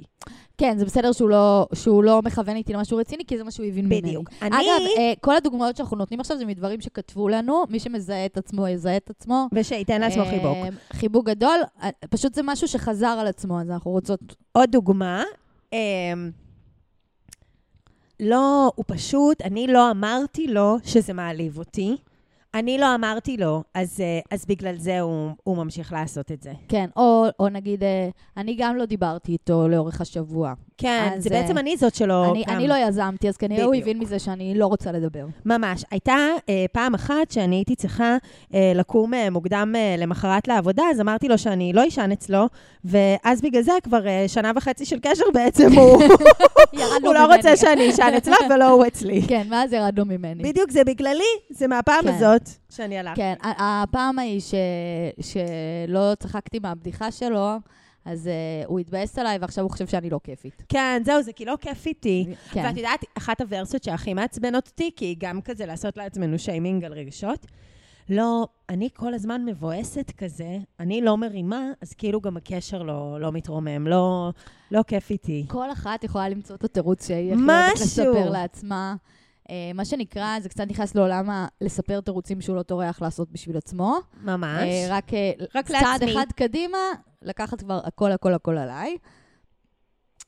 כן, 0.59 0.79
זה 0.79 0.85
בסדר 0.85 1.13
שהוא 1.13 1.29
לא, 1.31 1.67
שהוא 1.75 2.05
לא 2.05 2.23
מכוון 2.23 2.57
איתי 2.57 2.73
למשהו 2.73 2.97
רציני, 2.99 3.25
כי 3.27 3.39
זה 3.39 3.45
מה 3.45 3.51
שהוא 3.51 3.67
הבין 3.67 3.85
ממני. 3.85 4.01
בדיוק. 4.03 4.31
אגב, 4.41 4.53
אני- 4.55 4.95
אה, 4.99 5.13
כל 5.21 5.37
הדוגמאות 5.37 5.77
שאנחנו 5.77 5.97
נותנים 5.97 6.21
עכשיו 6.21 6.39
זה 6.39 6.45
מדברים 6.45 6.81
שכתבו 6.81 7.29
לנו, 7.29 7.65
מי 7.69 7.81
שמזהה 7.81 8.27
את 8.27 8.37
עצמו, 8.39 8.69
יזהה 8.69 8.97
את 8.97 9.11
עצמו. 9.11 9.49
ושייתן 9.53 10.01
לעצמו 10.01 10.23
אה, 10.23 10.31
חיבוק. 10.31 10.57
חיבוק 10.93 11.27
גדול, 11.27 11.59
אה, 11.83 11.91
פשוט 12.11 12.35
זה 12.35 12.43
משהו 12.45 12.69
שחזר 12.69 13.07
על 13.21 13.27
עצמו, 13.27 13.61
אז 13.61 13.71
אנחנו 13.71 13.91
רוצות... 13.91 14.21
עוד 14.53 14.71
דוגמה, 14.71 15.23
אמ, 15.73 15.79
לא, 18.21 18.73
הוא 18.77 18.85
פשוט, 18.89 19.43
אני 19.43 19.67
לא 19.67 19.91
אמרתי 19.91 20.47
לו 20.47 20.77
שזה 20.85 21.13
מעליב 21.13 21.59
אותי. 21.59 21.97
אני 22.55 22.79
לא 22.79 22.95
אמרתי 22.95 23.37
לו, 23.37 23.63
אז, 23.75 24.01
אה, 24.01 24.21
אז 24.31 24.45
בגלל 24.47 24.75
זה 24.79 25.01
הוא, 25.01 25.31
הוא 25.45 25.57
ממשיך 25.57 25.93
לעשות 25.93 26.33
את 26.33 26.43
זה. 26.43 26.53
כן, 26.69 26.87
או, 26.97 27.27
או 27.41 27.49
נגיד, 27.49 27.83
אה, 27.85 28.09
אני 28.37 28.55
גם 28.59 28.77
לא 28.77 28.85
דיברתי 28.85 29.33
איתו 29.33 29.69
לאורך 29.69 30.01
השבוע. 30.01 30.53
כן, 30.79 31.13
אז, 31.17 31.23
זה 31.23 31.31
בעצם 31.31 31.57
אה, 31.57 31.61
אני 31.63 31.77
זאת 31.77 31.95
שלא... 31.95 32.31
אני, 32.31 32.45
גם- 32.49 32.57
אני 32.57 32.69
לא 32.69 32.75
יזמתי, 32.89 33.29
אז 33.29 33.37
כנראה 33.37 33.65
הוא 33.65 33.71
בדיוק. 33.73 33.85
הבין 33.89 33.99
מזה 33.99 34.19
שאני 34.19 34.55
לא 34.55 34.67
רוצה 34.67 34.93
לדבר. 34.93 35.27
ממש. 35.45 35.85
הייתה 35.91 36.17
אה, 36.49 36.65
פעם 36.73 36.95
אחת 36.95 37.31
שאני 37.31 37.57
הייתי 37.57 37.75
צריכה 37.75 38.17
אה, 38.55 38.73
לקום 38.75 39.15
אה, 39.15 39.31
מוקדם 39.31 39.73
אה, 39.77 39.95
למחרת 39.99 40.49
לעבודה, 40.49 40.83
אז 40.91 41.01
אמרתי 41.01 41.29
לו 41.29 41.39
שאני 41.39 41.73
לא 41.73 41.89
אשן 41.89 42.11
אצלו, 42.13 42.47
ואז 42.85 43.41
בגלל 43.43 43.63
זה 43.63 43.73
כבר 43.83 44.07
אה, 44.07 44.25
שנה 44.29 44.53
וחצי 44.57 44.85
של 44.85 44.99
קשר 45.03 45.25
בעצם 45.35 45.73
הוא, 45.73 46.03
הוא 47.05 47.15
לא. 47.15 47.35
רוצה 47.35 47.57
שאני 47.57 47.91
אשן 47.91 48.13
אצלו 48.17 48.35
ולא 48.55 48.69
הוא 48.71 48.87
אצלי. 48.87 49.23
כן, 49.29 49.47
מאז 49.51 49.73
ירדנו 49.73 50.05
ממני. 50.05 50.43
בדיוק, 50.43 50.71
זה 50.71 50.85
בגללי, 50.85 51.23
זה 51.51 51.67
מהפעם 51.67 52.03
כן. 52.03 52.09
הזאת 52.15 52.40
שאני 52.71 52.99
הלכתי. 52.99 53.21
כן, 53.21 53.35
הפעם 53.43 54.19
ההיא 54.19 54.41
ש... 54.41 54.55
שלא 55.21 56.15
צחקתי 56.19 56.59
מהבדיחה 56.59 57.13
שלו, 57.13 57.57
אז 58.05 58.27
uh, 58.27 58.67
הוא 58.69 58.79
התבאס 58.79 59.19
עליי, 59.19 59.39
ועכשיו 59.41 59.65
הוא 59.65 59.71
חושב 59.71 59.87
שאני 59.87 60.11
לא 60.11 60.21
כיפית. 60.25 60.63
כן, 60.69 61.03
זהו, 61.05 61.23
זה 61.23 61.33
כי 61.33 61.45
לא 61.45 61.57
כיף 61.61 61.87
איתי. 61.87 62.27
כן. 62.51 62.65
ואת 62.65 62.77
יודעת, 62.77 63.05
אחת 63.19 63.41
הוורסיות 63.41 63.83
שהכי 63.83 64.15
מעצבנות 64.15 64.69
אותי, 64.69 64.91
כי 64.97 65.05
היא 65.05 65.17
גם 65.19 65.41
כזה 65.41 65.67
לעשות 65.67 65.97
לעצמנו 65.97 66.39
שיימינג 66.39 66.85
על 66.85 66.93
רגשות, 66.93 67.47
לא, 68.09 68.49
אני 68.69 68.89
כל 68.95 69.15
הזמן 69.15 69.45
מבואסת 69.45 70.13
כזה, 70.17 70.59
אני 70.81 71.01
לא 71.01 71.17
מרימה, 71.17 71.71
אז 71.83 71.93
כאילו 71.93 72.21
גם 72.21 72.37
הקשר 72.37 72.83
לא, 72.83 73.21
לא 73.21 73.33
מתרומם, 73.33 73.87
לא, 73.87 74.33
לא 74.71 74.83
כיף 74.87 75.11
איתי. 75.11 75.45
כל 75.49 75.73
אחת 75.73 76.05
יכולה 76.05 76.29
למצוא 76.29 76.57
את 76.57 76.65
התירוץ 76.65 77.07
שהיא 77.07 77.33
הכי. 77.33 77.43
אוהבת 77.43 77.81
לספר 77.81 78.31
לעצמה. 78.31 78.95
Uh, 79.51 79.53
מה 79.75 79.85
שנקרא, 79.85 80.41
זה 80.41 80.49
קצת 80.49 80.65
נכנס 80.69 80.95
לעולם 80.95 81.31
ה... 81.31 81.47
לספר 81.61 82.01
תירוצים 82.01 82.41
שהוא 82.41 82.57
לא 82.57 82.63
טורח 82.63 83.03
לעשות 83.03 83.31
בשביל 83.33 83.57
עצמו. 83.57 83.99
ממש. 84.23 84.63
Uh, 84.63 84.93
רק, 84.93 85.15
אה, 85.15 85.33
רק 85.55 85.67
צעד 85.67 86.01
לעצמי. 86.01 86.13
אחד 86.13 86.27
קדימה, 86.37 86.79
לקחת 87.23 87.61
כבר 87.61 87.81
הכל, 87.85 88.13
הכל, 88.13 88.35
הכל 88.35 88.59
עליי. 88.59 88.97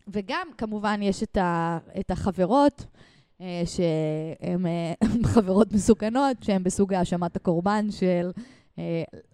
וגם, 0.09 0.47
כמובן, 0.59 1.01
יש 1.03 1.23
את, 1.23 1.37
ה, 1.37 1.79
את 2.01 2.11
החברות, 2.11 2.87
אה, 3.41 3.63
שהן 3.65 4.67
אה, 4.67 4.93
חברות 5.35 5.73
מסוכנות, 5.73 6.43
שהן 6.43 6.63
בסוג 6.63 6.95
האשמת 6.95 7.37
הקורבן 7.37 7.91
של... 7.91 8.31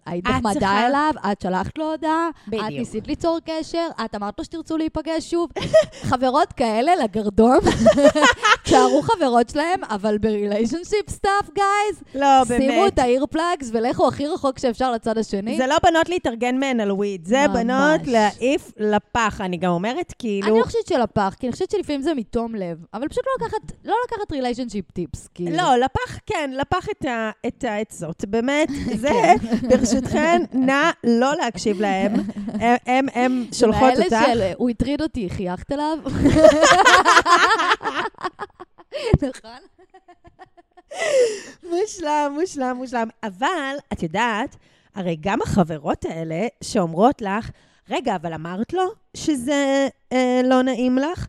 היית 0.09 0.25
את 0.25 0.31
נחמדה 0.31 0.53
צריכה- 0.53 0.87
אליו, 0.87 1.11
את 1.31 1.41
שלחת 1.41 1.77
לו 1.77 1.91
הודעה, 1.91 2.29
את 2.43 2.49
בדיוק. 2.49 2.65
ניסית 2.69 3.07
ליצור 3.07 3.39
קשר, 3.45 3.87
את 4.05 4.15
אמרת 4.15 4.33
לו 4.39 4.45
שתרצו 4.45 4.77
להיפגש 4.77 5.31
שוב. 5.31 5.49
חברות 6.09 6.53
כאלה 6.53 6.91
לגרדום, 7.03 7.57
תשארו 8.63 9.01
חברות 9.01 9.49
שלהם, 9.49 9.83
אבל 9.89 10.17
ב 10.17 10.24
relationship 10.24 11.09
stuff, 11.09 11.49
guys, 11.55 12.03
לא, 12.15 12.27
שימו 12.45 12.59
באמת. 12.59 12.93
את 12.93 12.99
ה 12.99 13.07
earplugs 13.07 13.69
ולכו 13.73 14.07
הכי 14.07 14.27
רחוק 14.27 14.59
שאפשר 14.59 14.91
לצד 14.91 15.17
השני. 15.17 15.57
זה 15.57 15.67
לא 15.67 15.75
בנות 15.83 16.09
להתארגן 16.09 16.59
מהן 16.59 16.79
על 16.79 16.91
weed, 16.91 17.25
זה 17.25 17.45
ממש. 17.47 17.57
בנות 17.57 18.07
להעיף 18.07 18.71
לפח. 18.77 19.41
אני 19.41 19.57
גם 19.57 19.71
אומרת, 19.71 20.13
כאילו... 20.19 20.47
אני 20.47 20.59
לא 20.59 20.63
חושבת 20.65 20.87
שלפח, 20.87 21.35
כי 21.39 21.47
אני 21.47 21.53
חושבת 21.53 21.71
שלפעמים 21.71 22.01
זה 22.01 22.13
מתום 22.13 22.55
לב, 22.55 22.77
אבל 22.93 23.07
פשוט 23.07 23.23
לא 23.39 23.45
לקחת, 23.47 23.71
לא 23.85 23.95
לקחת 24.05 24.31
relationship 24.31 24.91
tips, 24.91 25.27
כאילו. 25.33 25.57
לא, 25.57 25.75
לפח, 25.75 26.17
כן, 26.25 26.51
לפח 26.53 26.87
את, 26.89 27.05
את 27.47 27.63
העצות. 27.63 28.25
באמת, 28.27 28.69
זה, 29.01 29.09
ברשותכן, 30.01 30.41
נא 30.53 30.91
לא 31.03 31.35
להקשיב 31.35 31.81
להם. 31.81 32.13
הם, 32.85 33.05
הם, 33.13 33.45
שולחות 33.53 33.93
אותך. 33.97 34.13
האלה 34.13 34.49
של 34.49 34.55
הוא 34.57 34.69
הטריד 34.69 35.01
אותי, 35.01 35.29
חייכת 35.29 35.71
אליו? 35.71 35.97
נכון? 39.21 39.59
מושלם, 41.63 42.37
מושלם, 42.39 42.75
מושלם. 42.77 43.07
אבל, 43.23 43.75
את 43.93 44.03
יודעת, 44.03 44.55
הרי 44.95 45.17
גם 45.19 45.41
החברות 45.41 46.05
האלה 46.05 46.47
שאומרות 46.63 47.21
לך, 47.21 47.49
רגע, 47.89 48.15
אבל 48.15 48.33
אמרת 48.33 48.73
לו 48.73 48.83
שזה 49.13 49.87
אה, 50.13 50.41
לא 50.43 50.61
נעים 50.61 50.97
לך, 50.97 51.27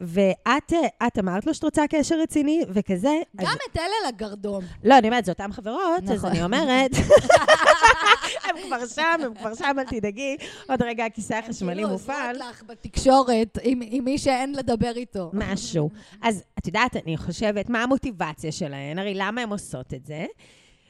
ואת 0.00 0.72
אה, 1.02 1.08
אמרת 1.18 1.46
לו 1.46 1.54
שאת 1.54 1.64
רוצה 1.64 1.84
קשר 1.90 2.20
רציני, 2.20 2.62
וכזה. 2.68 3.20
אז, 3.38 3.46
גם 3.46 3.56
את 3.70 3.76
אלה 3.76 4.08
לגרדום. 4.08 4.64
לא, 4.84 4.98
אני 4.98 5.08
אומרת, 5.08 5.24
זה 5.24 5.32
אותן 5.32 5.52
חברות, 5.52 6.02
אז 6.02 6.10
נכון. 6.10 6.30
אני 6.30 6.42
אומרת... 6.42 6.90
הם 8.44 8.56
כבר 8.66 8.86
שם, 8.86 9.20
הם 9.24 9.34
כבר 9.34 9.54
שם, 9.54 9.76
אל 9.78 9.84
תדאגי. 9.84 10.36
עוד 10.68 10.82
רגע 10.82 11.04
הכיסא 11.04 11.34
החשמלי 11.34 11.74
כאילו, 11.74 11.88
מופעל. 11.88 12.36
עוזרות 12.36 12.50
לך 12.50 12.62
בתקשורת 12.62 13.58
עם 13.62 13.80
עם 13.84 14.04
מי 14.04 14.18
שאין 14.18 14.54
לדבר 14.54 14.92
איתו. 14.96 15.30
משהו. 15.32 15.90
אז 16.22 16.42
את 16.58 16.66
יודעת, 16.66 16.96
אני 16.96 17.16
חושבת, 17.16 17.70
מה 17.70 17.82
המוטיבציה 17.82 18.52
שלהן? 18.52 18.98
הרי 18.98 19.14
למה 19.14 19.40
הן 19.40 19.50
עושות 19.50 19.94
את 19.94 20.06
זה? 20.06 20.26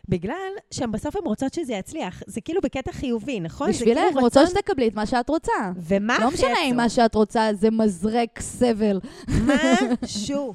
בגלל 0.08 0.34
שהן 0.70 0.92
בסוף 0.92 1.16
הן 1.16 1.22
רוצות 1.24 1.54
שזה 1.54 1.72
יצליח. 1.72 2.22
זה 2.26 2.40
כאילו 2.40 2.60
בקטע 2.60 2.92
חיובי, 2.92 3.40
נכון? 3.40 3.70
בשבילך, 3.70 3.98
כאילו 4.12 4.26
רצון- 4.26 4.46
שתקבלי 4.46 4.88
את 4.88 4.94
מה 4.94 5.06
שאת 5.06 5.28
רוצה. 5.28 5.52
ומה 5.76 6.16
לא 6.20 6.24
הכי 6.24 6.34
משנה 6.34 6.62
אם? 6.64 6.76
מה 6.76 6.88
שאת 6.88 7.14
רוצה 7.14 7.48
זה 7.54 7.70
מזרק 7.70 8.40
סבל. 8.40 9.00
משהו. 9.46 10.54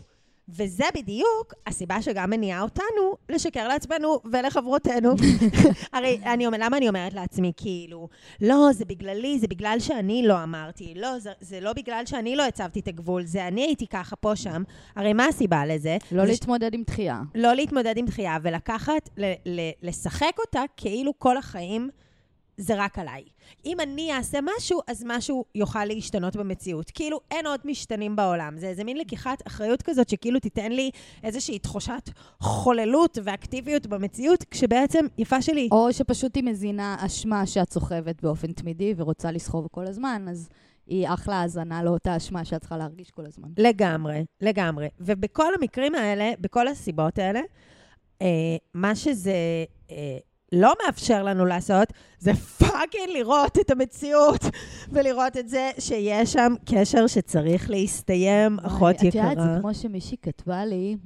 וזה 0.49 0.83
בדיוק 0.95 1.53
הסיבה 1.67 2.01
שגם 2.01 2.29
מניעה 2.29 2.62
אותנו 2.62 3.17
לשקר 3.29 3.67
לעצמנו 3.67 4.19
ולחברותינו. 4.31 5.15
הרי 5.93 6.19
אני 6.25 6.45
למה 6.45 6.77
אני 6.77 6.88
אומרת 6.88 7.13
לעצמי, 7.13 7.51
כאילו, 7.57 8.10
לא, 8.41 8.69
זה 8.71 8.86
בגללי, 8.86 9.39
זה 9.39 9.47
בגלל 9.47 9.77
שאני 9.79 10.27
לא 10.27 10.43
אמרתי, 10.43 10.93
לא, 10.95 11.19
זה, 11.19 11.31
זה 11.41 11.60
לא 11.60 11.73
בגלל 11.73 12.05
שאני 12.05 12.36
לא 12.36 12.43
הצבתי 12.47 12.79
את 12.79 12.88
הגבול, 12.88 13.25
זה 13.25 13.47
אני 13.47 13.62
הייתי 13.62 13.88
ככה 13.88 14.15
פה 14.15 14.36
שם. 14.36 14.63
הרי 14.95 15.13
מה 15.13 15.25
הסיבה 15.25 15.65
לזה? 15.65 15.97
לא 16.12 16.25
זה 16.25 16.31
להתמודד 16.31 16.73
עם 16.73 16.83
דחייה. 16.83 17.21
לא 17.36 17.53
להתמודד 17.53 17.97
עם 17.97 18.05
דחייה 18.05 18.38
ולקחת, 18.43 19.10
ל- 19.17 19.33
ל- 19.45 19.71
לשחק 19.81 20.33
אותה 20.39 20.62
כאילו 20.77 21.19
כל 21.19 21.38
החיים 21.38 21.89
זה 22.57 22.73
רק 22.77 22.99
עליי. 22.99 23.23
אם 23.65 23.79
אני 23.79 24.13
אעשה 24.13 24.39
משהו, 24.57 24.79
אז 24.87 25.03
משהו 25.07 25.45
יוכל 25.55 25.85
להשתנות 25.85 26.35
במציאות. 26.35 26.91
כאילו, 26.91 27.19
אין 27.31 27.45
עוד 27.47 27.59
משתנים 27.65 28.15
בעולם. 28.15 28.57
זה 28.57 28.67
איזה 28.67 28.83
מין 28.83 28.97
לקיחת 28.97 29.47
אחריות 29.47 29.81
כזאת, 29.81 30.09
שכאילו 30.09 30.39
תיתן 30.39 30.71
לי 30.71 30.91
איזושהי 31.23 31.59
תחושת 31.59 32.09
חוללות 32.39 33.17
ואקטיביות 33.23 33.87
במציאות, 33.87 34.43
כשבעצם, 34.51 35.05
יפה 35.17 35.41
שלי, 35.41 35.69
או 35.71 35.93
שפשוט 35.93 36.35
היא 36.35 36.43
מזינה 36.43 36.95
אשמה 36.99 37.45
שאת 37.45 37.73
סוחבת 37.73 38.21
באופן 38.21 38.51
תמידי 38.51 38.93
ורוצה 38.97 39.31
לסחוב 39.31 39.67
כל 39.71 39.87
הזמן, 39.87 40.25
אז 40.29 40.49
היא 40.87 41.07
אחלה 41.07 41.35
האזנה 41.41 41.83
לאותה 41.83 42.17
אשמה 42.17 42.45
שאת 42.45 42.59
צריכה 42.59 42.77
להרגיש 42.77 43.11
כל 43.11 43.25
הזמן. 43.25 43.49
לגמרי, 43.57 44.25
לגמרי. 44.41 44.87
ובכל 44.99 45.53
המקרים 45.53 45.95
האלה, 45.95 46.31
בכל 46.41 46.67
הסיבות 46.67 47.19
האלה, 47.19 47.41
אה, 48.21 48.27
מה 48.73 48.95
שזה 48.95 49.65
אה, 49.91 50.17
לא 50.51 50.73
מאפשר 50.86 51.23
לנו 51.23 51.45
לעשות, 51.45 51.93
זה 52.19 52.33
פאקינג 52.33 53.10
לראות 53.13 53.57
את 53.60 53.71
המציאות, 53.71 54.41
ולראות 54.91 55.38
את 55.38 55.49
זה 55.49 55.71
שיש 55.79 56.33
שם 56.33 56.53
קשר 56.65 57.07
שצריך 57.07 57.69
להסתיים, 57.69 58.60
אחות 58.60 58.95
את 58.95 59.03
יודעת, 59.03 59.31
יקרה. 59.31 59.53
זה 59.53 59.62
כמו 59.62 59.73
שמישהי 59.73 60.17
כתבה 60.21 60.65
לי, 60.65 60.97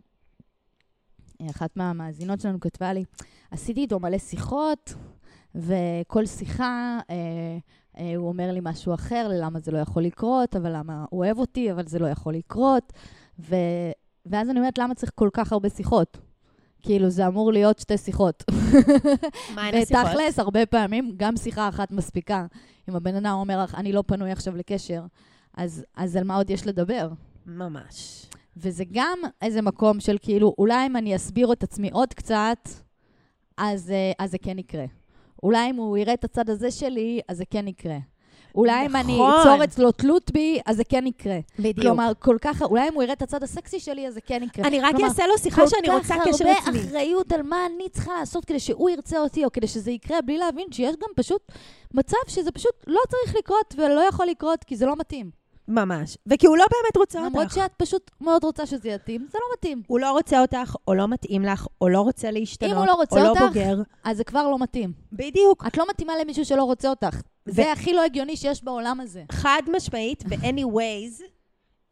אחת 1.50 1.78
מהמאזינות 1.78 2.42
שלנו 2.42 2.60
כתבה 2.60 2.94
לי, 2.94 3.04
עשיתי 3.52 3.82
איתו 3.82 4.00
מלא 4.00 4.18
שיחות, 4.18 4.94
וכל 5.56 6.26
שיחה, 6.26 7.00
אה, 7.10 7.16
אה, 7.98 8.16
הוא 8.16 8.28
אומר 8.28 8.52
לי 8.52 8.60
משהו 8.64 8.94
אחר, 8.94 9.28
למה 9.32 9.60
זה 9.60 9.72
לא 9.72 9.78
יכול 9.78 10.04
לקרות, 10.04 10.56
אבל 10.56 10.78
למה 10.78 11.06
הוא 11.10 11.26
אוהב 11.26 11.40
אותי, 11.40 11.72
אבל 11.72 11.88
זה 11.88 12.00
לא 12.00 12.08
יכול 12.08 12.34
לקרות. 12.34 12.94
ו... 13.40 13.56
ואז 14.26 14.50
אני 14.50 14.60
אומרת, 14.60 14.78
למה 14.78 14.96
צריך 14.96 15.12
כל 15.16 15.30
כך 15.34 15.52
הרבה 15.52 15.70
שיחות? 15.70 16.18
כאילו, 16.82 17.10
זה 17.10 17.28
אמור 17.28 17.52
להיות 17.54 17.80
שתי 17.80 17.98
שיחות. 17.98 18.44
מה 19.56 19.68
הן 19.68 19.76
השיחות? 19.76 20.06
ותכלס, 20.06 20.40
הרבה 20.40 20.66
פעמים, 20.66 21.12
גם 21.18 21.38
שיחה 21.38 21.70
אחת 21.70 21.92
מספיקה. 21.92 22.46
אם 22.90 22.96
הבן 22.96 23.16
אדם 23.16 23.34
אומר 23.34 23.64
לך, 23.64 23.76
אני 23.76 23.92
לא 23.92 24.04
פנוי 24.08 24.32
עכשיו 24.32 24.56
לקשר, 24.56 25.04
אז, 25.54 25.86
אז 25.96 26.16
על 26.16 26.24
מה 26.24 26.36
עוד 26.36 26.50
יש 26.50 26.68
לדבר? 26.68 27.10
ממש. 27.46 28.26
וזה 28.58 28.84
גם 28.92 29.20
איזה 29.42 29.62
מקום 29.62 30.00
של 30.00 30.18
כאילו, 30.22 30.56
אולי 30.58 30.86
אם 30.86 30.98
אני 30.98 31.16
אסביר 31.16 31.54
את 31.54 31.64
עצמי 31.64 31.90
עוד 31.90 32.14
קצת, 32.14 32.70
אז, 33.58 33.92
אה, 33.92 34.12
אז 34.20 34.32
זה 34.32 34.38
כן 34.38 34.60
יקרה. 34.60 34.86
אולי 35.44 35.70
אם 35.70 35.76
הוא 35.76 35.98
יראה 35.98 36.14
את 36.14 36.24
הצד 36.24 36.50
הזה 36.50 36.72
שלי, 36.72 37.20
אז 37.28 37.38
זה 37.38 37.44
כן 37.50 37.68
יקרה. 37.68 37.98
אולי 38.56 38.86
אם 38.86 38.96
אני 38.96 39.14
נכון. 39.14 39.40
אצור 39.42 39.64
אצלו 39.64 39.92
תלות 39.92 40.32
בי, 40.32 40.60
אז 40.66 40.78
זה 40.78 40.84
כן 40.84 41.08
יקרה. 41.08 41.40
בדיוק. 41.60 41.80
כלומר, 41.80 42.12
כל 42.20 42.38
כך, 42.42 42.62
אולי 42.62 42.90
אם 42.90 42.94
הוא 42.94 43.04
יראה 43.04 43.14
את 43.14 43.22
הצד 43.22 43.44
הסקסי 43.44 43.80
שלי, 43.80 44.08
אז 44.08 44.14
זה 44.14 44.22
כן 44.22 44.44
יקרה. 44.44 44.68
אני 44.68 44.82
רק 44.82 44.96
אעשה 45.04 45.28
לו 45.28 45.38
שיחה 45.38 45.68
שאני 45.68 45.90
רוצה 45.90 46.16
קשר 46.26 46.46
כל 46.46 46.54
כך 46.56 46.68
עצמי. 46.68 46.80
הרבה 46.80 46.90
אחריות 46.90 47.32
על 47.32 47.42
מה 47.42 47.66
אני 47.66 47.90
צריכה 47.90 48.14
לעשות 48.20 48.46
כדי 48.46 48.60
שהוא 48.60 48.90
ירצה 48.90 49.20
אותי, 49.20 49.46
או 49.46 49.52
כדי 49.52 49.68
שזה 49.68 49.92
יקרה, 49.92 50.22
בלי 50.22 50.38
להבין 50.38 50.68
שיש 50.72 50.96
גם 50.96 51.10
פשוט 51.16 51.42
מצב 51.94 52.18
שזה 52.28 52.52
פשוט 52.52 52.74
לא 52.88 53.00
צריך 53.10 53.36
לקרות 53.36 53.76
ולא 53.78 54.02
יכול 54.02 54.26
לקרות, 54.26 54.64
כי 54.64 54.76
זה 54.76 54.86
לא 54.86 54.96
מתאים. 54.96 55.41
ממש. 55.68 56.18
וכי 56.28 56.48
הוא 56.48 56.58
לא 56.58 56.66
באמת 56.72 56.98
רוצה 56.98 57.20
למרות 57.20 57.44
אותך. 57.44 57.56
שאת 57.56 57.72
פשוט 57.78 58.12
מאוד 58.22 58.44
רוצה 58.44 58.66
שזה 58.66 58.90
יתאים, 58.90 59.28
זה 59.32 59.38
לא 59.42 59.46
מתאים. 59.58 59.82
הוא 59.88 60.00
לא 60.00 60.12
רוצה 60.12 60.42
אותך, 60.42 60.76
או 60.88 60.94
לא 60.94 61.08
מתאים 61.08 61.44
לך, 61.44 61.68
או 61.82 61.90
לא 61.90 62.02
רוצה 62.02 62.32
להשתנות, 62.32 62.72
אם 62.72 62.78
הוא 62.78 62.86
לא 62.86 62.94
רוצה 62.94 63.22
או 63.22 63.28
אותך, 63.28 63.42
לא 63.42 63.48
בוגר. 63.48 63.82
אז 64.04 64.18
זה 64.18 64.24
כבר 64.24 64.50
לא 64.50 64.60
מתאים. 64.60 64.94
בדיוק. 65.14 65.64
את 65.68 65.78
לא 65.78 65.86
מתאימה 65.90 66.14
למישהו 66.22 66.46
שלא 66.46 66.64
רוצה 66.64 66.90
אותך. 66.90 67.22
ו- 67.48 67.52
זה 67.52 67.72
הכי 67.72 67.94
לא 67.94 68.04
הגיוני 68.04 68.36
שיש 68.36 68.64
בעולם 68.64 69.00
הזה. 69.00 69.24
חד 69.32 69.62
משמעית, 69.76 70.24
ו-anyways, 70.30 71.24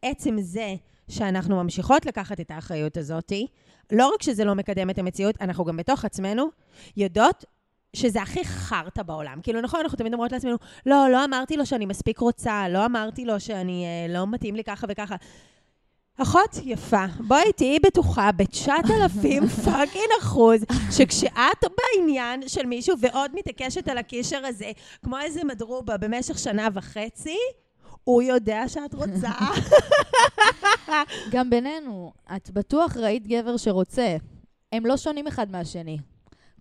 עצם 0.02 0.36
זה 0.40 0.74
שאנחנו 1.08 1.62
ממשיכות 1.62 2.06
לקחת 2.06 2.40
את 2.40 2.50
האחריות 2.50 2.96
הזאתי, 2.96 3.46
לא 3.92 4.12
רק 4.14 4.22
שזה 4.22 4.44
לא 4.44 4.54
מקדם 4.54 4.90
את 4.90 4.98
המציאות, 4.98 5.34
אנחנו 5.40 5.64
גם 5.64 5.76
בתוך 5.76 6.04
עצמנו 6.04 6.46
יודעות 6.96 7.44
שזה 7.96 8.22
הכי 8.22 8.44
חרטא 8.44 9.02
בעולם. 9.02 9.40
כאילו, 9.42 9.60
נכון, 9.60 9.80
אנחנו 9.80 9.98
תמיד 9.98 10.12
אומרות 10.12 10.32
לעצמנו, 10.32 10.56
לא, 10.86 11.08
לא 11.12 11.24
אמרתי 11.24 11.56
לו 11.56 11.66
שאני 11.66 11.86
מספיק 11.86 12.18
רוצה, 12.18 12.68
לא 12.68 12.86
אמרתי 12.86 13.24
לו 13.24 13.40
שאני, 13.40 13.84
אה, 13.84 14.14
לא 14.14 14.26
מתאים 14.26 14.56
לי 14.56 14.64
ככה 14.64 14.86
וככה. 14.90 15.16
אחות 16.22 16.56
יפה, 16.64 17.04
בואי 17.26 17.52
תהיי 17.52 17.78
בטוחה 17.78 18.32
ב-9,000 18.32 19.46
פאקינג 19.64 20.10
אחוז, 20.20 20.64
שכשאת 20.90 21.64
בעניין 21.76 22.48
של 22.48 22.66
מישהו 22.66 22.96
ועוד 23.00 23.30
מתעקשת 23.34 23.88
על 23.88 23.98
הקשר 23.98 24.46
הזה, 24.46 24.70
כמו 25.04 25.18
איזה 25.18 25.44
מדרובה 25.44 25.96
במשך 25.96 26.38
שנה 26.38 26.68
וחצי, 26.74 27.36
הוא 28.04 28.22
יודע 28.22 28.68
שאת 28.68 28.94
רוצה. 28.94 29.30
גם 31.32 31.50
בינינו, 31.50 32.12
את 32.36 32.50
בטוח 32.50 32.96
ראית 32.96 33.26
גבר 33.26 33.56
שרוצה. 33.56 34.16
הם 34.72 34.86
לא 34.86 34.96
שונים 34.96 35.26
אחד 35.26 35.50
מהשני. 35.50 35.98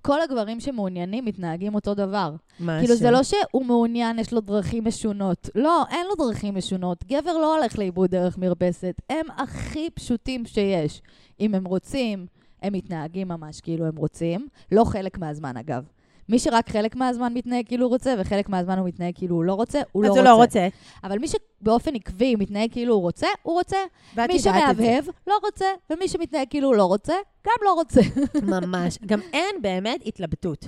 כל 0.02 0.22
הגברים 0.22 0.60
שמעוניינים 0.60 1.26
מתנהגים 1.26 1.76
אותו 1.76 1.94
דבר. 1.94 2.32
משהו. 2.60 2.80
כאילו, 2.80 2.96
זה 2.96 3.12
לא 3.12 3.24
שהוא 3.24 3.66
מעוניין, 3.66 4.20
יש 4.20 4.34
לו 4.34 4.42
דרכים 4.42 4.84
משונות. 4.88 5.50
לא, 5.56 5.84
אין 5.90 6.06
לו 6.08 6.26
דרכים 6.26 6.56
משונות. 6.56 7.04
גבר 7.04 7.34
לא 7.34 7.58
הולך 7.58 7.80
לאיבוד 7.80 8.12
דרך 8.12 8.38
מרפסת. 8.38 8.96
הם 9.10 9.26
הכי 9.38 9.90
פשוטים 9.90 10.46
שיש. 10.46 11.02
אם 11.40 11.56
הם 11.56 11.66
רוצים, 11.66 12.26
הם 12.64 12.74
מתנהגים 12.74 13.28
ממש 13.28 13.62
כאילו 13.62 13.86
הם 13.86 13.96
רוצים. 13.96 14.48
לא 14.72 14.84
חלק 14.84 15.18
מהזמן, 15.18 15.58
אגב. 15.58 15.84
מי 16.30 16.40
שרק 16.40 16.70
חלק 16.70 16.96
מהזמן 16.96 17.34
מתנהג 17.34 17.66
כאילו 17.68 17.86
הוא 17.86 17.90
רוצה, 17.90 18.16
וחלק 18.20 18.50
מהזמן 18.50 18.78
הוא 18.78 18.88
מתנהג 18.88 19.14
כאילו 19.16 19.36
הוא 19.36 19.44
לא 19.44 19.54
רוצה, 19.54 19.82
הוא 19.92 20.04
לא 20.04 20.08
אז 20.08 20.18
רוצה. 20.18 20.22
הוא 20.22 20.30
לא 20.30 20.36
רוצה. 20.44 20.68
אבל 21.04 21.20
מי 21.20 21.28
שבאופן 21.60 21.96
עקבי 21.96 22.36
מתנהג 22.36 22.72
כאילו 22.72 22.94
הוא 22.94 23.02
רוצה, 23.02 23.28
הוא 23.44 23.54
רוצה. 23.54 23.78
מי. 24.18 24.40
שמהבהב, 24.40 25.06
לא 25.28 25.40
רוצה, 25.44 25.66
ומי 25.90 26.08
שמתנהג 26.08 26.48
כאילו 26.50 26.68
הוא 26.68 26.76
לא 26.76 26.86
רוצה, 26.86 27.14
גם 27.46 27.54
לא 27.66 27.74
רוצה. 27.74 28.02
ממש. 28.62 28.98
גם 29.06 29.20
אין 29.34 29.62
באמת 29.62 30.02
התלבטות. 30.06 30.68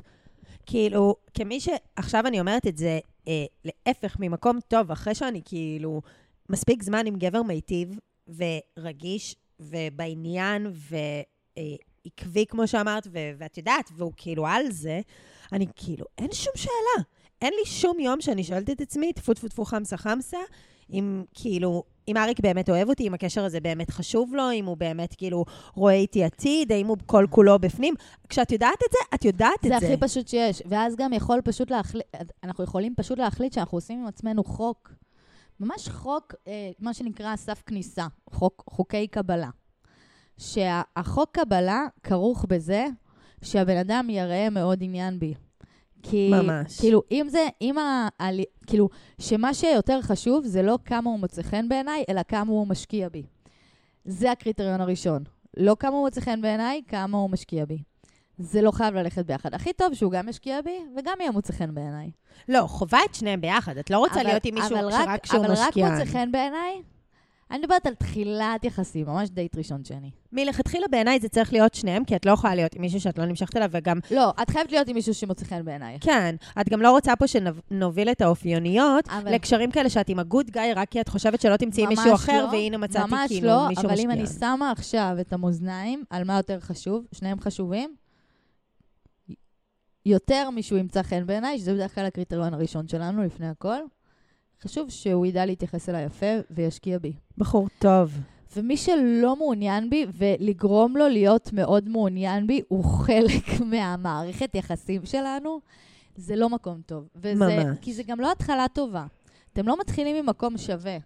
כאילו, 0.65 1.15
כמי 1.33 1.59
ש... 1.59 1.69
עכשיו 1.95 2.27
אני 2.27 2.39
אומרת 2.39 2.67
את 2.67 2.77
זה 2.77 2.99
אה, 3.27 3.45
להפך 3.65 4.15
ממקום 4.19 4.59
טוב, 4.67 4.91
אחרי 4.91 5.15
שאני 5.15 5.41
כאילו 5.45 6.01
מספיק 6.49 6.83
זמן 6.83 7.05
עם 7.05 7.15
גבר 7.15 7.41
מיטיב 7.43 7.99
ורגיש 8.27 9.35
ובעניין 9.59 10.71
ועקבי, 11.57 12.45
כמו 12.45 12.67
שאמרת, 12.67 13.07
ו- 13.07 13.31
ואת 13.37 13.57
יודעת, 13.57 13.91
והוא 13.95 14.11
כאילו 14.17 14.47
על 14.47 14.71
זה, 14.71 15.01
אני 15.53 15.65
כאילו, 15.75 16.05
אין 16.17 16.31
שום 16.31 16.53
שאלה. 16.55 17.03
אין 17.41 17.53
לי 17.59 17.65
שום 17.65 17.99
יום 17.99 18.21
שאני 18.21 18.43
שואלת 18.43 18.69
את 18.69 18.81
עצמי, 18.81 19.13
טפו 19.13 19.33
טפו 19.33 19.47
טפו 19.47 19.65
חמסה 19.65 19.97
חמסה, 19.97 20.37
אם 20.91 21.23
כאילו, 21.33 21.83
אם 22.07 22.17
אריק 22.17 22.39
באמת 22.39 22.69
אוהב 22.69 22.89
אותי, 22.89 23.07
אם 23.07 23.13
הקשר 23.13 23.45
הזה 23.45 23.59
באמת 23.59 23.89
חשוב 23.89 24.35
לו, 24.35 24.51
אם 24.51 24.65
הוא 24.65 24.77
באמת 24.77 25.15
כאילו 25.17 25.45
רואה 25.73 25.93
איתי 25.93 26.23
עתיד, 26.23 26.71
האם 26.71 26.87
הוא 26.87 26.97
כל 27.05 27.25
כולו 27.29 27.59
בפנים. 27.59 27.93
כשאת 28.29 28.51
יודעת 28.51 28.79
את 28.87 28.91
זה, 28.91 28.97
את 29.15 29.25
יודעת 29.25 29.65
את 29.65 29.71
זה 29.71 29.79
זה. 29.79 29.87
הכי 29.87 29.97
פשוט 29.97 30.27
שיש. 30.27 30.61
ואז 30.65 30.95
גם 30.95 31.13
יכול 31.13 31.41
פשוט 31.43 31.71
להחליט, 31.71 32.05
אנחנו 32.43 32.63
יכולים 32.63 32.93
פשוט 32.97 33.19
להחליט 33.19 33.53
שאנחנו 33.53 33.77
עושים 33.77 33.99
עם 33.99 34.07
עצמנו 34.07 34.43
חוק. 34.43 34.91
ממש 35.59 35.89
חוק, 35.89 36.35
אה, 36.47 36.71
מה 36.79 36.93
שנקרא 36.93 37.35
סף 37.35 37.61
כניסה, 37.65 38.07
חוק, 38.29 38.63
חוקי 38.69 39.07
קבלה. 39.07 39.49
שהחוק 40.37 41.29
קבלה 41.31 41.85
כרוך 42.03 42.45
בזה 42.49 42.85
שהבן 43.43 43.77
אדם 43.77 44.09
יראה 44.09 44.49
מאוד 44.49 44.79
עניין 44.81 45.19
בי. 45.19 45.33
כי, 46.03 46.29
ממש. 46.33 46.79
כאילו, 46.79 47.01
אם 47.11 47.27
זה, 47.29 47.47
אם 47.61 47.77
ה... 47.77 48.07
כאילו, 48.67 48.89
שמה 49.19 49.53
שיותר 49.53 50.01
חשוב 50.01 50.45
זה 50.45 50.61
לא 50.61 50.77
כמה 50.85 51.09
הוא 51.09 51.19
מוצא 51.19 51.41
חן 51.41 51.69
בעיניי, 51.69 52.03
אלא 52.09 52.21
כמה 52.27 52.51
הוא 52.51 52.67
משקיע 52.67 53.09
בי. 53.09 53.23
זה 54.05 54.31
הקריטריון 54.31 54.81
הראשון. 54.81 55.23
לא 55.57 55.75
כמה 55.79 55.91
הוא 55.95 56.05
מוצא 56.05 56.21
חן 56.21 56.41
בעיניי, 56.41 56.81
כמה 56.87 57.17
הוא 57.17 57.29
משקיע 57.29 57.65
בי. 57.65 57.77
זה 58.37 58.61
לא 58.61 58.71
חייב 58.71 58.93
ללכת 58.95 59.25
ביחד. 59.25 59.53
הכי 59.53 59.73
טוב 59.73 59.93
שהוא 59.93 60.11
גם 60.11 60.29
ישקיע 60.29 60.61
בי 60.61 60.79
וגם 60.97 61.13
יהיה 61.19 61.31
מוצא 61.31 61.53
חן 61.53 61.73
בעיניי. 61.75 62.11
לא, 62.49 62.61
חובה 62.67 62.97
את 63.09 63.15
שניהם 63.15 63.41
ביחד. 63.41 63.77
את 63.77 63.89
לא 63.89 63.97
רוצה 63.97 64.15
אבל- 64.15 64.23
להיות 64.23 64.45
עם 64.45 64.53
מישהו 64.55 64.77
אבל 64.79 64.91
שרק 64.91 65.07
רק- 65.07 65.23
כשהוא 65.23 65.39
אבל 65.45 65.51
משקיען. 65.51 65.91
רק 65.93 65.99
מוצא 65.99 66.11
חן 66.11 66.31
בעיניי? 66.31 66.81
אני 67.51 67.59
מדברת 67.59 67.85
על 67.85 67.93
תחילת 67.95 68.63
יחסים, 68.63 69.05
ממש 69.05 69.29
דייט 69.29 69.57
ראשון 69.57 69.85
שני. 69.85 70.11
מלכתחילה 70.31 70.85
בעיניי 70.91 71.19
זה 71.19 71.29
צריך 71.29 71.53
להיות 71.53 71.73
שניהם, 71.73 72.05
כי 72.05 72.15
את 72.15 72.25
לא 72.25 72.31
יכולה 72.31 72.55
להיות 72.55 72.75
עם 72.75 72.81
מישהו 72.81 73.01
שאת 73.01 73.17
לא 73.19 73.25
נמשכת 73.25 73.57
אליו, 73.57 73.69
וגם, 73.71 73.99
לא, 74.11 74.33
את 74.41 74.49
חייבת 74.49 74.71
להיות 74.71 74.87
עם 74.87 74.95
מישהו 74.95 75.13
שמוצא 75.13 75.45
חן 75.45 75.65
בעיניי. 75.65 75.97
כן, 76.01 76.35
את 76.61 76.69
גם 76.69 76.81
לא 76.81 76.91
רוצה 76.91 77.15
פה 77.15 77.25
שנוביל 77.27 78.09
את 78.11 78.21
האופייניות 78.21 79.07
אבל- 79.09 79.33
לקשרים 79.33 79.71
כאלה 79.71 79.89
שאת 79.89 80.09
עם 80.09 80.19
הגוד 80.19 80.49
גאי, 80.51 80.73
רק 80.73 80.89
כי 80.89 81.01
את 81.01 81.09
חושבת 81.09 81.41
שלא 81.41 81.57
תמצאי 81.57 81.85
ממש 81.85 81.97
מישהו 81.97 82.15
אחר, 82.15 82.45
לא, 82.45 82.49
והנה 82.51 82.77
מצאתי 82.77 83.11
ממש 83.11 83.27
כאילו 83.29 83.47
לא, 83.47 83.67
מישהו 83.67 83.83
אבל 83.83 83.93
משקיען. 83.93 84.11
אם 84.11 84.17
אני 84.19 84.27
שמה 84.27 84.71
עכשיו 84.71 85.15
את 85.21 85.33
המאזניים 85.33 86.03
על 86.09 86.23
מה 86.23 86.37
יותר 86.37 86.59
חשוב, 86.59 87.05
שניהם 87.11 87.39
חשובים, 87.39 87.95
יותר 90.05 90.49
מישהו 90.49 90.77
ימצא 90.77 91.03
חן 91.03 91.25
בעיניי, 91.25 91.59
שזה 91.59 91.73
בדרך 91.73 91.95
כלל 91.95 92.05
הקריטריון 92.05 92.53
הראשון 92.53 92.87
שלנו 92.87 93.23
לפני 93.23 93.47
הכל. 93.49 93.77
חשוב 94.63 94.89
שהוא 94.89 95.25
ידע 95.25 95.45
להתייחס 95.45 95.89
אליי 95.89 96.05
יפה 96.05 96.25
וישקיע 96.51 96.99
בי. 96.99 97.13
בחור 97.37 97.67
טוב. 97.79 98.17
ומי 98.55 98.77
שלא 98.77 99.35
מעוניין 99.35 99.89
בי, 99.89 100.05
ולגרום 100.13 100.97
לו 100.97 101.07
להיות 101.07 101.53
מאוד 101.53 101.89
מעוניין 101.89 102.47
בי, 102.47 102.61
הוא 102.67 102.83
חלק 102.83 103.61
מהמערכת 103.71 104.55
יחסים 104.55 105.05
שלנו, 105.05 105.59
זה 106.15 106.35
לא 106.35 106.49
מקום 106.49 106.81
טוב. 106.85 107.07
וזה, 107.15 107.35
ממש. 107.35 107.77
כי 107.81 107.93
זה 107.93 108.03
גם 108.03 108.19
לא 108.19 108.31
התחלה 108.31 108.65
טובה. 108.73 109.05
אתם 109.53 109.67
לא 109.67 109.79
מתחילים 109.79 110.25
ממקום 110.25 110.57
שווה. 110.57 110.97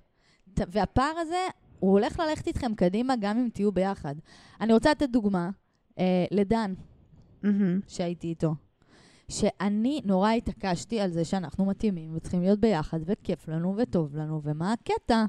והפער 0.58 1.14
הזה, 1.22 1.48
הוא 1.80 1.92
הולך 1.92 2.20
ללכת 2.20 2.48
איתכם 2.48 2.76
קדימה 2.76 3.14
גם 3.20 3.38
אם 3.38 3.50
תהיו 3.54 3.72
ביחד. 3.72 4.16
אני 4.62 4.74
רוצה 4.74 4.92
לתת 4.92 5.10
דוגמה 5.10 5.50
אה, 6.00 6.26
לדן, 6.32 6.74
מהמם. 7.44 7.80
שהייתי 7.88 8.28
איתו. 8.28 8.56
שאני 9.30 10.02
נורא 10.06 10.32
התעקשתי 10.32 11.02
על 11.02 11.12
זה 11.12 11.26
שאנחנו 11.26 11.66
מתאימים 11.66 12.16
וצריכים 12.16 12.42
להיות 12.42 12.60
ביחד, 12.60 13.00
וכיף 13.06 13.48
לנו 13.48 13.76
וטוב 13.78 14.16
לנו, 14.16 14.42
ומה 14.44 14.74
הקטע? 14.74 15.26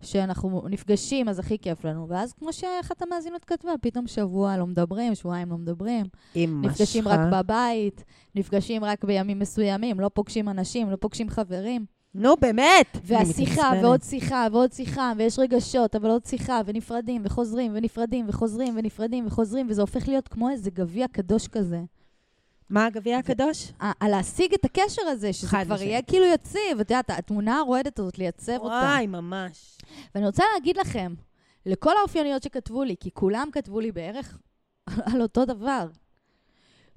שאנחנו 0.00 0.62
נפגשים, 0.70 1.28
אז 1.28 1.38
הכי 1.38 1.58
כיף 1.58 1.84
לנו. 1.84 2.08
ואז 2.08 2.32
כמו 2.32 2.52
שאחת 2.52 3.02
המאזינות 3.02 3.44
כתבה, 3.44 3.72
פתאום 3.80 4.06
שבוע 4.06 4.56
לא 4.56 4.66
מדברים, 4.66 5.14
שבועיים 5.14 5.50
לא 5.50 5.58
מדברים. 5.58 6.06
עם 6.34 6.64
נפגשים 6.64 7.04
משכה. 7.04 7.16
רק 7.16 7.32
בבית, 7.32 8.04
נפגשים 8.34 8.84
רק 8.84 9.04
בימים 9.04 9.38
מסוימים, 9.38 10.00
לא 10.00 10.10
פוגשים 10.14 10.48
אנשים, 10.48 10.90
לא 10.90 10.96
פוגשים 10.96 11.30
חברים. 11.30 11.84
נו, 12.14 12.34
באמת. 12.40 12.98
והשיחה. 13.04 13.72
ועוד 13.82 14.02
שיחה, 14.02 14.46
ועוד 14.52 14.72
שיחה, 14.72 15.12
ויש 15.16 15.38
רגשות, 15.38 15.96
אבל 15.96 16.10
עוד 16.10 16.24
שיחה, 16.24 16.60
ונפרדים, 16.66 17.22
וחוזרים, 17.24 17.72
ונפרדים, 17.74 18.26
וחוזרים, 18.28 18.74
ונפרדים, 18.76 19.26
וחוזרים, 19.26 19.66
וזה 19.70 19.80
הופך 19.80 20.08
להיות 20.08 20.28
כמו 20.28 20.50
איזה 20.50 20.70
גביע 20.70 21.06
קדוש 21.12 21.48
כזה. 21.48 21.80
מה 22.70 22.86
הגביע 22.86 23.18
הקדוש? 23.18 23.72
על 23.78 24.10
להשיג 24.10 24.54
את 24.54 24.64
הקשר 24.64 25.02
הזה, 25.02 25.32
שזה 25.32 25.56
כבר. 25.64 25.82
יהיה 25.82 26.02
כאילו 26.02 26.24
יציב, 26.24 26.80
את 26.80 26.90
יודעת, 26.90 27.10
התמונה 27.10 27.58
הרועדת 27.58 27.98
הזאת, 27.98 28.18
לייצב 28.18 28.56
אותה. 28.58 28.66
וואי, 28.66 29.06
ממש. 29.06 29.78
ואני 30.14 30.26
רוצה 30.26 30.44
להגיד 30.54 30.76
לכם, 30.76 31.14
לכל 31.66 31.92
האופייניות 31.98 32.42
שכתבו 32.42 32.84
לי, 32.84 32.94
כי 33.00 33.10
כולם 33.10 33.48
כתבו 33.52 33.80
לי 33.80 33.92
בערך 33.92 34.38
על 35.12 35.22
אותו 35.22 35.44
דבר, 35.44 35.88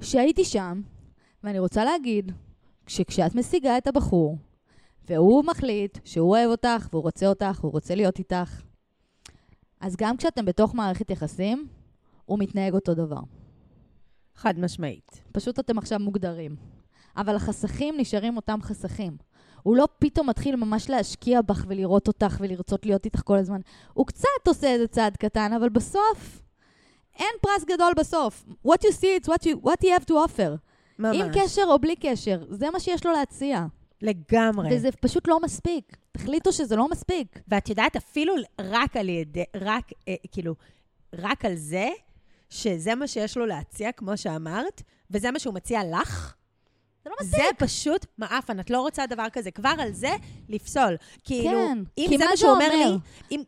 שהייתי 0.01 0.45
שם, 0.45 0.81
ואני 1.43 1.59
רוצה 1.59 1.85
להגיד, 1.85 2.31
שכשאת 2.87 3.35
משיגה 3.35 3.77
את 3.77 3.87
הבחור, 3.87 4.37
והוא 5.07 5.43
מחליט 5.45 5.97
שהוא 6.05 6.29
אוהב 6.29 6.49
אותך, 6.49 6.87
והוא 6.91 7.03
רוצה 7.03 7.27
אותך, 7.27 7.59
והוא 7.61 7.71
רוצה 7.71 7.95
להיות 7.95 8.19
איתך, 8.19 8.61
אז 9.79 9.95
גם 9.95 10.17
כשאתם 10.17 10.45
בתוך 10.45 10.75
מערכת 10.75 11.09
יחסים, 11.09 11.67
הוא 12.25 12.39
מתנהג 12.39 12.73
אותו 12.73 12.93
דבר. 12.93 13.21
חד 14.39 14.59
משמעית. 14.59 15.21
פשוט 15.31 15.59
אתם 15.59 15.77
עכשיו 15.77 15.99
מוגדרים. 15.99 16.55
אבל 17.17 17.35
החסכים 17.35 17.95
נשארים 17.97 18.35
אותם 18.35 18.59
חסכים. 18.61 19.17
הוא 19.63 19.75
לא 19.75 19.87
פתאום 19.99 20.29
מתחיל 20.29 20.55
ממש 20.55 20.89
להשקיע 20.89 21.41
בך 21.41 21.65
ולראות 21.67 22.07
אותך 22.07 22.37
ולרצות 22.39 22.85
להיות 22.85 23.05
איתך 23.05 23.21
כל 23.25 23.37
הזמן. 23.37 23.61
הוא 23.93 24.05
קצת 24.05 24.47
עושה 24.47 24.67
איזה 24.67 24.87
צעד 24.87 25.17
קטן, 25.17 25.53
אבל 25.53 25.69
בסוף, 25.69 26.41
אין 27.15 27.33
פרס 27.41 27.63
גדול 27.63 27.93
בסוף. 27.97 28.45
What 28.67 28.79
you 28.81 28.91
see, 28.91 29.23
it's 29.23 29.27
what, 29.27 29.45
you, 29.45 29.65
what 29.65 29.83
you 29.83 29.99
have 29.99 30.05
to 30.05 30.13
offer. 30.13 30.57
ממש. 30.99 31.17
עם 31.17 31.27
קשר 31.33 31.63
או 31.67 31.79
בלי 31.79 31.95
קשר, 31.95 32.43
זה 32.49 32.69
מה 32.69 32.79
שיש 32.79 33.05
לו 33.05 33.11
להציע. 33.11 33.65
לגמרי. 34.01 34.75
וזה 34.75 34.91
פשוט 34.91 35.27
לא 35.27 35.39
מספיק. 35.39 35.97
תחליטו 36.11 36.51
שזה 36.51 36.75
לא 36.75 36.89
מספיק. 36.89 37.39
ואת 37.47 37.69
יודעת, 37.69 37.95
אפילו 37.95 38.33
רק 38.61 38.97
על 38.97 39.09
ידי, 39.09 39.43
רק, 39.55 39.91
אה, 40.07 40.15
כאילו, 40.31 40.55
רק 41.13 41.45
על 41.45 41.55
זה, 41.55 41.89
שזה 42.49 42.95
מה 42.95 43.07
שיש 43.07 43.37
לו 43.37 43.45
להציע, 43.45 43.91
כמו 43.91 44.17
שאמרת, 44.17 44.81
וזה 45.11 45.31
מה 45.31 45.39
שהוא 45.39 45.53
מציע 45.53 45.81
לך, 45.83 46.35
זה 47.03 47.09
לא 47.09 47.15
מספיק. 47.21 47.39
זה 47.39 47.65
פשוט 47.65 48.05
מעפן, 48.17 48.59
את 48.59 48.69
לא 48.69 48.81
רוצה 48.81 49.05
דבר 49.05 49.25
כזה. 49.31 49.51
כבר 49.51 49.73
על 49.79 49.93
זה, 49.93 50.11
לפסול. 50.49 50.95
כאילו, 51.23 51.49
כן, 51.51 51.77
אם 51.97 52.05
כי 52.09 52.17
זה 52.17 52.25
מה 52.25 52.37
שהוא 52.37 52.51
אומר 52.51 52.69
אומר? 52.73 52.89
לי, 52.89 52.97
אם... 53.31 53.43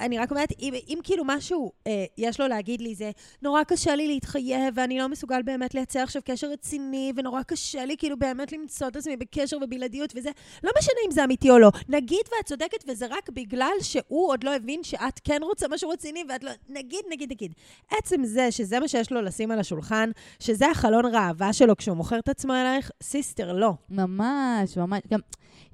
אני 0.00 0.18
רק 0.18 0.30
אומרת, 0.30 0.52
אם, 0.60 0.74
אם 0.88 0.98
כאילו 1.02 1.24
משהו 1.26 1.72
אה, 1.86 2.04
יש 2.18 2.40
לו 2.40 2.48
להגיד 2.48 2.80
לי, 2.80 2.94
זה 2.94 3.10
נורא 3.42 3.62
קשה 3.62 3.94
לי 3.94 4.08
להתחייב, 4.08 4.74
ואני 4.74 4.98
לא 4.98 5.08
מסוגל 5.08 5.42
באמת 5.42 5.74
לייצר 5.74 6.00
עכשיו 6.00 6.22
קשר 6.24 6.46
רציני, 6.50 7.12
ונורא 7.16 7.42
קשה 7.42 7.84
לי 7.84 7.96
כאילו 7.96 8.18
באמת 8.18 8.52
למצוא 8.52 8.88
את 8.88 8.96
עצמי 8.96 9.16
בקשר 9.16 9.56
ובלעדיות 9.62 10.12
וזה, 10.16 10.30
לא 10.64 10.70
משנה 10.78 10.98
אם 11.06 11.10
זה 11.10 11.24
אמיתי 11.24 11.50
או 11.50 11.58
לא. 11.58 11.70
נגיד 11.88 12.22
ואת 12.36 12.46
צודקת, 12.46 12.84
וזה 12.88 13.06
רק 13.10 13.28
בגלל 13.28 13.72
שהוא 13.80 14.28
עוד 14.28 14.44
לא 14.44 14.54
הבין 14.54 14.82
שאת 14.82 15.20
כן 15.24 15.40
רוצה 15.42 15.68
משהו 15.68 15.90
רציני, 15.90 16.24
ואת 16.28 16.44
לא... 16.44 16.50
נגיד, 16.68 17.04
נגיד, 17.10 17.30
נגיד. 17.30 17.54
עצם 17.90 18.24
זה 18.24 18.50
שזה 18.50 18.80
מה 18.80 18.88
שיש 18.88 19.12
לו 19.12 19.22
לשים 19.22 19.50
על 19.50 19.58
השולחן, 19.58 20.10
שזה 20.40 20.70
החלון 20.70 21.14
ראווה 21.14 21.52
שלו 21.52 21.76
כשהוא 21.76 21.96
מוכר 21.96 22.18
את 22.18 22.28
עצמו 22.28 22.52
אלייך, 22.52 22.90
סיסטר, 23.02 23.52
לא. 23.52 23.72
ממש, 23.90 24.76
ממש. 24.76 25.00
גם, 25.12 25.20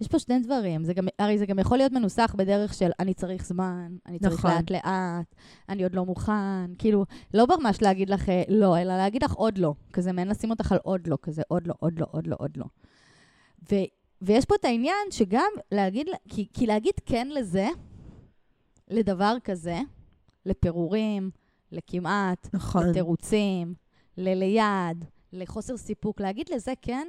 יש 0.01 0.09
פה 0.09 0.19
שני 0.19 0.39
דברים. 0.39 0.85
זה 0.85 0.95
גם, 0.95 1.09
הרי 1.19 1.39
זה 1.39 1.47
גם 1.47 1.59
יכול 1.59 1.79
להיות 1.79 1.93
מנוסח 1.93 2.35
בדרך 2.39 2.75
של 2.75 2.91
אני 3.01 3.15
צריך 3.15 3.47
זמן, 3.47 3.97
אני 4.07 4.19
צריך 4.19 4.35
נכון. 4.35 4.51
לאט-לאט, 4.51 5.35
אני 5.69 5.83
עוד 5.83 5.95
לא 5.95 6.05
מוכן. 6.05 6.75
כאילו, 6.79 7.05
לא 7.35 7.47
ממש 7.47 7.83
להגיד 7.83 8.11
לך 8.11 8.29
אה, 8.29 8.43
לא, 8.49 8.79
אלא 8.79 8.97
להגיד 8.97 9.23
לך 9.25 9.33
עוד 9.33 9.59
לא. 9.59 9.75
כזה 9.93 10.13
מעין 10.13 10.29
לשים 10.29 10.51
אותך 10.51 10.73
על 10.73 10.79
עוד 10.83 11.07
לא, 11.07 11.19
כזה 11.23 11.43
עוד 11.49 11.67
לא, 11.67 11.75
עוד 11.79 11.99
לא, 11.99 12.07
עוד 12.11 12.27
לא, 12.27 12.37
עוד 12.39 12.57
לא. 12.57 12.65
ו, 13.73 13.75
ויש 14.23 14.45
פה 14.45 14.55
את 14.55 14.65
העניין 14.65 15.11
שגם 15.11 15.51
להגיד, 15.73 16.07
כי, 16.29 16.49
כי 16.53 16.67
להגיד 16.67 16.95
כן 17.07 17.29
לזה, 17.29 17.69
לדבר 18.89 19.37
כזה, 19.45 19.79
לפירורים, 20.47 21.31
לכמעט, 21.73 22.49
נכון. 22.53 22.89
לתירוצים, 22.89 23.75
לליד, 24.17 25.05
לחוסר 25.33 25.77
סיפוק, 25.77 26.21
להגיד 26.21 26.49
לזה 26.55 26.73
כן, 26.83 27.09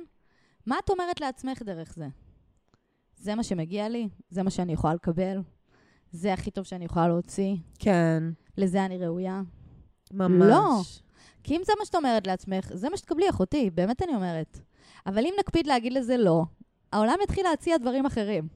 מה 0.65 0.75
את 0.85 0.89
אומרת 0.89 1.21
לעצמך 1.21 1.61
דרך 1.61 1.93
זה? 1.93 2.07
זה 3.17 3.35
מה 3.35 3.43
שמגיע 3.43 3.89
לי? 3.89 4.09
זה 4.29 4.43
מה 4.43 4.49
שאני 4.49 4.73
יכולה 4.73 4.93
לקבל? 4.93 5.41
זה 6.11 6.33
הכי 6.33 6.51
טוב 6.51 6.65
שאני 6.65 6.85
יכולה 6.85 7.07
להוציא? 7.07 7.55
כן, 7.79 8.23
לזה 8.57 8.85
אני 8.85 8.97
ראויה? 8.97 9.41
ממש. 10.13 10.49
לא. 10.49 10.81
כי 11.43 11.55
אם 11.55 11.61
זה 11.65 11.73
מה 11.79 11.85
שאת 11.85 11.95
אומרת 11.95 12.27
לעצמך, 12.27 12.71
זה 12.73 12.89
מה 12.89 12.97
שתקבלי, 12.97 13.29
אחותי, 13.29 13.69
באמת 13.69 14.01
אני 14.03 14.15
אומרת. 14.15 14.59
אבל 15.05 15.25
אם 15.25 15.33
נקפיד 15.39 15.67
להגיד 15.67 15.93
לזה 15.93 16.17
לא, 16.17 16.43
העולם 16.91 17.15
יתחיל 17.23 17.45
להציע 17.45 17.77
דברים 17.77 18.05
אחרים. 18.05 18.47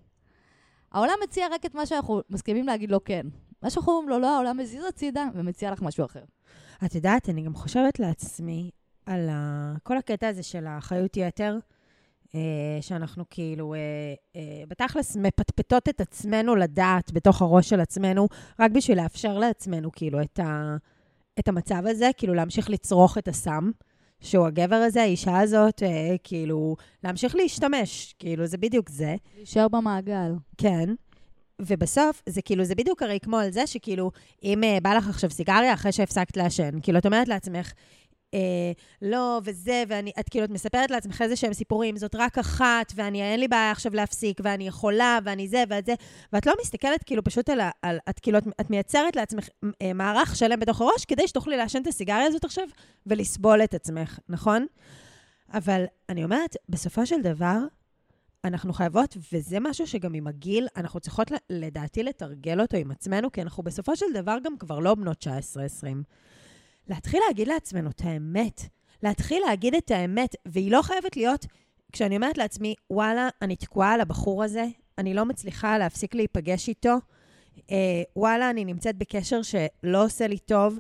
העולם 0.92 1.13
מציע 1.24 1.48
רק 1.52 1.66
את 1.66 1.76
מה 1.76 1.86
שאנחנו 1.86 2.22
מסכימים 2.30 2.68
להגיד 2.68 2.92
לו 2.92 3.04
כן. 3.04 3.28
מה 3.62 3.70
שאנחנו 3.70 3.92
אומרים 3.92 4.10
לו 4.10 4.20
לא, 4.20 4.36
העולם 4.36 4.58
מזיז 4.58 4.86
הצידה 4.86 5.28
ומציע 5.34 5.72
לך 5.72 5.82
משהו 5.82 6.06
אחר. 6.06 6.24
את 6.86 6.96
יודעת, 6.96 7.30
אני 7.30 7.42
גם 7.42 7.56
חושבת 7.56 8.00
לעצמי 8.00 8.70
על 9.06 9.30
ה... 9.30 9.74
כל 9.84 9.98
הקטע 9.98 10.28
הזה 10.28 10.44
של 10.44 10.68
האחריות 10.68 11.18
יתר, 11.18 11.58
שאנחנו 12.82 13.24
כאילו, 13.30 13.74
אה, 13.74 13.80
אה, 14.36 14.63
בתכלס 14.67 15.15
מפטפטות 15.15 15.89
את 15.89 16.02
עצמנו 16.02 16.56
לדעת 16.56 17.12
בתוך 17.12 17.41
הראש 17.41 17.69
של 17.69 17.80
עצמנו, 17.80 18.28
רק 18.60 18.72
בשביל 18.72 19.02
לאפשר 19.02 19.38
לעצמנו 19.38 19.91
כאילו 19.91 20.22
את, 20.22 20.39
ה... 20.39 20.76
את 21.39 21.48
המצב 21.48 21.84
הזה, 21.86 22.10
כאילו 22.17 22.34
להמשיך 22.34 22.69
לצרוך 22.69 23.17
את 23.17 23.28
הסם. 23.28 23.72
שהוא 24.24 24.48
הגבר 24.48 24.76
הזה, 24.76 25.02
האישה 25.02 25.39
הזאת, 25.39 25.84
אה, 25.84 26.15
כאילו, 26.24 26.76
להמשיך 27.04 27.36
להשתמש, 27.36 28.15
כאילו, 28.19 28.46
זה 28.46 28.58
בדיוק 28.58 28.89
זה. 28.89 29.15
להישאר 29.36 29.67
במעגל. 29.67 30.32
כן. 30.58 30.89
ובסוף, 31.62 32.22
זה 32.30 32.41
כאילו, 32.41 32.63
זה 32.63 32.76
בדיוק 32.76 33.04
הרי 33.04 33.19
כמו 33.19 33.38
על 33.38 33.52
זה 33.52 33.67
שכאילו, 33.67 34.12
אם 34.43 34.62
uh, 34.63 34.82
בא 34.82 34.93
לך 34.93 35.10
עכשיו 35.10 35.30
סיגריה 35.30 35.74
אחרי 35.74 35.91
שהפסקת 35.91 36.38
לעשן, 36.38 36.80
כאילו, 36.82 37.00
את 37.00 37.06
אומרת 37.06 37.28
לעצמך, 37.28 37.74
אה, 38.34 38.72
לא, 39.02 39.41
וזה, 39.43 39.84
ואני, 39.88 40.12
את 40.19 40.30
כאילו, 40.30 40.46
את 40.46 40.50
מספרת 40.50 40.91
לעצמך 40.91 41.22
איזה 41.22 41.36
שהם 41.36 41.54
סיפורים, 41.54 41.98
זאת 41.98 42.15
רק 42.15 42.38
אחת, 42.38 42.93
ואני, 42.96 43.24
אין 43.24 43.39
לי 43.39 43.48
בעיה 43.48 43.72
עכשיו 43.72 43.96
להפסיק, 43.96 44.39
ואני 44.43 44.67
יכולה, 44.67 45.19
ואני 45.24 45.48
זה, 45.48 45.63
ואת 45.69 45.86
זה, 45.86 45.93
ואת 46.34 46.46
לא 46.46 46.54
מסתכלת 46.62 47.04
כאילו 47.04 47.24
פשוט 47.24 47.50
על, 47.50 47.60
על 47.82 47.98
את 48.10 48.19
כאילו, 48.19 48.38
את, 48.38 48.43
את 48.62 48.69
מייצרת 48.69 49.15
לעצמך 49.15 49.48
אה, 49.82 49.93
מערך 49.93 50.36
שלם 50.36 50.60
בתוך 50.60 50.82
הראש, 50.82 51.06
כדי 51.06 51.28
שתוכלי 51.28 51.58
לעשן 51.58 51.82
את 51.82 51.88
הסיגריה 51.88 52.26
הזאת 52.26 52.46
עכשיו, 52.46 52.65
ולסבול 53.06 53.63
את 53.63 53.74
עצמך, 53.74 54.19
נכון? 54.30 54.65
אבל 55.54 55.86
אני 56.10 56.24
אומרת, 56.24 56.56
בסופו 56.69 57.06
של 57.06 57.22
דבר, 57.22 57.58
אנחנו 58.46 58.74
חייבות, 58.74 59.17
וזה 59.34 59.60
משהו 59.60 59.88
שגם 59.88 60.13
עם 60.13 60.28
הגיל, 60.28 60.67
אנחנו 60.78 61.00
צריכות 61.00 61.32
לדעתי 61.50 62.04
לתרגל 62.04 62.62
אותו 62.62 62.78
עם 62.78 62.91
עצמנו, 62.91 63.32
כי 63.32 63.41
אנחנו 63.41 63.63
בסופו 63.63 63.96
של 63.96 64.06
דבר 64.13 64.38
גם 64.43 64.58
כבר 64.58 64.80
לא 64.80 64.96
בנות 64.96 65.28
19-20. 65.28 65.28
להתחיל 66.88 67.22
להגיד 67.28 67.48
לעצמנו 67.48 67.89
את 67.89 68.02
האמת. 68.04 68.62
להתחיל 69.04 69.43
להגיד 69.48 69.76
את 69.76 69.91
האמת, 69.91 70.36
והיא 70.46 70.72
לא 70.72 70.82
חייבת 70.82 71.17
להיות, 71.17 71.46
כשאני 71.91 72.15
אומרת 72.15 72.38
לעצמי, 72.38 72.76
וואלה, 72.89 73.30
אני 73.41 73.56
תקועה 73.56 73.93
על 73.93 74.02
הבחור 74.02 74.43
הזה, 74.43 74.65
אני 74.98 75.13
לא 75.13 75.26
מצליחה 75.26 75.78
להפסיק 75.78 76.15
להיפגש 76.15 76.69
איתו, 76.69 76.96
אה, 77.72 78.04
וואלה, 78.15 78.50
אני 78.50 78.65
נמצאת 78.65 78.98
בקשר 78.98 79.41
שלא 79.41 80.06
עושה 80.06 80.28
לי 80.28 80.38
טוב, 80.38 80.78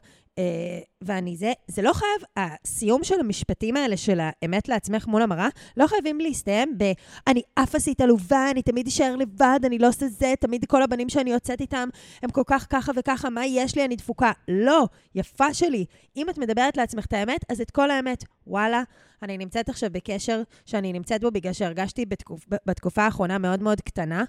ואני 1.01 1.37
זה, 1.37 1.53
זה 1.67 1.81
לא 1.81 1.93
חייב, 1.93 2.29
הסיום 2.37 3.03
של 3.03 3.19
המשפטים 3.19 3.77
האלה 3.77 3.97
של 3.97 4.19
האמת 4.21 4.69
לעצמך 4.69 5.07
מול 5.07 5.21
המראה, 5.21 5.47
לא 5.77 5.87
חייבים 5.87 6.19
להסתיים 6.19 6.77
ב, 6.77 6.83
אני 7.27 7.41
אף 7.55 7.75
עשית 7.75 8.01
עלובה, 8.01 8.51
אני 8.51 8.61
תמיד 8.61 8.87
אשאר 8.87 9.15
לבד, 9.15 9.59
אני 9.65 9.79
לא 9.79 9.87
עושה 9.87 10.07
זה, 10.07 10.33
תמיד 10.39 10.65
כל 10.65 10.83
הבנים 10.83 11.09
שאני 11.09 11.31
יוצאת 11.31 11.61
איתם 11.61 11.89
הם 12.23 12.29
כל 12.29 12.43
כך 12.47 12.67
ככה 12.69 12.91
וככה, 12.95 13.29
מה 13.29 13.45
יש 13.45 13.75
לי, 13.75 13.85
אני 13.85 13.95
דפוקה. 13.95 14.31
לא, 14.47 14.87
יפה 15.15 15.53
שלי. 15.53 15.85
אם 16.17 16.29
את 16.29 16.37
מדברת 16.37 16.77
לעצמך 16.77 17.05
את 17.05 17.13
האמת, 17.13 17.39
אז 17.49 17.61
את 17.61 17.71
כל 17.71 17.91
האמת. 17.91 18.23
וואלה, 18.47 18.83
אני 19.21 19.37
נמצאת 19.37 19.69
עכשיו 19.69 19.89
בקשר 19.91 20.41
שאני 20.65 20.93
נמצאת 20.93 21.21
בו 21.21 21.31
בגלל 21.31 21.53
שהרגשתי 21.53 22.05
בתקופ, 22.05 22.45
בתקופה 22.65 23.03
האחרונה 23.03 23.37
מאוד 23.37 23.63
מאוד 23.63 23.81
קטנה, 23.81 24.23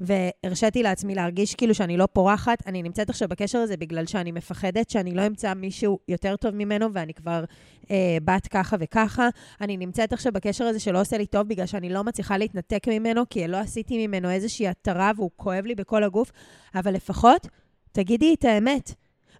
והרשיתי 0.00 0.82
לעצמי 0.82 1.14
להרגיש 1.14 1.54
כאילו 1.54 1.74
שאני 1.74 1.96
לא 1.96 2.06
פורחת. 2.12 2.66
אני 2.66 2.82
נמצאת 2.82 3.10
עכשיו 3.10 3.28
בקשר 3.28 3.58
הזה 3.58 3.76
בגלל 3.76 4.06
שאני 4.06 4.32
מפחדת 4.32 4.90
שאני 4.90 5.14
לא 5.14 5.26
אמצא 5.26 5.54
מישהו 5.54 5.98
יותר 6.08 6.36
טוב 6.36 6.54
ממנו, 6.54 6.86
ואני 6.92 7.14
כבר 7.14 7.44
אה, 7.90 8.18
בת 8.24 8.46
ככה 8.46 8.76
וככה. 8.80 9.28
אני 9.60 9.76
נמצאת 9.76 10.12
עכשיו 10.12 10.32
בקשר 10.32 10.64
הזה 10.64 10.80
שלא 10.80 11.00
עושה 11.00 11.18
לי 11.18 11.26
טוב 11.26 11.48
בגלל 11.48 11.66
שאני 11.66 11.88
לא 11.88 12.04
מצליחה 12.04 12.36
להתנתק 12.36 12.88
ממנו, 12.88 13.22
כי 13.30 13.48
לא 13.48 13.56
עשיתי 13.56 14.06
ממנו 14.06 14.30
איזושהי 14.30 14.68
התרה 14.68 15.12
והוא 15.16 15.30
כואב 15.36 15.66
לי 15.66 15.74
בכל 15.74 16.04
הגוף, 16.04 16.32
אבל 16.74 16.94
לפחות 16.94 17.46
תגידי 17.92 18.34
את 18.34 18.44
האמת. 18.44 18.94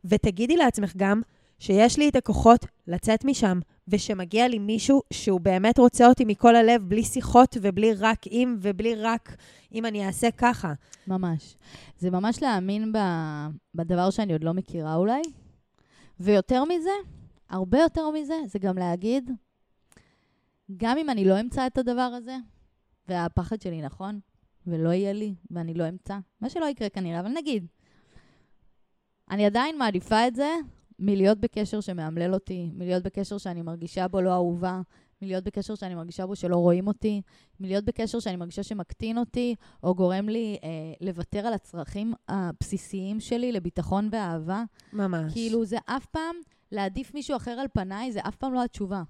ותגידי 0.04 0.56
לעצמך 0.56 0.92
גם 0.96 1.22
שיש 1.58 1.98
לי 1.98 2.08
את 2.08 2.16
הכוחות 2.16 2.66
לצאת 2.86 3.24
משם, 3.24 3.60
ושמגיע 3.88 4.48
לי 4.48 4.58
מישהו 4.58 5.02
שהוא 5.12 5.40
באמת 5.40 5.78
רוצה 5.78 6.06
אותי 6.06 6.24
מכל 6.24 6.56
הלב, 6.56 6.82
בלי 6.88 7.04
שיחות 7.04 7.56
ובלי 7.62 7.94
רק 7.94 8.26
אם, 8.26 8.56
ובלי 8.60 8.94
רק 8.94 9.36
אם 9.72 9.86
אני 9.86 10.06
אעשה 10.06 10.30
ככה. 10.30 10.72
ממש. 11.06 11.56
זה 11.98 12.10
ממש 12.10 12.42
להאמין 12.42 12.92
ב, 12.92 12.98
בדבר 13.74 14.10
שאני 14.10 14.32
עוד 14.32 14.44
לא 14.44 14.54
מכירה 14.54 14.94
אולי. 14.94 15.22
ויותר 16.20 16.64
מזה, 16.64 16.90
הרבה 17.50 17.78
יותר 17.78 18.10
מזה, 18.10 18.34
זה 18.46 18.58
גם 18.58 18.78
להגיד, 18.78 19.30
גם 20.76 20.98
אם 20.98 21.10
אני 21.10 21.24
לא 21.24 21.40
אמצא 21.40 21.66
את 21.66 21.78
הדבר 21.78 22.10
הזה, 22.16 22.36
והפחד 23.08 23.60
שלי 23.60 23.82
נכון, 23.82 24.20
ולא 24.66 24.88
יהיה 24.88 25.12
לי, 25.12 25.34
ואני 25.50 25.74
לא 25.74 25.88
אמצא, 25.88 26.18
מה 26.40 26.50
שלא 26.50 26.64
יקרה 26.64 26.88
כנראה, 26.88 27.20
אבל 27.20 27.28
נגיד, 27.28 27.66
אני 29.30 29.46
עדיין 29.46 29.78
מעדיפה 29.78 30.26
את 30.26 30.34
זה 30.34 30.48
מלהיות 30.98 31.38
בקשר 31.38 31.80
שמאמלל 31.80 32.34
אותי, 32.34 32.70
מלהיות 32.74 33.02
בקשר 33.02 33.38
שאני 33.38 33.62
מרגישה 33.62 34.08
בו 34.08 34.20
לא 34.20 34.32
אהובה, 34.32 34.80
מלהיות 35.22 35.44
בקשר 35.44 35.74
שאני 35.74 35.94
מרגישה 35.94 36.26
בו 36.26 36.36
שלא 36.36 36.56
רואים 36.56 36.86
אותי, 36.86 37.22
מלהיות 37.60 37.84
בקשר 37.84 38.20
שאני 38.20 38.36
מרגישה 38.36 38.62
שמקטין 38.62 39.18
אותי, 39.18 39.54
או 39.82 39.94
גורם 39.94 40.28
לי 40.28 40.58
אה, 40.64 40.68
לוותר 41.00 41.46
על 41.46 41.52
הצרכים 41.52 42.14
הבסיסיים 42.28 43.20
שלי 43.20 43.52
לביטחון 43.52 44.08
ואהבה. 44.12 44.64
ממש. 44.92 45.32
כאילו, 45.32 45.64
זה 45.64 45.78
אף 45.86 46.06
פעם, 46.06 46.36
להעדיף 46.72 47.14
מישהו 47.14 47.36
אחר 47.36 47.50
על 47.50 47.66
פניי, 47.72 48.12
זה 48.12 48.20
אף 48.20 48.36
פעם 48.36 48.54
לא 48.54 48.64
התשובה. 48.64 49.02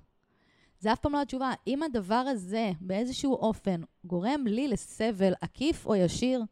זה 0.81 0.93
אף 0.93 0.99
פעם 1.01 1.13
לא 1.13 1.23
התשובה. 1.23 1.53
אם 1.67 1.83
הדבר 1.83 2.15
הזה, 2.15 2.71
באיזשהו 2.81 3.35
אופן, 3.35 3.81
גורם 4.05 4.47
לי 4.47 4.69
לסבל 4.69 5.33
עקיף 5.41 5.87
או 5.87 5.97
ישיר, 5.97 6.43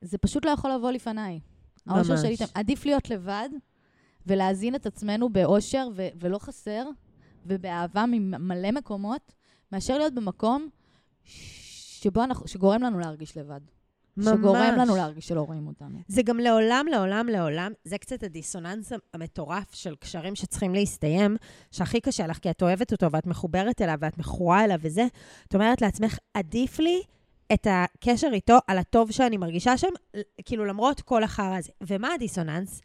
זה 0.00 0.18
פשוט 0.18 0.44
לא 0.44 0.50
יכול 0.50 0.70
לבוא 0.72 0.90
לפניי. 0.90 1.40
האושר 1.86 2.12
ממש. 2.12 2.22
שלי. 2.22 2.46
עדיף 2.54 2.86
להיות 2.86 3.10
לבד 3.10 3.48
ולהזין 4.26 4.74
את 4.74 4.86
עצמנו 4.86 5.28
באושר 5.28 5.88
ו- 5.94 6.08
ולא 6.20 6.38
חסר, 6.38 6.86
ובאהבה 7.46 8.04
ממלא 8.08 8.70
מקומות, 8.70 9.34
מאשר 9.72 9.98
להיות 9.98 10.14
במקום 10.14 10.68
שבו 11.24 12.24
אנחנו, 12.24 12.48
שגורם 12.48 12.82
לנו 12.82 12.98
להרגיש 12.98 13.36
לבד. 13.36 13.60
שגורם 14.20 14.72
לנו 14.72 14.86
ממש. 14.86 14.96
להרגיש 14.96 15.28
שלא 15.28 15.40
רואים 15.40 15.66
אותנו. 15.66 15.98
זה 16.08 16.22
גם 16.22 16.38
לעולם, 16.38 16.86
לעולם, 16.90 17.26
לעולם, 17.28 17.72
זה 17.84 17.98
קצת 17.98 18.22
הדיסוננס 18.22 18.92
המטורף 19.14 19.74
של 19.74 19.96
קשרים 19.96 20.34
שצריכים 20.34 20.74
להסתיים, 20.74 21.36
שהכי 21.70 22.00
קשה 22.00 22.26
לך, 22.26 22.38
כי 22.38 22.50
את 22.50 22.62
אוהבת 22.62 22.92
אותו 22.92 23.12
ואת 23.12 23.26
מחוברת 23.26 23.82
אליו 23.82 23.96
ואת 24.00 24.18
מכורה 24.18 24.64
אליו 24.64 24.78
וזה. 24.82 25.06
את 25.48 25.54
אומרת 25.54 25.82
לעצמך, 25.82 26.18
עדיף 26.34 26.78
לי 26.78 27.02
את 27.52 27.66
הקשר 27.70 28.28
איתו 28.32 28.58
על 28.66 28.78
הטוב 28.78 29.10
שאני 29.10 29.36
מרגישה 29.36 29.78
שם, 29.78 29.88
כאילו 30.44 30.64
למרות 30.64 31.00
כל 31.00 31.22
החרא 31.22 31.58
הזה. 31.58 31.72
ומה 31.80 32.14
הדיסוננס? 32.14 32.80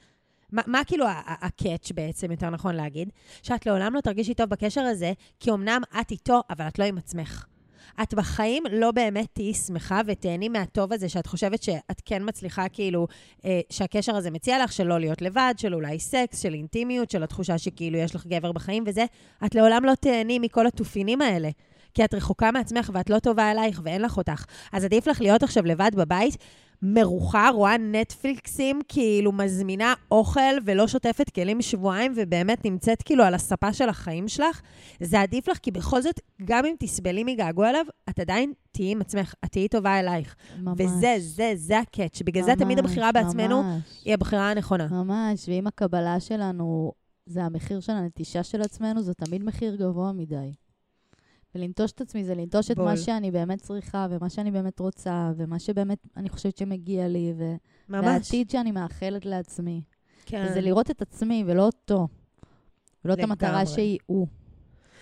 מה, 0.51 0.61
מה 0.67 0.81
כאילו 0.87 1.05
הקאץ' 1.27 1.91
בעצם, 1.91 2.31
יותר 2.31 2.49
נכון 2.49 2.75
להגיד? 2.75 3.09
שאת 3.43 3.65
לעולם 3.65 3.95
לא 3.95 4.01
תרגישי 4.01 4.33
טוב 4.33 4.49
בקשר 4.49 4.81
הזה, 4.81 5.13
כי 5.39 5.51
אמנם 5.51 5.81
את 6.01 6.11
איתו, 6.11 6.41
אבל 6.49 6.67
את 6.67 6.79
לא 6.79 6.83
עם 6.83 6.97
עצמך. 6.97 7.45
את 8.03 8.13
בחיים 8.13 8.63
לא 8.71 8.91
באמת 8.91 9.27
תהיי 9.33 9.53
שמחה 9.53 10.01
ותהני 10.05 10.49
מהטוב 10.49 10.93
הזה, 10.93 11.09
שאת 11.09 11.27
חושבת 11.27 11.63
שאת 11.63 12.01
כן 12.05 12.21
מצליחה, 12.25 12.69
כאילו, 12.69 13.07
אה, 13.45 13.59
שהקשר 13.69 14.15
הזה 14.15 14.31
מציע 14.31 14.63
לך, 14.63 14.71
של 14.71 14.83
לא 14.83 14.99
להיות 14.99 15.21
לבד, 15.21 15.53
של 15.57 15.73
אולי 15.73 15.99
סקס, 15.99 16.41
של 16.41 16.53
אינטימיות, 16.53 17.11
של 17.11 17.23
התחושה 17.23 17.57
שכאילו 17.57 17.97
יש 17.97 18.15
לך 18.15 18.25
גבר 18.25 18.51
בחיים 18.51 18.83
וזה. 18.87 19.05
את 19.45 19.55
לעולם 19.55 19.85
לא 19.85 19.95
תהני 19.95 20.39
מכל 20.39 20.67
התופינים 20.67 21.21
האלה. 21.21 21.49
כי 21.93 22.05
את 22.05 22.13
רחוקה 22.13 22.51
מעצמך 22.51 22.89
ואת 22.93 23.09
לא 23.09 23.19
טובה 23.19 23.51
אלייך 23.51 23.81
ואין 23.83 24.01
לך 24.01 24.17
אותך. 24.17 24.45
אז 24.71 24.85
עדיף 24.85 25.07
לך 25.07 25.21
להיות 25.21 25.43
עכשיו 25.43 25.65
לבד 25.65 25.91
בבית, 25.95 26.37
מרוחה, 26.81 27.49
רואה 27.49 27.77
נטפליקסים, 27.77 28.81
כאילו 28.87 29.31
מזמינה 29.31 29.93
אוכל 30.11 30.39
ולא 30.65 30.87
שוטפת 30.87 31.29
כלים 31.29 31.61
שבועיים, 31.61 32.13
ובאמת 32.15 32.65
נמצאת 32.65 33.01
כאילו 33.01 33.23
על 33.23 33.33
הספה 33.33 33.73
של 33.73 33.89
החיים 33.89 34.27
שלך, 34.27 34.61
זה 34.99 35.21
עדיף 35.21 35.47
לך, 35.47 35.57
כי 35.57 35.71
בכל 35.71 36.01
זאת, 36.01 36.19
גם 36.45 36.65
אם 36.65 36.75
תסבלי 36.79 37.23
מגעגוע 37.23 37.69
אליו, 37.69 37.85
את 38.09 38.19
עדיין 38.19 38.53
תהיי 38.71 38.91
עם 38.91 39.01
עצמך, 39.01 39.33
את 39.45 39.51
תהיי 39.51 39.67
טובה 39.67 39.99
אלייך. 39.99 40.35
ממש. 40.59 40.77
וזה, 40.79 41.15
זה, 41.19 41.51
זה 41.55 41.79
הקאץ'. 41.79 42.21
בגלל 42.21 42.43
זה 42.43 42.53
תמיד 42.57 42.79
הבחירה 42.79 43.11
בעצמנו 43.11 43.63
ממש, 43.63 44.01
היא 44.05 44.13
הבחירה 44.13 44.51
הנכונה. 44.51 44.87
ממש, 44.91 45.49
ואם 45.49 45.67
הקבלה 45.67 46.19
שלנו 46.19 46.91
זה 47.25 47.43
המחיר 47.43 47.79
של 47.79 47.93
הנטישה 47.93 48.43
של 48.43 48.61
עצמנו, 48.61 49.01
זה 49.01 49.13
תמיד 49.13 49.43
מחיר 49.43 49.75
גבוה 49.75 50.11
מדי. 50.11 50.51
ולנטוש 51.57 51.91
את 51.91 52.01
עצמי 52.01 52.23
זה 52.23 52.35
לנטוש 52.35 52.71
את. 52.71 52.77
מה 52.77 52.97
שאני 52.97 53.31
באמת 53.31 53.61
צריכה, 53.61 54.07
ומה 54.09 54.29
שאני 54.29 54.51
באמת 54.51 54.79
רוצה, 54.79 55.31
ומה 55.37 55.59
שבאמת 55.59 56.07
אני 56.17 56.29
חושבת 56.29 56.57
שמגיע 56.57 57.07
לי, 57.07 57.33
ו... 57.37 57.55
ממש. 57.89 58.05
והעתיד 58.05 58.49
שאני 58.49 58.71
מאחלת 58.71 59.25
לעצמי. 59.25 59.81
כן. 60.25 60.45
וזה 60.49 60.61
לראות 60.61 60.91
את 60.91 61.01
עצמי 61.01 61.43
ולא 61.47 61.65
אותו. 61.65 62.07
ולא 63.05 63.13
את 63.13 63.17
לגמרי. 63.19 63.31
המטרה 63.31 63.65
שהיא 63.65 63.99
הוא, 64.05 64.27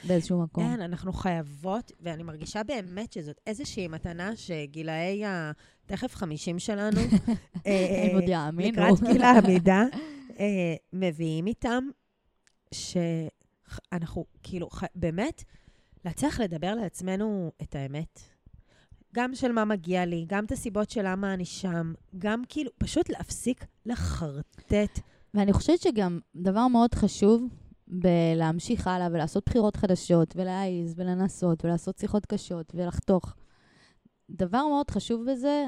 באיזשהו 0.08 0.42
מקום. 0.42 0.64
כן, 0.64 0.82
אנחנו 0.82 1.14
חייבות, 1.14 1.92
ואני 2.02 2.24
מרגישה 2.24 2.64
באמת 2.64 3.14
שזאת 3.14 3.42
איזושהי 3.48 3.88
מתנה 3.88 4.36
שגילאי 4.36 5.26
ה... 5.26 5.52
תכף 5.86 6.16
50 6.16 6.60
שלנו, 6.60 6.98
אה, 7.68 8.08
הם 8.10 8.16
עוד 8.16 8.24
יאמינו. 8.28 8.82
לקראת 8.82 9.02
גיל 9.12 9.22
העמידה, 9.22 9.84
אה, 10.40 10.76
מביאים 10.94 11.48
איתם 11.48 11.84
שאנחנו, 12.72 14.26
כאילו, 14.44 14.70
באמת, 14.96 15.44
להצליח 16.06 16.40
לדבר 16.40 16.76
לעצמנו 16.76 17.52
את 17.62 17.76
האמת. 17.76 18.20
גם 19.16 19.36
של 19.36 19.52
מה 19.52 19.66
מגיע 19.66 20.06
לי, 20.06 20.26
גם 20.28 20.46
את 20.46 20.52
הסיבות 20.52 20.90
של 20.90 21.02
למה 21.04 21.34
אני 21.34 21.46
שם, 21.46 21.94
גם 22.18 22.42
כאילו, 22.50 22.72
פשוט 22.78 23.10
להפסיק 23.10 23.66
לחרטט. 23.86 25.00
ואני 25.34 25.54
חושבת 25.54 25.82
שגם 25.82 26.20
דבר 26.36 26.68
מאוד 26.68 26.96
חשוב 26.96 27.44
בלהמשיך 27.88 28.88
הלאה 28.88 29.08
ולעשות 29.12 29.44
בחירות 29.46 29.76
חדשות, 29.76 30.34
ולהעיז, 30.36 30.94
ולנסות, 30.98 31.66
ולעשות 31.66 31.98
שיחות 31.98 32.26
קשות, 32.26 32.72
ולחתוך. 32.76 33.36
דבר 34.30 34.68
מאוד 34.68 34.92
חשוב 34.92 35.32
בזה, 35.32 35.66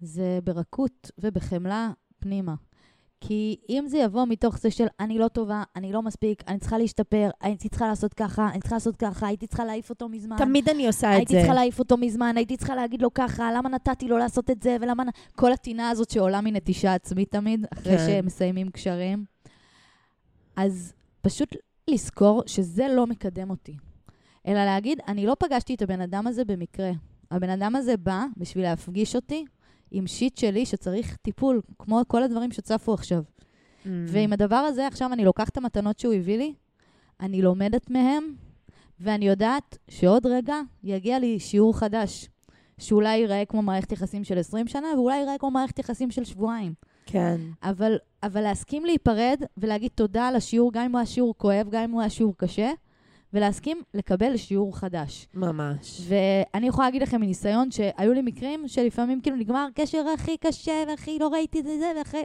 זה 0.00 0.38
ברכות 0.44 1.10
ובחמלה 1.18 1.90
פנימה. 2.18 2.54
כי 3.20 3.56
אם 3.68 3.84
זה 3.86 3.98
יבוא 3.98 4.24
מתוך 4.24 4.58
זה 4.58 4.70
של 4.70 4.86
אני 5.00 5.18
לא 5.18 5.28
טובה, 5.28 5.62
אני 5.76 5.92
לא 5.92 6.02
מספיק, 6.02 6.42
אני 6.48 6.58
צריכה 6.58 6.78
להשתפר, 6.78 7.30
הייתי 7.40 7.68
צריכה 7.68 7.88
לעשות 7.88 8.14
ככה, 8.14 8.48
אני 8.52 8.60
צריכה 8.60 8.76
לעשות 8.76 8.96
ככה, 8.96 9.26
הייתי 9.26 9.46
צריכה 9.46 9.64
להעיף 9.64 9.90
אותו 9.90 10.08
מזמן. 10.08 10.36
תמיד 10.36 10.68
אני 10.68 10.86
עושה 10.86 11.12
את 11.12 11.16
הייתי 11.16 11.32
זה. 11.32 11.38
צריכה 11.38 11.54
להעיף 11.54 11.78
אותו 11.78 11.96
מזמן, 11.96 12.36
הייתי 12.36 12.56
צריכה 12.56 12.74
להגיד 12.74 13.02
לו 13.02 13.14
ככה, 13.14 13.52
למה 13.52 13.68
נתתי 13.68 14.08
לו 14.08 14.18
לעשות 14.18 14.50
את 14.50 14.62
זה, 14.62 14.76
ולמה... 14.80 15.02
כל 15.36 15.52
הטינה 15.52 15.90
הזאת 15.90 16.10
שעולה 16.10 16.40
מנטישה 16.40 16.94
עצמית 16.94 17.30
תמיד, 17.30 17.66
אחרי 17.72 17.98
כן. 17.98 18.06
שמסיימים 18.06 18.70
קשרים. 18.70 19.24
אז 20.56 20.92
פשוט 21.22 21.56
לזכור 21.90 22.42
שזה 22.46 22.86
לא 22.88 23.06
מקדם 23.06 23.50
אותי. 23.50 23.76
אלא 24.46 24.64
להגיד, 24.64 24.98
אני 25.08 25.26
לא 25.26 25.36
פגשתי 25.38 25.74
את 25.74 25.82
הבן 25.82 26.00
אדם 26.00 26.26
הזה 26.26 26.44
במקרה. 26.44 26.90
הבן 27.30 27.50
אדם 27.50 27.76
הזה 27.76 27.96
בא 27.96 28.24
בשביל 28.36 28.64
להפגיש 28.64 29.16
אותי 29.16 29.44
עם 29.90 30.06
שיט 30.06 30.36
שלי 30.36 30.66
שצריך 30.66 31.16
טיפול, 31.16 31.60
כמו 31.78 32.00
כל 32.08 32.22
הדברים 32.22 32.52
שצפו 32.52 32.94
עכשיו. 32.94 33.22
Mm. 33.22 33.88
ועם 34.06 34.32
הדבר 34.32 34.56
הזה, 34.56 34.86
עכשיו 34.86 35.12
אני 35.12 35.24
לוקחת 35.24 35.48
את 35.48 35.56
המתנות 35.56 35.98
שהוא 35.98 36.14
הביא 36.14 36.38
לי, 36.38 36.54
אני 37.20 37.42
לומדת 37.42 37.90
מהם, 37.90 38.34
ואני 39.00 39.28
יודעת 39.28 39.78
שעוד 39.88 40.26
רגע 40.26 40.56
יגיע 40.84 41.18
לי 41.18 41.38
שיעור 41.40 41.78
חדש, 41.78 42.28
שאולי 42.78 43.16
ייראה 43.16 43.44
כמו 43.44 43.62
מערכת 43.62 43.92
יחסים 43.92 44.24
של 44.24 44.38
20 44.38 44.68
שנה, 44.68 44.88
ואולי 44.94 45.16
ייראה 45.16 45.38
כמו 45.38 45.50
מערכת 45.50 45.78
יחסים 45.78 46.10
של 46.10 46.24
שבועיים. 46.24 46.74
כן. 47.06 47.40
אבל, 47.62 47.96
אבל 48.22 48.40
להסכים 48.40 48.84
להיפרד 48.84 49.42
ולהגיד 49.56 49.90
תודה 49.94 50.28
על 50.28 50.36
השיעור, 50.36 50.72
גם 50.72 50.84
אם 50.84 50.92
הוא 50.92 50.98
היה 50.98 51.06
שיעור 51.06 51.34
כואב, 51.36 51.66
גם 51.70 51.82
אם 51.82 51.90
הוא 51.90 52.00
היה 52.00 52.10
שיעור 52.10 52.34
קשה, 52.36 52.70
ולהסכים 53.32 53.82
לקבל 53.94 54.36
שיעור 54.36 54.76
חדש. 54.78 55.26
ממש. 55.34 56.00
ואני 56.08 56.66
יכולה 56.68 56.86
להגיד 56.86 57.02
לכם 57.02 57.20
מניסיון 57.20 57.70
שהיו 57.70 58.12
לי 58.12 58.22
מקרים 58.22 58.68
שלפעמים 58.68 59.20
כאילו 59.20 59.36
נגמר 59.36 59.68
קשר 59.74 60.04
הכי 60.14 60.36
קשה, 60.36 60.84
והכי 60.88 61.18
לא 61.18 61.28
ראיתי 61.28 61.60
את 61.60 61.64
זה, 61.64 61.92
ואחרי 61.98 62.22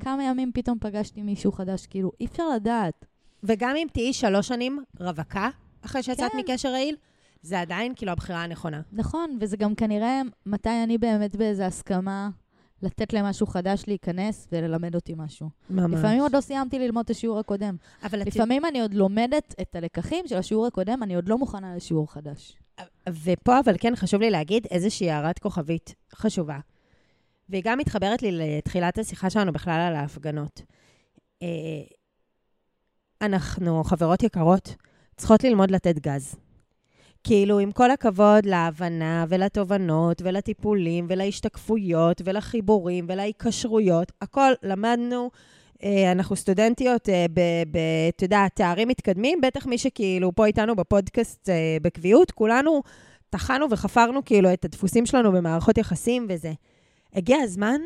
כמה 0.00 0.24
ימים 0.24 0.50
פתאום 0.54 0.78
פגשתי 0.80 1.22
מישהו 1.22 1.52
חדש, 1.52 1.86
כאילו, 1.86 2.12
אי 2.20 2.26
אפשר 2.26 2.48
לדעת. 2.48 3.06
וגם 3.42 3.76
אם 3.76 3.86
תהיי 3.92 4.12
שלוש 4.12 4.48
שנים 4.48 4.78
רווקה, 5.00 5.48
אחרי 5.84 6.02
שיצאת 6.02 6.32
כן. 6.32 6.38
מקשר 6.38 6.68
רעיל, 6.68 6.96
זה 7.42 7.60
עדיין 7.60 7.92
כאילו 7.96 8.12
הבחירה 8.12 8.42
הנכונה. 8.42 8.80
נכון, 8.92 9.38
וזה 9.40 9.56
גם 9.56 9.74
כנראה 9.74 10.22
מתי 10.46 10.82
אני 10.84 10.98
באמת 10.98 11.36
באיזו 11.36 11.62
הסכמה 11.62 12.28
לתת 12.82 13.12
למשהו 13.12 13.46
חדש 13.46 13.84
להיכנס 13.86 14.48
וללמד 14.52 14.94
אותי 14.94 15.14
משהו. 15.16 15.50
ממש. 15.70 15.98
לפעמים 15.98 16.20
עוד 16.20 16.32
לא 16.36 16.40
סיימתי 16.40 16.78
ללמוד 16.78 17.04
את 17.04 17.10
השיעור 17.10 17.38
הקודם. 17.38 17.76
אבל 18.02 18.22
את... 18.22 18.26
לפעמים 18.26 18.64
אני 18.64 18.80
עוד 18.80 18.94
לומדת 18.94 19.54
את 19.60 19.76
הלקחים 19.76 20.28
של 20.28 20.36
השיעור 20.36 20.66
הקודם, 20.66 21.02
אני 21.02 21.14
עוד 21.14 21.28
לא 21.28 21.38
מוכנה 21.38 21.76
לשיעור 21.76 22.12
חדש. 22.12 22.56
ופה 23.24 23.60
אבל 23.64 23.74
כן 23.80 23.96
חשוב 23.96 24.20
לי 24.20 24.30
להגיד 24.30 24.66
איזושהי 24.70 25.10
הערת 25.10 25.38
כוכבית 25.38 25.94
חשובה. 26.14 26.58
והיא 27.48 27.62
גם 27.64 27.78
מתחברת 27.78 28.22
לי 28.22 28.32
לתחילת 28.32 28.98
השיחה 28.98 29.30
שלנו 29.30 29.52
בכלל 29.52 29.80
על 29.80 29.94
ההפגנות. 29.94 30.62
אה, 31.42 31.48
אנחנו, 33.22 33.84
חברות 33.84 34.22
יקרות, 34.22 34.74
צריכות 35.16 35.44
ללמוד 35.44 35.70
לתת 35.70 35.98
גז. 35.98 36.36
כאילו, 37.26 37.58
עם 37.58 37.72
כל 37.72 37.90
הכבוד 37.90 38.46
להבנה 38.46 39.24
ולתובנות 39.28 40.22
ולטיפולים 40.24 41.06
ולהשתקפויות 41.08 42.22
ולחיבורים 42.24 43.06
ולהיקשרויות, 43.08 44.12
הכל 44.22 44.52
למדנו. 44.62 45.30
אה, 45.84 46.12
אנחנו 46.12 46.36
סטודנטיות, 46.36 47.08
אה, 47.08 47.26
אתה 48.08 48.24
יודע, 48.24 48.48
תארים 48.54 48.88
מתקדמים, 48.88 49.40
בטח 49.40 49.66
מי 49.66 49.78
שכאילו 49.78 50.32
פה 50.34 50.46
איתנו 50.46 50.76
בפודקאסט 50.76 51.48
אה, 51.48 51.76
בקביעות, 51.82 52.30
כולנו 52.30 52.82
טחנו 53.30 53.66
וחפרנו 53.70 54.24
כאילו 54.24 54.52
את 54.52 54.64
הדפוסים 54.64 55.06
שלנו 55.06 55.32
במערכות 55.32 55.78
יחסים 55.78 56.26
וזה. 56.28 56.52
הגיע 57.14 57.38
הזמן 57.42 57.80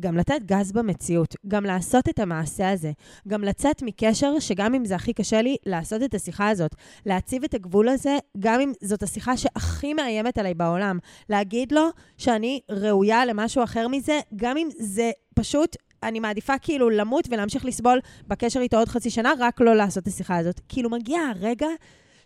גם 0.00 0.16
לתת 0.16 0.40
גז 0.46 0.72
במציאות, 0.72 1.34
גם 1.48 1.64
לעשות 1.64 2.08
את 2.08 2.18
המעשה 2.18 2.70
הזה, 2.70 2.92
גם 3.28 3.44
לצאת 3.44 3.82
מקשר 3.82 4.38
שגם 4.38 4.74
אם 4.74 4.84
זה 4.84 4.94
הכי 4.94 5.12
קשה 5.12 5.42
לי, 5.42 5.56
לעשות 5.66 6.02
את 6.02 6.14
השיחה 6.14 6.48
הזאת, 6.48 6.74
להציב 7.06 7.44
את 7.44 7.54
הגבול 7.54 7.88
הזה, 7.88 8.18
גם 8.38 8.60
אם 8.60 8.72
זאת 8.82 9.02
השיחה 9.02 9.36
שהכי 9.36 9.94
מאיימת 9.94 10.38
עליי 10.38 10.54
בעולם, 10.54 10.98
להגיד 11.28 11.72
לו 11.72 11.88
שאני 12.18 12.60
ראויה 12.70 13.26
למשהו 13.26 13.64
אחר 13.64 13.88
מזה, 13.88 14.20
גם 14.36 14.56
אם 14.56 14.68
זה 14.78 15.10
פשוט, 15.34 15.76
אני 16.02 16.20
מעדיפה 16.20 16.58
כאילו 16.58 16.90
למות 16.90 17.28
ולהמשיך 17.30 17.64
לסבול 17.64 18.00
בקשר 18.26 18.60
איתו 18.60 18.76
עוד 18.76 18.88
חצי 18.88 19.10
שנה, 19.10 19.32
רק 19.38 19.60
לא 19.60 19.76
לעשות 19.76 20.02
את 20.02 20.08
השיחה 20.08 20.36
הזאת. 20.36 20.60
כאילו 20.68 20.90
מגיע 20.90 21.20
הרגע 21.20 21.66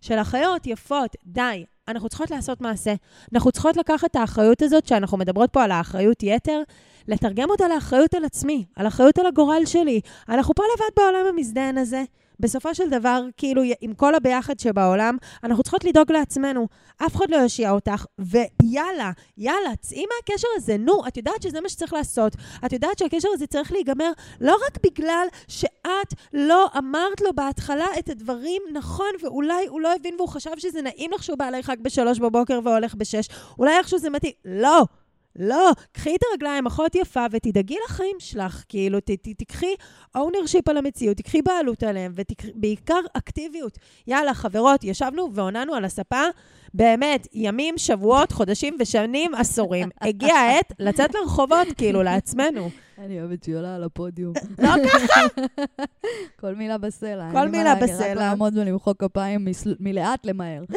של 0.00 0.14
אחיות 0.14 0.66
יפות, 0.66 1.16
די, 1.26 1.64
אנחנו 1.88 2.08
צריכות 2.08 2.30
לעשות 2.30 2.60
מעשה. 2.60 2.94
אנחנו 3.34 3.52
צריכות 3.52 3.76
לקחת 3.76 4.10
את 4.10 4.16
האחריות 4.16 4.62
הזאת, 4.62 4.86
שאנחנו 4.86 5.18
מדברות 5.18 5.50
פה 5.52 5.64
על 5.64 5.70
האחריות 5.70 6.22
יתר, 6.22 6.62
לתרגם 7.08 7.50
אותה 7.50 7.68
לאחריות 7.68 8.14
על 8.14 8.24
עצמי, 8.24 8.64
על 8.76 8.86
אחריות 8.86 9.18
על 9.18 9.26
הגורל 9.26 9.62
שלי. 9.64 10.00
אנחנו 10.28 10.54
פה 10.54 10.62
לבד 10.74 11.02
בעולם 11.02 11.26
המזדיין 11.28 11.78
הזה. 11.78 12.04
בסופו 12.42 12.74
של 12.74 12.90
דבר, 12.90 13.22
כאילו, 13.36 13.62
עם 13.80 13.94
כל 13.94 14.14
הביחד 14.14 14.58
שבעולם, 14.58 15.16
אנחנו 15.44 15.62
צריכות 15.62 15.84
לדאוג 15.84 16.12
לעצמנו. 16.12 16.68
אף 17.06 17.16
אחד 17.16 17.30
לא 17.30 17.36
יושיע 17.36 17.70
אותך, 17.70 18.04
ויאללה, 18.18 19.10
יאללה, 19.38 19.76
צאי 19.80 20.04
מהקשר 20.16 20.48
הזה, 20.56 20.76
נו, 20.76 21.06
את 21.08 21.16
יודעת 21.16 21.42
שזה 21.42 21.60
מה 21.60 21.68
שצריך 21.68 21.92
לעשות. 21.92 22.32
את 22.66 22.72
יודעת 22.72 22.98
שהקשר 22.98 23.28
הזה 23.32 23.46
צריך 23.46 23.72
להיגמר 23.72 24.10
לא 24.40 24.56
רק 24.66 24.78
בגלל 24.84 25.26
שאת 25.48 26.14
לא 26.32 26.66
אמרת 26.78 27.20
לו 27.20 27.30
בהתחלה 27.34 27.86
את 27.98 28.08
הדברים 28.08 28.62
נכון, 28.72 29.10
ואולי 29.22 29.66
הוא 29.66 29.80
לא 29.80 29.94
הבין 29.94 30.14
והוא 30.18 30.28
חשב 30.28 30.50
שזה 30.58 30.82
נעים 30.82 31.10
לך 31.12 31.22
שהוא 31.22 31.38
בא 31.38 31.48
אליי 31.48 31.62
רק 31.68 31.78
בשלוש 31.78 32.18
בבוקר 32.18 32.60
והולך 32.64 32.94
בשש, 32.94 33.28
אולי 33.58 33.78
איכשהו 33.78 33.98
זה 33.98 34.10
מתאים. 34.10 34.32
לא, 34.44 34.84
לא, 35.36 35.70
קחי 35.92 36.14
את 36.14 36.20
הרגליים, 36.30 36.66
אחות 36.66 36.94
יפה, 36.94 37.26
ותדאגי 37.30 37.76
לחיים 37.84 38.16
שלך. 38.18 38.64
כאילו, 38.68 39.00
ת, 39.00 39.10
ת, 39.10 39.28
תקחי 39.38 39.74
ownership 40.16 40.62
על 40.66 40.76
המציאות, 40.76 41.16
תקחי 41.16 41.42
בעלות 41.42 41.82
עליהם, 41.82 42.12
ובעיקר 42.14 43.00
אקטיביות. 43.12 43.78
יאללה, 44.06 44.34
חברות, 44.34 44.84
ישבנו 44.84 45.34
ועוננו 45.34 45.74
על 45.74 45.84
הספה, 45.84 46.22
באמת, 46.74 47.28
ימים, 47.32 47.78
שבועות, 47.78 48.32
חודשים 48.32 48.76
ושנים, 48.80 49.34
עשורים. 49.34 49.88
הגיעה 50.00 50.40
העת 50.40 50.72
לצאת 50.78 51.14
לרחובות, 51.14 51.68
כאילו, 51.76 52.02
לעצמנו. 52.02 52.70
אני 53.04 53.20
אוהבת 53.20 53.44
שהיא 53.44 53.56
עולה 53.56 53.74
על 53.76 53.84
הפודיום. 53.84 54.34
לא 54.58 54.68
ככה. 54.88 55.20
כל 56.40 56.54
מילה 56.54 56.78
בסלע. 56.78 57.28
כל 57.32 57.48
מילה 57.48 57.64
להגיד, 57.64 57.82
רק 57.82 57.90
בסלע. 57.90 58.14
לעמוד 58.14 58.56
ולמחוא 58.56 58.94
כפיים 58.98 59.48
מלאט 59.80 60.26
למהר. 60.26 60.62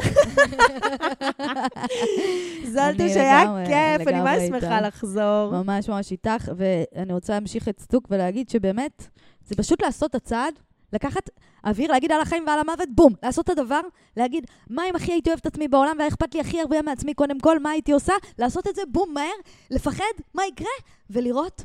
זלטוש 2.72 3.00
אני 3.00 3.20
היה 3.20 3.42
לגמרי- 3.44 3.64
כיף, 3.66 4.08
אני 4.08 4.20
ממש 4.20 4.42
שמחה. 4.48 4.80
לחזור. 4.80 5.50
ממש 5.52 5.88
ממש 5.88 6.12
איתך, 6.12 6.52
ואני 6.56 7.12
רוצה 7.12 7.32
להמשיך 7.32 7.68
את 7.68 7.80
סטוק 7.80 8.04
ולהגיד 8.10 8.48
שבאמת, 8.48 9.08
זה 9.46 9.54
פשוט 9.56 9.82
לעשות 9.82 10.10
את 10.10 10.14
הצעד, 10.14 10.54
לקחת 10.92 11.30
אוויר, 11.66 11.92
להגיד 11.92 12.12
על 12.12 12.20
החיים 12.20 12.44
ועל 12.46 12.58
המוות, 12.60 12.88
בום, 12.94 13.12
לעשות 13.22 13.44
את 13.50 13.58
הדבר, 13.58 13.80
להגיד, 14.16 14.46
מה 14.70 14.82
אם 14.90 14.96
הכי 14.96 15.12
הייתי 15.12 15.30
אוהבת 15.30 15.46
עצמי 15.46 15.68
בעולם 15.68 15.94
והיה 15.98 16.08
אכפת 16.08 16.34
לי 16.34 16.40
הכי 16.40 16.60
הרבה 16.60 16.82
מעצמי 16.82 17.14
קודם 17.14 17.40
כל, 17.40 17.58
מה 17.58 17.70
הייתי 17.70 17.92
עושה? 17.92 18.12
לעשות 18.38 18.66
את 18.68 18.74
זה, 18.74 18.82
בום, 18.92 19.14
מהר, 19.14 19.32
לפחד, 19.70 20.04
מה 20.34 20.42
יקרה, 20.52 20.68
ולראות, 21.10 21.64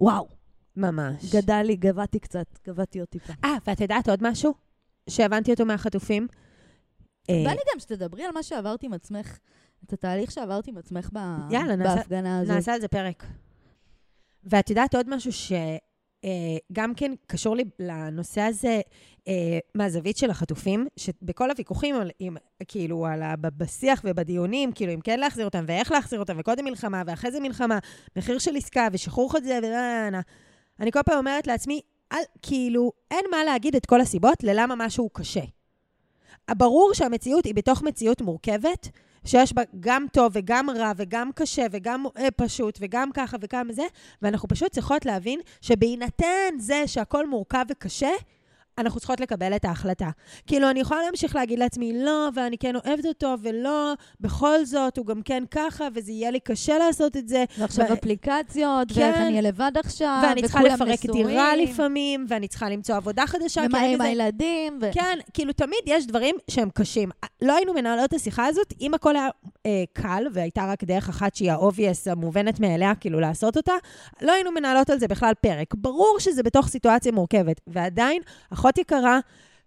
וואו, 0.00 0.28
ממש. 0.76 1.34
גדל 1.34 1.62
לי, 1.62 1.76
גבהתי 1.76 2.18
קצת, 2.18 2.46
גבהתי 2.66 2.98
עוד 3.00 3.08
טיפה. 3.08 3.32
אה, 3.44 3.54
ואת 3.66 3.80
יודעת 3.80 4.08
עוד 4.08 4.18
משהו? 4.22 4.54
שהבנתי 5.10 5.50
אותו 5.52 5.66
מהחטופים? 5.66 6.26
אה, 7.30 7.42
בא 7.44 7.50
לי 7.50 7.60
גם 7.74 7.80
שתדברי 7.80 8.24
על 8.24 8.30
מה 8.34 8.42
שעברת 8.42 8.82
עם 8.82 8.92
עצמך, 8.92 9.38
את 9.84 9.92
התהליך 9.92 10.30
שעברת 10.30 10.66
עם 10.66 10.78
עצמך 10.78 11.10
ב- 11.12 11.52
יאללה, 11.52 11.76
נעשה- 11.76 11.96
בהפגנה 11.96 12.38
הזאת. 12.38 12.54
נעשה 12.56 12.74
על 12.74 12.80
זה 12.80 12.88
פרק. 12.88 13.26
ואת 14.44 14.70
יודעת 14.70 14.94
עוד 14.94 15.16
משהו 15.16 15.32
שגם 16.26 16.94
כן 16.94 17.12
קשור 17.26 17.56
לי 17.56 17.64
לנושא 17.78 18.40
הזה 18.40 18.80
אה, 19.28 19.58
מהזווית 19.74 20.16
של 20.16 20.30
החטופים, 20.30 20.86
שבכל 20.96 21.50
הוויכוחים, 21.50 21.96
עם, 22.18 22.36
כאילו, 22.68 23.06
על 23.06 23.22
בשיח 23.56 24.00
ובדיונים, 24.04 24.72
כאילו, 24.72 24.94
אם 24.94 25.00
כן 25.00 25.20
להחזיר 25.20 25.44
אותם 25.44 25.64
ואיך 25.68 25.92
להחזיר 25.92 26.20
אותם, 26.20 26.34
וקודם 26.38 26.64
מלחמה 26.64 27.02
ואחרי 27.06 27.30
זה 27.30 27.40
מלחמה, 27.40 27.78
מחיר 28.16 28.38
של 28.38 28.56
עסקה 28.56 28.88
ושחרור 28.92 29.30
חוזה 29.30 29.58
ו... 29.62 29.66
אני 30.80 30.92
כל 30.92 31.02
פעם 31.02 31.18
אומרת 31.18 31.46
לעצמי, 31.46 31.80
אל, 32.12 32.18
כאילו, 32.42 32.92
אין 33.10 33.24
מה 33.30 33.44
להגיד 33.44 33.76
את 33.76 33.86
כל 33.86 34.00
הסיבות 34.00 34.42
ללמה 34.42 34.74
משהו 34.76 35.08
קשה. 35.08 35.44
ברור 36.50 36.94
שהמציאות 36.94 37.44
היא 37.44 37.54
בתוך 37.54 37.82
מציאות 37.82 38.20
מורכבת, 38.20 38.88
שיש 39.24 39.52
בה 39.52 39.62
גם 39.80 40.06
טוב 40.12 40.32
וגם 40.34 40.70
רע 40.70 40.92
וגם 40.96 41.30
קשה 41.34 41.66
וגם 41.70 42.04
אה, 42.18 42.30
פשוט 42.30 42.78
וגם 42.80 43.12
ככה 43.12 43.36
וגם 43.40 43.72
זה, 43.72 43.82
ואנחנו 44.22 44.48
פשוט 44.48 44.72
צריכות 44.72 45.06
להבין 45.06 45.40
שבהינתן 45.60 46.54
זה 46.58 46.82
שהכל 46.86 47.26
מורכב 47.26 47.64
וקשה, 47.70 48.10
אנחנו 48.80 49.00
צריכות 49.00 49.20
לקבל 49.20 49.56
את 49.56 49.64
ההחלטה. 49.64 50.08
כאילו, 50.46 50.70
אני 50.70 50.80
יכולה 50.80 51.00
להמשיך 51.02 51.36
להגיד 51.36 51.58
לעצמי, 51.58 52.04
לא, 52.04 52.28
ואני 52.34 52.58
כן 52.58 52.76
אוהבת 52.76 53.06
אותו, 53.06 53.34
ולא, 53.42 53.92
בכל 54.20 54.64
זאת, 54.64 54.98
הוא 54.98 55.06
גם 55.06 55.22
כן 55.22 55.44
ככה, 55.50 55.88
וזה 55.94 56.12
יהיה 56.12 56.30
לי 56.30 56.40
קשה 56.40 56.78
לעשות 56.78 57.16
את 57.16 57.28
זה. 57.28 57.44
ועכשיו 57.58 57.86
ו- 57.90 57.92
אפליקציות, 57.92 58.92
כן. 58.92 59.00
ואיך 59.00 59.16
אני 59.16 59.30
אהיה 59.30 59.40
לבד 59.40 59.72
עכשיו, 59.74 60.20
ואני 60.22 60.42
צריכה 60.42 60.62
לפרק 60.62 61.04
נשואים, 61.04 61.26
דירה 61.26 61.56
לפעמים, 61.56 62.26
ואני 62.28 62.48
צריכה 62.48 62.68
למצוא 62.68 62.94
עבודה 62.96 63.26
חדשה. 63.26 63.62
ומה 63.68 63.80
עם 63.80 64.00
הילדים, 64.00 64.78
ו... 64.82 64.90
כן, 64.92 65.18
כאילו 65.34 65.52
תמיד 65.52 65.80
יש 65.86 66.06
דברים 66.06 66.36
שהם 66.50 66.68
קשים. 66.74 67.10
לא 67.42 67.56
היינו 67.56 67.74
מנהלות 67.74 68.04
את 68.04 68.14
השיחה 68.14 68.46
הזאת 68.46 68.74
אם 68.80 68.94
הכל 68.94 69.16
היה 69.16 69.28
אה, 69.66 69.84
קל, 69.92 70.26
והייתה 70.32 70.66
רק 70.66 70.84
דרך 70.84 71.08
אחת 71.08 71.34
שהיא 71.34 71.52
ה-obvious, 71.52 72.10
המובנת 72.10 72.60
מאליה, 72.60 72.94
כאילו 72.94 73.20
לעשות 73.20 73.56
אותה, 73.56 73.72
לא 74.22 74.32
היינו 74.32 74.50
מנהלות 74.52 74.90
על 74.90 74.98
זה 74.98 75.08
בכלל 75.08 75.32
פרק. 75.40 75.74
ברור 75.74 76.16
שזה 76.18 76.42
בתוך 76.42 76.68
סיטואציה 76.68 77.12
מורכבת, 77.12 77.60
ועדיין, 77.66 78.22
אחות 78.70 78.78
יקרה, 78.78 79.18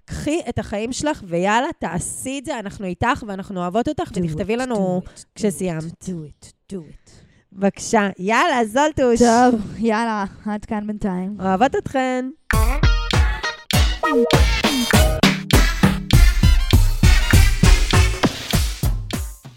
קחי 0.06 0.40
את 0.50 0.60
החיים 0.60 0.94
שלך, 0.94 1.24
ויאללה, 1.28 1.68
תעשי 1.80 2.40
את 2.40 2.46
זה, 2.46 2.60
אנחנו 2.60 2.86
איתך 2.86 3.24
ואנחנו 3.28 3.60
אוהבות 3.62 3.88
אותך, 3.88 4.08
Do 4.12 4.20
ותכתבי 4.24 4.56
it, 4.56 4.58
לנו 4.60 5.02
do 5.06 5.08
it, 5.08 5.12
do 5.12 5.24
כשסיימת. 5.36 6.04
do 6.04 6.08
it, 6.08 6.74
do 6.74 6.76
it. 6.76 7.10
בבקשה. 7.54 8.10
יאללה, 8.20 8.66
זולטוש. 8.66 9.20
טוב, 9.20 9.62
יאללה, 9.78 10.26
עד 10.46 10.66
כאן 10.66 10.88
בינתיים. 10.88 11.38
אוהבות 11.40 11.76
אתכן. 11.76 12.26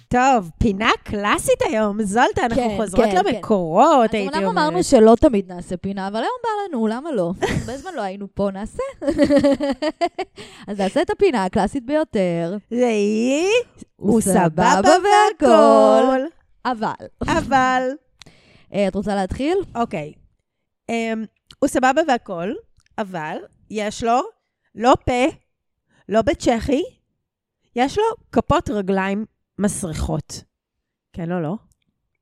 טוב, 0.08 0.50
פינה 0.58 0.90
קלאסית 1.04 1.62
היום. 1.62 2.02
זולטה, 2.02 2.42
אנחנו 2.42 2.62
כן, 2.62 2.76
חוזרות 2.76 3.04
כן, 3.04 3.16
למקורות, 3.16 4.08
אז 4.08 4.14
הייתי 4.14 4.28
אומנם 4.28 4.48
אומרת. 4.48 4.64
אמרנו 4.64 4.82
שלא 4.82 5.14
תמיד 5.20 5.52
נעשה 5.52 5.76
פינה, 5.76 6.08
אבל 6.08 6.16
היום 6.16 6.36
בא 6.42 6.48
לנו, 6.68 6.86
למה 6.86 7.12
לא? 7.12 7.32
הרבה 7.60 7.78
זמן 7.78 7.94
לא 7.94 8.02
היינו 8.02 8.26
פה, 8.34 8.50
נעשה. 8.52 8.82
אז 10.68 10.80
נעשה 10.80 11.02
את 11.02 11.10
הפינה 11.10 11.44
הקלאסית 11.44 11.86
ביותר. 11.86 12.56
ראי, 12.72 13.46
הוא 13.96 14.12
הוא 14.12 14.20
סבבה 14.20 14.80
והכל. 14.84 16.20
אבל. 16.64 17.06
אבל, 17.22 17.88
אה, 18.74 18.88
את 18.88 18.94
רוצה 18.94 19.14
להתחיל? 19.14 19.58
אוקיי. 19.74 20.12
אמ, 20.88 21.24
הוא 21.58 21.68
סבבה 21.68 22.02
והכל, 22.08 22.52
אבל 22.98 23.36
יש 23.70 24.04
לו 24.04 24.20
לא 24.74 24.94
פה, 25.06 25.24
לא 26.08 26.22
בצ'כי, 26.22 26.82
יש 27.76 27.98
לו 27.98 28.04
כפות 28.32 28.70
רגליים 28.70 29.24
מסריחות. 29.58 30.42
כן 31.12 31.32
או 31.32 31.40
לא? 31.40 31.54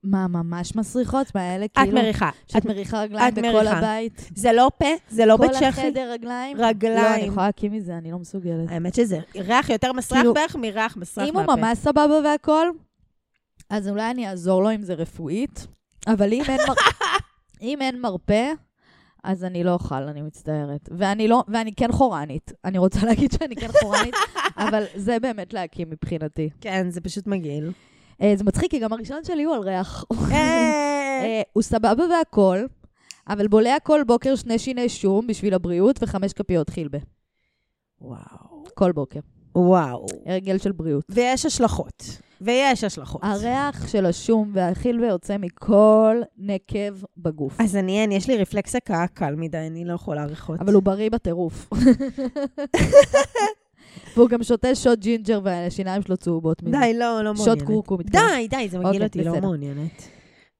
מה, 0.03 0.27
ממש 0.27 0.75
מסריחות? 0.75 1.35
מה, 1.35 1.55
אלה 1.55 1.65
את 1.65 1.71
כאילו... 1.77 1.91
מריחה. 2.01 2.29
שאת 2.47 2.61
את- 2.61 2.65
מריחה 2.65 3.01
רגליים 3.01 3.27
את 3.33 3.37
בכל 3.37 3.47
מריחה. 3.53 3.77
הבית? 3.77 4.29
זה 4.35 4.51
לא 4.53 4.71
פה, 4.77 4.85
זה 5.09 5.25
לא 5.25 5.37
כל 5.37 5.47
בצ'כי. 5.47 5.65
החדר 5.65 6.11
רגליים? 6.11 6.57
לא, 6.57 6.63
אני 6.63 6.69
רגליים. 6.69 7.25
יכולה 7.31 7.45
להקים 7.45 7.71
מזה, 7.73 7.97
אני 7.97 8.11
לא 8.11 8.19
מסוגלת. 8.19 8.69
האמת 8.71 8.95
שזה 8.95 9.19
ריח 9.35 9.69
יותר 9.69 9.93
מסריח 9.93 10.19
כאילו, 10.21 10.33
בערך 10.33 10.55
מריח 10.55 10.97
מסריח 10.97 11.29
אם 11.29 11.37
הוא 11.37 11.41
מהפה. 11.45 11.55
ממש 11.55 11.77
סבבה 11.77 12.19
והכל, 12.23 12.67
אז 13.69 13.87
אולי 13.89 14.11
אני 14.11 14.29
אעזור 14.29 14.63
לו 14.63 14.71
אם 14.71 14.81
זה 14.81 14.93
רפואית, 14.93 15.67
אבל 16.07 16.33
אם 16.33 16.43
אין, 16.49 16.59
מר... 16.67 16.73
אם 17.61 17.81
אין 17.81 18.01
מרפא, 18.01 18.51
אז 19.25 19.43
אני 19.43 19.63
לא 19.63 19.73
אוכל, 19.73 19.95
אני 19.95 20.21
מצטערת. 20.21 20.89
ואני, 20.91 21.27
לא, 21.27 21.43
ואני 21.47 21.73
כן 21.73 21.91
חורנית. 21.91 22.51
אני 22.65 22.77
רוצה 22.77 22.99
להגיד 23.07 23.31
שאני 23.31 23.55
כן 23.55 23.67
חורנית, 23.81 24.15
אבל 24.67 24.83
זה 24.95 25.19
באמת 25.19 25.53
להקים 25.53 25.89
מבחינתי. 25.89 26.49
כן, 26.61 26.89
זה 26.89 27.01
פשוט 27.01 27.27
מגעיל. 27.27 27.71
אה, 28.21 28.33
זה 28.35 28.43
מצחיק, 28.43 28.71
כי 28.71 28.79
גם 28.79 28.93
הראשון 28.93 29.23
שלי 29.23 29.43
הוא 29.43 29.55
על 29.55 29.61
ריח. 29.61 30.05
אה, 30.31 31.41
הוא 31.53 31.63
סבבה 31.63 32.03
והכל, 32.09 32.65
אבל 33.27 33.47
בולע 33.47 33.79
כל 33.83 34.01
בוקר 34.07 34.35
שני 34.35 34.59
שיני 34.59 34.89
שום 34.89 35.27
בשביל 35.27 35.53
הבריאות 35.53 36.03
וחמש 36.03 36.33
כפיות 36.33 36.69
חילבה. 36.69 36.99
וואו. 38.01 38.63
כל 38.73 38.91
בוקר. 38.91 39.19
וואו. 39.55 40.05
הרגל 40.25 40.57
של 40.57 40.71
בריאות. 40.71 41.03
ויש 41.09 41.45
השלכות. 41.45 42.21
ויש 42.41 42.83
השלכות. 42.83 43.21
הריח 43.23 43.87
של 43.87 44.05
השום 44.05 44.51
והחילבה 44.53 45.07
יוצא 45.07 45.37
מכל 45.37 46.21
נקב 46.37 47.03
בגוף. 47.17 47.61
אז 47.61 47.75
אני 47.75 48.01
אין, 48.01 48.11
יש 48.11 48.29
לי 48.29 48.37
רפלקס 48.37 48.75
הקאה 48.75 49.07
קל 49.07 49.35
מדי, 49.35 49.57
אני 49.57 49.85
לא 49.85 49.93
יכולה 49.93 50.25
ריחות. 50.25 50.59
אבל 50.59 50.73
הוא 50.73 50.83
בריא 50.83 51.09
בטירוף. 51.09 51.69
והוא 54.15 54.29
גם 54.29 54.43
שותה 54.43 54.75
שוט 54.75 54.99
ג'ינג'ר 54.99 55.39
והשיניים 55.43 56.01
שלו 56.01 56.17
צהובות 56.17 56.63
מזה. 56.63 56.77
די, 56.77 56.93
לא, 56.93 57.21
לא 57.23 57.33
מעוניינת. 57.33 57.59
שוט 57.59 57.67
קורקום. 57.67 58.01
די, 58.01 58.47
די, 58.49 58.69
זה 58.69 58.79
מגעיל 58.79 59.03
אוקיי, 59.03 59.07
אותי, 59.07 59.23
לא. 59.23 59.39
מעוניינת. 59.41 60.07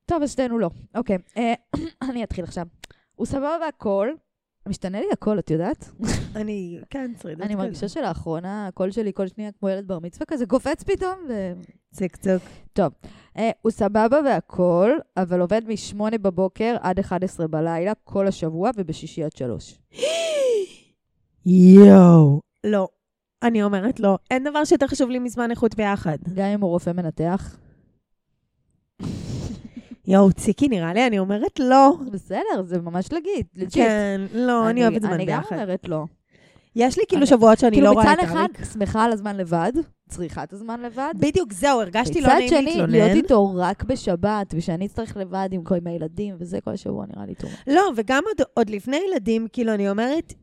טוב, 0.06 0.24
אז 0.24 0.32
שתינו 0.32 0.60
לא. 0.60 0.70
אוקיי, 0.96 1.18
אה, 1.38 1.54
אני 2.10 2.24
אתחיל 2.24 2.44
עכשיו. 2.44 2.66
הוא 3.16 3.26
סבבה 3.26 3.58
והכל. 3.62 4.10
משתנה 4.68 5.00
לי 5.00 5.08
הקול, 5.12 5.40
את 5.40 5.52
יודעת? 5.52 5.92
אני, 6.36 6.80
כן, 6.90 7.12
שרידות 7.22 7.46
אני 7.46 7.56
מרגישה 7.56 7.88
שלאחרונה 7.88 8.68
הקול 8.68 8.92
שלי 8.92 9.12
כל 9.14 9.28
שנייה 9.28 9.52
כמו 9.60 9.70
ילד 9.70 9.88
בר 9.88 10.00
מצווה 10.00 10.26
כזה 10.26 10.46
קופץ 10.46 10.84
פתאום. 10.84 11.16
ו... 11.30 11.54
צק 11.92 12.16
צוק. 12.16 12.94
אה, 13.38 13.52
הוא 13.62 13.72
סבבה 13.72 14.20
והכל, 14.26 14.92
אבל 15.18 15.42
עובד 15.42 15.62
מ-8 15.68 16.18
בבוקר 16.18 16.76
עד 16.82 17.00
11 17.00 17.48
בלילה 17.48 17.92
כל 18.04 18.28
השבוע 18.28 18.70
ובשישי 18.78 19.24
עד 19.24 19.32
3. 19.36 19.80
יואו. 21.46 22.42
לא. 22.64 22.88
אני 23.44 23.64
אומרת 23.64 24.00
לא. 24.00 24.18
אין 24.32 24.44
דבר 24.44 24.64
שיותר 24.64 24.88
חשוב 24.88 25.10
לי 25.10 25.20
מזמן 25.20 25.52
איכות 25.52 25.76
ביחד. 25.76 26.18
גם 26.36 26.46
אם 26.46 26.62
הוא 26.62 26.70
רופא 26.70 26.90
מנתח. 26.90 27.58
יואו, 30.08 30.32
ציקי, 30.34 30.68
נראה 30.68 30.94
לי, 30.94 31.08
אני 31.08 31.20
אומרת 31.20 31.60
לא. 31.60 31.94
בסדר, 32.12 32.64
זה 32.64 32.82
ממש. 32.82 33.06
לג'יט. 33.12 33.48
כן, 33.74 34.22
לא, 34.34 34.70
אני 34.70 34.88
אוהבת 34.88 35.02
זמן 35.02 35.14
אני 35.14 35.26
גם 35.26 35.40
ביחד. 35.42 35.56
אומרת 35.56 35.90
לא. 35.90 36.04
יש 36.76 36.98
לי 36.98 37.04
כאילו 37.08 37.22
אני- 37.22 37.28
שבועות 37.28 37.60
שאני 37.60 37.72
כאילו 37.72 37.88
לא 37.88 37.92
רואה 37.92 38.14
את 38.14 38.18
מצד 38.20 38.24
אחד, 38.24 38.36
אריק. 38.38 38.66
שמחה 38.74 39.04
על 39.04 39.12
הזמן 39.12 39.36
לבד, 39.38 39.72
צריכה 40.10 40.44
את 40.44 40.54
הזמן 40.54 40.82
לבד. 40.82 41.14
בדיוק, 41.20 41.54
זהו, 41.54 41.82
הרגשתי 41.82 42.22
לא 42.22 42.28
מצד 42.28 42.36
נעים 42.36 42.50
שני, 42.50 42.62
להיות 42.66 42.88
להתלונן. 42.88 43.16
איתו 43.18 43.52
רק 43.56 43.84
בשבת, 43.84 44.54
ושאני 44.58 44.86
אצטרך 44.86 45.18
לבד 45.18 45.50
עם 45.52 45.64
כל 45.64 45.76
עם 45.76 45.88
הילדים, 45.88 46.36
וזה 46.40 46.62
כל 46.62 46.72
השבוע 46.72 47.06
נראה 47.16 47.26
לי 47.26 47.36
טוב. 47.36 47.50
לא, 47.68 47.82
וגם 47.96 48.24
עוד, 48.28 48.48
עוד 48.54 48.70
לפני 48.70 49.00
ילדים, 49.12 49.48
כאילו, 49.54 49.74
אני 49.74 49.90
אומרת, 49.90 50.34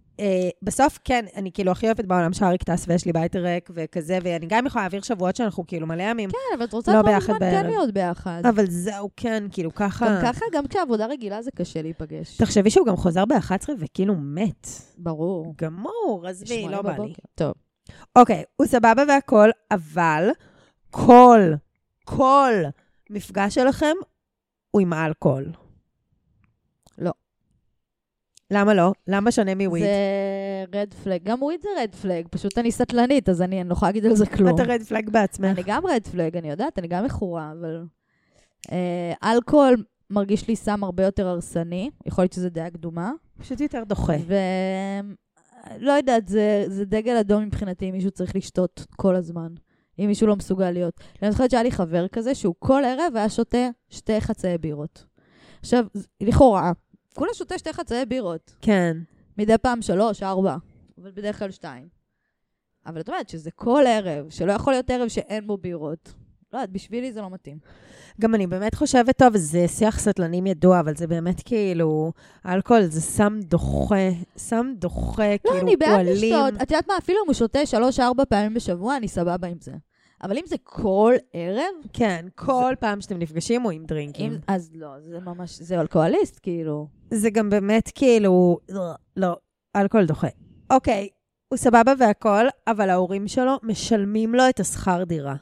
בסוף, 0.63 0.99
כן, 1.05 1.25
אני 1.37 1.53
כאילו 1.53 1.73
הכי 1.73 1.87
אוהבת 1.87 2.05
בעולם 2.05 2.33
שאריק 2.33 2.63
טס 2.63 2.85
ויש 2.89 3.07
לי 3.07 3.13
בית 3.13 3.37
ריק 3.37 3.71
וכזה, 3.75 4.19
ואני 4.23 4.47
גם 4.49 4.67
יכולה 4.67 4.83
להעביר 4.83 5.03
שבועות 5.03 5.37
שאנחנו 5.37 5.67
כאילו 5.67 5.87
מלא 5.87 6.03
ימים. 6.03 6.31
כן, 6.31 6.57
אבל 6.57 6.65
את 6.65 6.73
רוצה 6.73 6.95
לא 6.95 7.03
כל 7.03 7.09
הזמן 7.09 7.39
כן. 7.39 7.67
להיות 7.67 7.95
ביחד. 7.95 8.43
אבל 8.49 8.65
זהו, 8.69 9.11
כן, 9.17 9.45
כאילו 9.53 9.75
ככה... 9.75 10.07
גם 10.07 10.23
ככה, 10.23 10.45
גם 10.53 10.67
כשעבודה 10.67 11.07
רגילה 11.07 11.43
זה 11.43 11.51
קשה 11.51 11.83
להיפגש. 11.83 12.37
תחשבי 12.37 12.71
שהוא 12.71 12.87
גם 12.87 12.97
חוזר 12.97 13.25
ב-11 13.25 13.69
וכאילו 13.79 14.15
מת. 14.17 14.67
ברור. 14.99 15.55
גמור, 15.59 16.25
עזבי, 16.29 16.69
לא 16.69 16.83
בא 16.83 16.97
לי. 16.97 17.15
טוב. 17.35 17.53
אוקיי, 18.17 18.45
הוא 18.57 18.67
סבבה 18.67 19.03
והכל, 19.09 19.51
אבל 19.71 20.29
כל, 20.91 21.41
כל 22.05 22.53
מפגש 23.11 23.55
שלכם 23.55 23.97
הוא 24.71 24.83
עם 24.83 24.93
אלכוהול. 24.93 25.53
למה 28.53 28.75
לא? 28.75 28.93
למה 29.09 29.33
שונה 29.33 29.55
מוויד? 29.55 29.85
זה 29.85 30.79
רד 30.79 30.95
פלג. 30.95 31.23
גם 31.23 31.43
וויד 31.43 31.61
זה 31.63 31.69
רד 31.83 31.95
פלג, 31.95 32.29
פשוט 32.31 32.59
אני 32.59 32.73
סטלנית, 32.73 33.29
אז 33.29 33.43
אני 33.43 33.61
אני 33.61 33.69
לא 33.69 33.73
יכולה 33.73 33.89
להגיד 33.89 34.07
על 34.07 34.17
זה 34.17 34.27
כלום. 34.27 34.55
אתה 34.55 34.63
רד 34.63 34.83
פלאג 34.83 35.11
בעצמך. 35.11 35.51
אני 35.51 35.63
גם 35.67 35.87
רד 35.87 36.07
פלג, 36.13 36.37
אני 36.37 36.51
יודעת, 36.51 36.79
אני 36.79 36.89
גם 36.89 37.05
מכורה, 37.05 37.53
אבל... 37.53 37.85
אה, 38.73 39.33
אלכוהול 39.33 39.85
מרגיש 40.11 40.49
לי 40.49 40.57
סם 40.57 40.85
הרבה 40.85 41.05
יותר 41.05 41.29
הרסני, 41.29 41.91
יכול 42.07 42.23
להיות 42.23 42.33
שזה 42.33 42.51
דעה 42.51 42.71
קדומה. 42.71 43.13
פשוט 43.39 43.61
יותר 43.61 43.85
דוחה. 43.85 44.15
ו... 44.27 44.35
לא 45.79 45.93
יודעת, 45.93 46.29
זה, 46.29 46.65
זה 46.69 46.85
דגל 46.85 47.17
אדום 47.17 47.43
מבחינתי 47.43 47.89
אם 47.89 47.95
מישהו 47.95 48.11
צריך 48.11 48.37
לשתות 48.37 48.87
כל 48.97 49.17
הזמן. 49.17 49.49
אם 49.99 50.07
מישהו 50.07 50.27
לא 50.27 50.37
מסוגל 50.37 50.71
להיות. 50.71 51.01
אני 51.23 51.33
זוכרת 51.33 51.51
שהיה 51.51 51.63
לי 51.63 51.71
חבר 51.71 52.09
כזה 52.09 52.35
שהוא 52.35 52.55
כל 52.59 52.83
ערב 52.85 53.13
היה 53.17 53.29
שותה 53.29 53.69
שתי 53.91 54.21
חצאי 54.21 54.59
בירות. 54.59 55.05
עכשיו, 55.61 55.85
לכאורה, 56.21 56.73
כולה 57.15 57.35
שותה 57.35 57.59
שתי 57.59 57.73
חצאי 57.73 58.07
בירות. 58.07 58.55
כן. 58.61 58.97
מדי 59.39 59.59
פעם 59.59 59.83
שלוש, 59.83 60.23
ארבע, 60.23 60.57
אבל 60.99 61.11
בדרך 61.11 61.39
כלל 61.39 61.51
שתיים. 61.51 61.89
אבל 62.87 63.01
את 63.01 63.09
אומרת 63.09 63.29
שזה 63.29 63.51
כל 63.51 63.85
ערב, 63.87 64.31
שלא 64.31 64.53
יכול 64.53 64.73
להיות 64.73 64.91
ערב 64.91 65.09
שאין 65.09 65.47
בו 65.47 65.57
בירות. 65.57 66.13
לא 66.53 66.59
יודעת, 66.59 66.71
בשבילי 66.71 67.13
זה 67.13 67.21
לא 67.21 67.31
מתאים. 67.31 67.59
גם 68.21 68.35
אני 68.35 68.47
באמת 68.47 68.75
חושבת, 68.75 69.19
טוב, 69.19 69.37
זה 69.37 69.69
שיח 69.69 69.99
סטלנים 69.99 70.47
ידוע, 70.47 70.81
אבל 70.81 70.97
זה 70.97 71.07
באמת 71.07 71.43
כאילו, 71.45 72.13
אלכוהול 72.47 72.83
זה 72.83 73.01
סם 73.01 73.41
דוחה, 73.41 74.09
סם 74.37 74.73
דוחה, 74.77 75.33
לא, 75.33 75.39
כאילו, 75.39 75.61
אני 75.61 75.71
הוא 75.71 75.79
בעד 75.81 76.07
אלים. 76.07 76.35
לשתות. 76.35 76.63
את 76.63 76.71
יודעת 76.71 76.89
מה, 76.89 76.95
אפילו 76.99 77.19
אם 77.19 77.27
הוא 77.27 77.35
שותה 77.35 77.67
שלוש-ארבע 77.67 78.25
פעמים 78.25 78.55
בשבוע, 78.55 78.97
אני 78.97 79.09
סבבה 79.09 79.49
עם 79.49 79.61
זה. 79.61 79.73
אבל 80.23 80.39
אם 80.39 80.43
זה 80.47 80.57
כל 80.63 81.15
ערב, 81.33 81.75
כן, 81.93 82.27
כל 82.35 82.75
פעם 82.81 83.01
שאתם 83.01 83.19
נפגשים 83.19 83.63
הוא 83.63 83.71
עם 83.73 83.85
דרינקים. 83.85 84.33
אם, 84.33 84.39
אז 84.47 84.71
לא, 84.75 84.89
זה 85.01 85.21
ממש, 85.21 85.59
זה 85.63 85.81
אלכוהוליסט, 85.81 86.39
כאילו. 86.43 86.87
זה 87.11 87.31
גם 87.31 87.51
באמת 87.51 87.91
כאילו, 87.95 88.59
לא, 89.17 89.37
אלכוהול 89.77 90.07
דוחה. 90.07 90.29
אוקיי, 90.71 91.09
הוא 91.49 91.57
סבבה 91.57 91.93
והכל, 91.99 92.47
אבל 92.67 92.91
ההורים 92.91 93.29
שלו 93.29 93.53
משלמים 93.63 94.35
לו 94.35 94.49
את 94.49 94.61
השכר 94.61 95.05
דירה. 95.05 95.35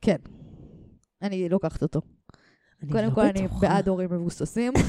כן. 0.00 0.16
אני 1.22 1.48
לוקחת 1.48 1.82
אותו. 1.82 2.00
קודם 2.92 3.04
לא 3.04 3.14
כל, 3.14 3.20
אני. 3.20 3.48
בעד 3.60 3.88
הורים 3.88 4.12
מבוססים. 4.12 4.72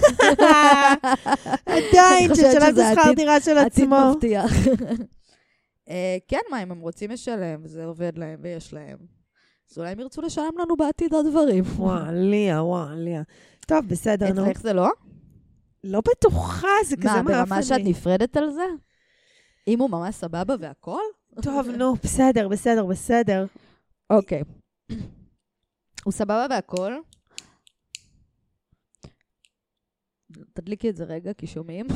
עדיין, 1.65 2.35
ששלם 2.35 2.73
את 2.73 2.77
השכר 2.77 3.01
עתיד- 3.01 3.15
דירה 3.15 3.39
של 3.41 3.57
עתיד 3.57 3.83
עצמו. 3.83 4.11
מבטיח. 4.15 4.51
אה, 5.89 6.17
כן, 6.27 6.41
מה, 6.51 6.63
אם 6.63 6.71
הם 6.71 6.79
רוצים 6.79 7.11
לשלם, 7.11 7.59
וזה 7.63 7.85
עובד 7.85 8.17
להם 8.17 8.39
ויש 8.41 8.73
להם, 8.73 8.97
אז 9.71 9.77
אולי 9.77 9.91
הם 9.91 9.99
ירצו 9.99 10.21
לשלם 10.21 10.57
לנו 10.59 10.77
בעתיד 10.77 11.13
עוד 11.13 11.25
דברים. 11.29 11.63
וואו, 11.75 12.05
ליה, 12.11 12.63
וואו, 12.63 12.95
ליה. 12.95 13.23
טוב, 13.67 13.85
בסדר, 13.88 14.33
נו. 14.33 14.43
אצלך 14.43 14.61
זה 14.61 14.73
לא? 14.73 14.89
לא 15.83 16.01
בטוחה, 16.01 16.67
זה 16.85 16.97
כזה 16.97 17.07
מה, 17.07 17.21
מאפן 17.21 17.33
ברמה 17.49 17.63
שאת 17.63 17.77
לי. 17.77 17.89
נפרדת 17.89 18.38
על 18.38 18.49
זה? 18.49 18.65
אם 19.67 19.79
הוא 19.79 19.89
ממש 19.89 20.15
סבבה 20.15 20.55
והכל? 20.59 21.01
טוב, 21.41 21.67
נו, 21.69 21.95
בסדר, 22.03 22.47
בסדר, 22.47 22.85
בסדר. 22.85 23.45
אוקיי. 24.09 24.41
הוא 26.03 26.11
סבבה 26.13 26.45
והכל. 26.49 26.93
תדליקי 30.53 30.89
את 30.89 30.95
זה 30.95 31.03
רגע, 31.03 31.33
כי 31.33 31.47
שומעים. 31.47 31.88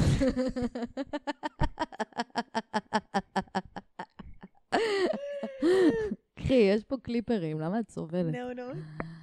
קחי, 6.36 6.53
יש 6.53 6.84
פה 6.84 6.95
קליפרים, 7.01 7.59
למה 7.59 7.80
את 7.80 7.89
סובלת? 7.89 8.36
נו, 8.36 8.53
נו, 8.53 8.63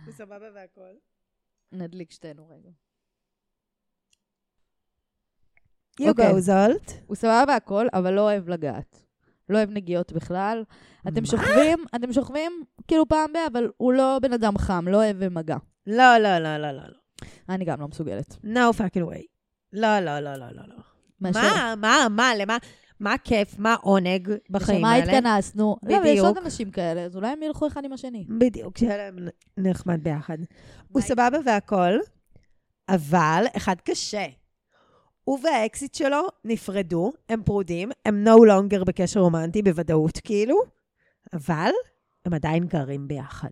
הוא 0.07 0.13
סבבה 0.13 0.47
והכל. 0.55 0.95
נדליק 1.73 2.11
שתינו 2.11 2.49
רגע. 2.49 2.71
You 6.01 6.09
אוקיי. 6.09 6.31
go, 6.31 6.39
זולט. 6.39 6.93
הוא 7.07 7.17
סבבה 7.17 7.45
והכל, 7.49 7.87
אבל 7.93 8.15
לא 8.15 8.21
אוהב 8.21 8.49
לגעת. 8.49 9.03
לא 9.49 9.59
אוהב 9.59 9.71
נגיעות 9.71 10.13
בכלל. 10.13 10.65
אתם? 11.09 11.25
שוכבים, 11.25 11.79
אתם 11.97 12.13
שוכבים 12.13 12.65
כאילו 12.89 13.09
פעם 13.09 13.33
ב... 13.33 13.37
אבל 13.53 13.71
הוא 13.77 13.93
לא 13.93 14.19
בן 14.23 14.33
אדם 14.33 14.59
חם, 14.59 14.85
לא 14.89 14.97
אוהב 14.97 15.29
מגע. 15.29 15.57
לא, 15.87 16.19
לא, 16.19 16.39
לא, 16.39 16.57
לא, 16.57 16.71
לא. 16.71 16.83
לא. 16.83 16.99
אני 17.49 17.65
גם 17.65 17.81
לא 17.81 17.89
מסוגלת. 17.89 18.37
No 18.45 18.73
fucking 18.79 19.05
way. 19.05 19.23
לא, 19.73 20.01
לא, 20.01 20.21
לא, 20.21 20.35
לא, 20.35 20.47
לא, 20.53 20.63
לא. 20.67 20.77
מה, 21.21 21.75
מה, 21.77 22.07
מה, 22.11 22.33
למה, 22.37 22.57
מה 23.01 23.13
הכיף, 23.13 23.59
מה 23.59 23.73
העונג 23.73 24.33
בחיים 24.51 24.79
לשם 24.79 24.83
מה 24.83 24.93
האלה? 24.93 25.13
התכנסנו? 25.13 25.77
לא, 25.83 25.97
אבל 25.97 26.07
יש 26.07 26.21
עוד 26.21 26.31
בדיוק. 26.31 26.45
אנשים 26.47 26.71
כאלה, 26.71 27.05
אז 27.05 27.17
אולי 27.17 27.29
הם 27.29 27.43
ילכו 27.43 27.67
אחד 27.67 27.85
עם 27.85 27.93
השני. 27.93 28.25
בדיוק, 28.29 28.79
שיהיה 28.79 28.97
להם 28.97 29.19
נחמד 29.57 30.05
ביחד. 30.05 30.39
הוא 30.93 31.03
סבבה 31.03 31.39
והכל, 31.47 31.99
אבל 32.89 33.45
אחד 33.57 33.75
קשה. 33.85 34.27
הוא 35.25 35.39
והאקסית 35.45 35.95
שלו 35.95 36.27
נפרדו, 36.45 37.13
הם 37.29 37.43
פרודים, 37.43 37.91
הם 38.07 38.27
no 38.27 38.51
longer 38.51 38.85
בקשר 38.85 39.21
רומנטי 39.21 39.63
בוודאות, 39.63 40.19
כאילו, 40.25 40.57
אבל 41.33 41.71
הם 42.25 42.35
עדיין 42.35 42.65
גרים 42.65 43.09
ביחד. 43.09 43.51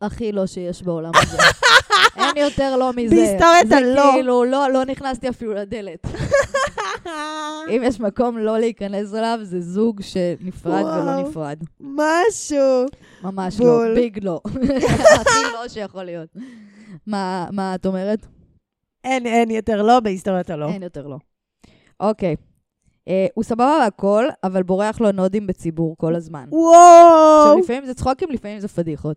הכי 0.00 0.32
לא 0.32 0.46
שיש 0.46 0.82
בעולם 0.82 1.12
הזה. 1.22 1.38
אין 2.16 2.36
יותר 2.36 2.76
לא 2.76 2.92
מזה. 2.96 3.14
בהיסטוריית 3.16 3.68
זה 3.68 3.76
הלא. 3.76 4.10
כאילו, 4.14 4.44
לא, 4.44 4.72
לא 4.72 4.84
נכנסתי 4.84 5.28
אפילו 5.28 5.54
לדלת. 5.54 6.06
אם 7.76 7.82
יש 7.84 8.00
מקום 8.00 8.38
לא 8.38 8.58
להיכנס 8.58 9.14
אליו, 9.14 9.38
זה 9.42 9.60
זוג 9.60 10.00
שנפרד 10.02 10.84
ולא. 10.84 11.22
נפרד. 11.22 11.58
משהו. 11.80 12.86
ממש 13.22 13.56
בול. 13.56 13.88
לא, 13.88 13.94
big 13.94 14.24
לא. 14.24 14.40
הכי 15.20 15.42
לא 15.54 15.68
שיכול 15.68 16.04
להיות. 16.04 16.28
מה, 17.06 17.46
מה 17.52 17.74
את 17.74 17.86
אומרת? 17.86 18.26
אין, 19.04 19.26
אין 19.26 19.50
יותר 19.50 19.82
לא 19.82 20.00
בהיסטוריית 20.00 20.50
הלא. 20.50 20.68
אין 20.68 20.82
יותר 20.82 21.06
לא. 21.06 21.16
אוקיי. 22.00 22.36
אה, 23.08 23.26
הוא 23.34 23.44
סבבה 23.44 23.78
והכל, 23.82 24.24
אבל 24.44 24.62
בורח 24.62 25.00
לו 25.00 25.12
נודים 25.12 25.46
בציבור 25.46 25.96
כל 25.98 26.14
הזמן. 26.14 26.44
עכשיו, 26.44 26.58
וואו! 26.60 27.58
לפעמים 27.58 27.86
זה 27.86 27.94
צחוקים, 27.94 28.30
לפעמים 28.30 28.60
זה 28.60 28.68
פדיחות. 28.68 29.16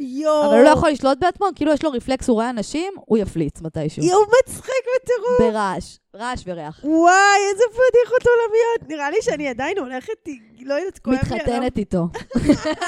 יואו! 0.00 0.46
אבל 0.46 0.56
הוא 0.56 0.64
לא 0.64 0.68
יכול 0.68 0.90
לשלוט 0.90 1.18
בעצמו, 1.18 1.46
כאילו 1.54 1.72
יש 1.72 1.84
לו 1.84 1.90
רפלקס, 1.90 2.28
הוא 2.28 2.34
רואה 2.34 2.50
אנשים, 2.50 2.92
הוא 3.06 3.18
יפליץ 3.18 3.62
מתישהו. 3.62 4.04
יואו, 4.04 4.20
מצחיק 4.22 4.84
בטירוף. 4.96 5.40
ברעש, 5.40 5.98
רעש 6.16 6.42
וריח. 6.46 6.80
וואי, 6.84 7.38
איזה 7.52 7.64
פדיחות 7.70 8.22
עולמיות. 8.26 8.90
נראה 8.90 9.10
לי 9.10 9.16
שאני 9.22 9.48
עדיין 9.48 9.78
הולכת, 9.78 10.28
לא 10.62 10.74
יודעת, 10.74 10.98
כואב 10.98 11.14
לי. 11.14 11.36
מתחתנת 11.36 11.78
איתו. 11.78 12.08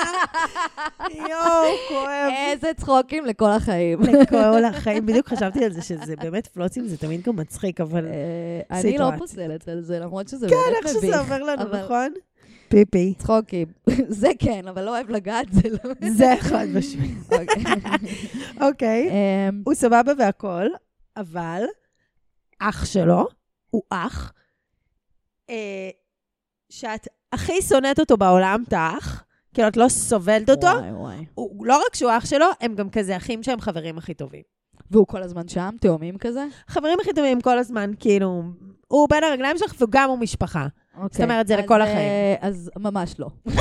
יואו, 1.30 1.76
כואב. 1.88 2.32
איזה 2.50 2.70
צחוקים 2.76 3.26
לכל 3.26 3.50
החיים. 3.50 4.00
לכל 4.02 4.64
החיים. 4.64 5.06
בדיוק 5.06 5.28
חשבתי 5.28 5.64
על 5.64 5.72
זה, 5.72 5.82
שזה 5.82 6.16
באמת 6.16 6.46
פלוצים, 6.46 6.86
זה 6.86 6.96
תמיד 6.96 7.22
גם 7.22 7.36
מצחיק, 7.36 7.80
אבל... 7.80 8.06
אה, 8.06 8.78
אני. 8.80 8.98
לא 8.98 9.10
פוסלת 9.18 9.68
על 9.68 9.80
זה, 9.80 9.98
למרות 9.98 10.28
שזה 10.28 10.48
כן, 10.48 10.54
באמת 10.66 10.76
איך 10.84 10.88
שזה 10.88 11.06
מביך. 11.06 11.18
עובר 11.18 11.42
לנו, 11.42 11.64
נכון? 11.84 12.12
פיפי. 12.68 13.14
צחוקים. 13.18 13.68
זה 14.08 14.28
כן, 14.38 14.68
אבל 14.68 14.84
לא 14.84 14.90
אוהב 14.90 15.10
לגעת, 15.10 15.46
זה 15.52 15.68
לא... 15.68 16.10
זה 16.10 16.34
חד 16.40 16.66
משמעית. 16.74 17.18
אוקיי. 17.32 17.64
אוקיי. 18.60 19.10
אמ, 19.10 19.62
הוא 19.66 19.74
סבבה 19.74 20.12
והכל, 20.18 20.66
אבל 21.16 21.62
אח 22.58 22.84
שלו 22.84 23.26
הוא 23.70 23.82
אח 23.90 24.32
אה, 25.50 25.90
שאת 26.68 27.08
הכי 27.32 27.62
שונאת 27.62 27.98
אותו 27.98 28.16
בעולם, 28.16 28.64
את 28.68 28.72
האח. 28.72 29.24
כאילו, 29.54 29.68
את 29.68 29.76
לא 29.76 29.88
סובלת 29.88 30.50
אותו. 30.50 30.66
וואי, 30.66 30.92
וואי. 30.92 31.24
הוא, 31.34 31.66
לא 31.66 31.76
רק 31.86 31.94
שהוא 31.94 32.10
אח 32.18 32.26
שלו, 32.26 32.46
הם 32.60 32.74
גם 32.74 32.90
כזה 32.90 33.16
אחים 33.16 33.42
שהם 33.42 33.60
חברים 33.60 33.98
הכי 33.98 34.14
טובים. 34.14 34.42
והוא 34.90 35.06
כל 35.06 35.22
הזמן 35.22 35.48
שם, 35.48 35.70
תאומים 35.80 36.18
כזה? 36.18 36.46
חברים 36.68 36.98
הכי 37.00 37.12
טובים 37.12 37.40
כל 37.40 37.58
הזמן, 37.58 37.90
כאילו, 38.00 38.42
הוא 38.88 39.08
בין 39.10 39.24
הרגליים 39.24 39.58
שלך 39.58 39.74
וגם 39.80 40.10
הוא 40.10 40.18
משפחה. 40.18 40.66
אוקיי. 41.02 41.24
אומרת, 41.24 41.46
זה 41.46 41.56
לכל 41.56 41.82
אה, 41.82 41.86
החיים. 41.86 42.36
אז 42.40 42.70
ממש 42.76 43.14
לא. 43.18 43.28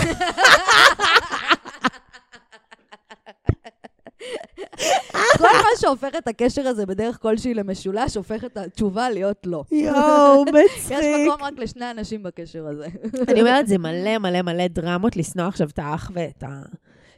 כל 5.38 5.44
מה 5.44 5.80
שהופך 5.80 6.16
את 6.18 6.28
הקשר 6.28 6.68
הזה 6.68 6.86
בדרך 6.86 7.18
כלשהי 7.22 7.54
למשולש, 7.54 8.18
הופך 8.18 8.44
את 8.46 8.58
התשובה 8.58 9.10
להיות 9.10 9.38
לא. 9.46 9.64
יואו, 9.72 10.46
יש 10.48 10.72
מצחיק. 10.78 11.00
מקום 11.28 11.44
רק 11.44 11.54
לשני 11.58 11.92
אנשים 11.92 12.24
בקשר 12.24 12.68
הזה. 12.68 12.88
אני 13.30 13.42
אומרת, 13.42 13.68
זה 13.68 13.78
מלא 13.78 14.18
מלא 14.18 14.42
מלא 14.42 14.68
דרמות 14.68 15.16
לשנוא 15.16 15.48
עכשיו 15.48 15.70
את 15.70 15.80
האח 15.80 16.12
ואת 16.14 16.44
ה... 16.44 16.62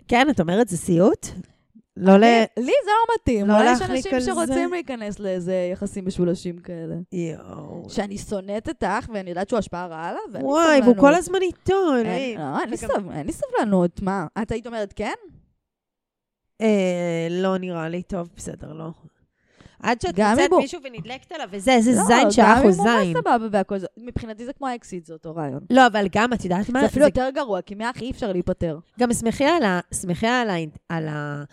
כן, 0.08 0.30
את 0.30 0.40
אומרת, 0.40 0.68
זה 0.68 0.78
סיוט? 0.78 1.28
לא 2.00 2.18
ל... 2.18 2.24
לי 2.58 2.72
זה 2.86 2.92
לא 2.92 3.16
מתאים. 3.16 3.48
לא 3.48 3.54
אולי 3.54 3.72
יש 3.72 3.82
להחליק 3.82 4.06
אנשים 4.14 4.38
על 4.38 4.46
זה? 4.46 4.54
שרוצים 4.54 4.72
להיכנס 4.74 5.20
לאיזה 5.20 5.70
יחסים 5.74 6.06
משולשים 6.06 6.58
כאלה. 6.58 6.96
יואו. 7.12 7.86
שאני 7.90 8.18
שונאת 8.18 8.70
את 8.70 8.84
האח, 8.84 9.10
ואני 9.14 9.30
יודעת 9.30 9.50
שהוא 9.50 9.60
השפעה 9.60 9.88
רעה 9.88 10.10
עליו, 10.10 10.22
ואין 10.32 10.46
לי 10.46 10.52
וואי, 10.52 10.66
סבלנות. 10.78 10.84
והוא 10.98 11.08
כל 11.10 11.16
הזמן 11.16 11.40
איתו. 11.42 11.74
לא, 12.38 12.58
אין 13.14 13.26
לי 13.28 13.34
סבלנות, 13.34 14.02
מה? 14.02 14.28
את 14.42 14.52
היית 14.52 14.68
אומרת 14.68 14.94
כן? 14.96 15.14
אה, 16.62 17.28
לא 17.32 17.58
נראה 17.58 17.90
לי 17.90 18.04
טוב, 18.04 18.30
בסדר, 18.36 18.74
לא. 18.74 18.90
עד 19.84 20.02
שאת 20.02 20.20
מוצאת 20.20 20.52
מישהו 20.58 20.80
ונדלקת 20.84 21.32
עליו, 21.32 21.48
וזה, 21.52 21.74
איזה 21.74 21.92
לא, 21.92 22.04
זין 22.08 22.32
שאח 22.32 22.58
הוא 22.58 22.64
גם 22.64 22.68
אם 22.68 22.72
זין. 22.72 22.86
הוא 22.86 23.24
מה 23.24 23.38
סבבה 23.38 23.48
והכל, 23.52 23.78
זה- 23.78 23.88
מבחינתי 23.98 24.46
זה 24.46 24.54
כמו 24.54 24.68
האקסיט, 24.68 25.06
זה 25.06 25.14
אותו 25.14 25.36
רעיון. 25.36 25.60
לא, 25.70 25.88
אבל 25.88 26.08
גם, 26.12 26.34
את 26.34 26.44
יודעת 26.44 26.70
מה? 26.70 26.80
זה 26.80 26.86
אפילו 26.86 27.06
יותר 27.06 27.30
גרוע, 27.34 27.62
כי 27.62 27.76
מאח 27.76 28.02
אי 28.02 28.12
אפשר 28.12 28.32
להיפטר. 28.32 28.80
גם 29.00 29.14
שמחי 29.14 29.46
על 29.46 29.64
ה... 29.64 29.80
שמחי 30.02 30.28
על 30.90 31.08
ה... 31.08 31.44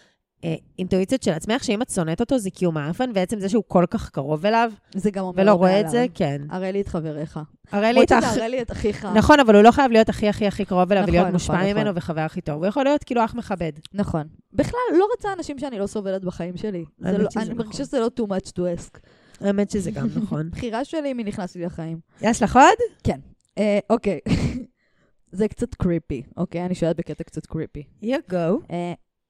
אה, 0.44 0.54
אינטואיציות 0.78 1.22
של 1.22 1.30
עצמך, 1.30 1.64
שאם 1.64 1.82
את 1.82 1.90
שונאת 1.90 2.20
אותו 2.20 2.38
זה 2.38 2.50
כי 2.50 2.64
הוא 2.64 2.74
מעפן, 2.74 3.10
ועצם 3.14 3.40
זה 3.40 3.48
שהוא 3.48 3.64
כל 3.68 3.84
כך 3.90 4.10
קרוב 4.10 4.46
אליו, 4.46 4.72
זה 4.94 5.10
גם 5.10 5.24
אומר 5.24 5.42
ולא 5.42 5.52
רואה 5.52 5.80
את 5.80 5.90
זה. 5.90 6.06
כן. 6.14 6.42
הראה 6.50 6.70
לי 6.70 6.80
את 6.80 6.88
חבריך. 6.88 7.40
הראה 7.72 7.92
לי 7.92 8.02
את 8.02 8.12
לי 8.50 8.62
אחיך. 8.72 9.08
נכון, 9.14 9.40
אבל 9.40 9.54
הוא 9.54 9.62
לא 9.62 9.70
חייב 9.70 9.92
להיות 9.92 10.08
הכי 10.08 10.28
הכי 10.28 10.46
הכי 10.46 10.64
קרוב 10.64 10.92
אליו 10.92 11.02
נכון, 11.02 11.10
ולהיות 11.10 11.24
נכון, 11.26 11.32
מושפע 11.32 11.54
נכון. 11.54 11.66
ממנו 11.72 11.94
וחבר 11.94 12.20
הכי 12.20 12.40
טוב. 12.40 12.56
הוא 12.56 12.66
יכול 12.66 12.84
להיות 12.84 13.04
כאילו 13.04 13.24
אח 13.24 13.34
מכבד. 13.34 13.72
נכון. 13.94 14.26
בכלל, 14.52 14.80
לא 14.98 15.06
רוצה 15.16 15.32
אנשים 15.32 15.58
שאני 15.58 15.78
לא 15.78 15.86
סובלת 15.86 16.24
בחיים 16.24 16.56
שלי. 16.56 16.84
לא- 16.98 17.08
אני 17.10 17.24
נכון. 17.24 17.56
מרגישה 17.56 17.84
שזה 17.84 18.00
לא 18.00 18.10
too 18.20 18.22
much 18.22 18.48
to 18.48 18.60
ask. 18.78 18.98
האמת 19.40 19.70
שזה 19.70 19.90
גם 19.90 20.06
נכון. 20.22 20.50
בחירה 20.50 20.84
שלי 20.84 21.12
מי 21.12 21.24
נכנס 21.24 21.56
לי 21.56 21.64
לחיים. 21.64 21.98
יש 22.22 22.42
לך 22.42 22.56
עוד? 22.56 23.14
אה, 23.58 23.78
אוקיי. 23.90 24.20
זה 25.32 25.48
קצת 25.48 25.74
קריפי, 25.74 26.22
אוקיי? 26.36 26.64
אני 26.66 26.74
שואלת 26.74 26.96
בקטע 26.96 27.24
קצת 27.24 27.46
קריפי. 27.46 27.82
you 28.02 28.30
go. 28.30 28.72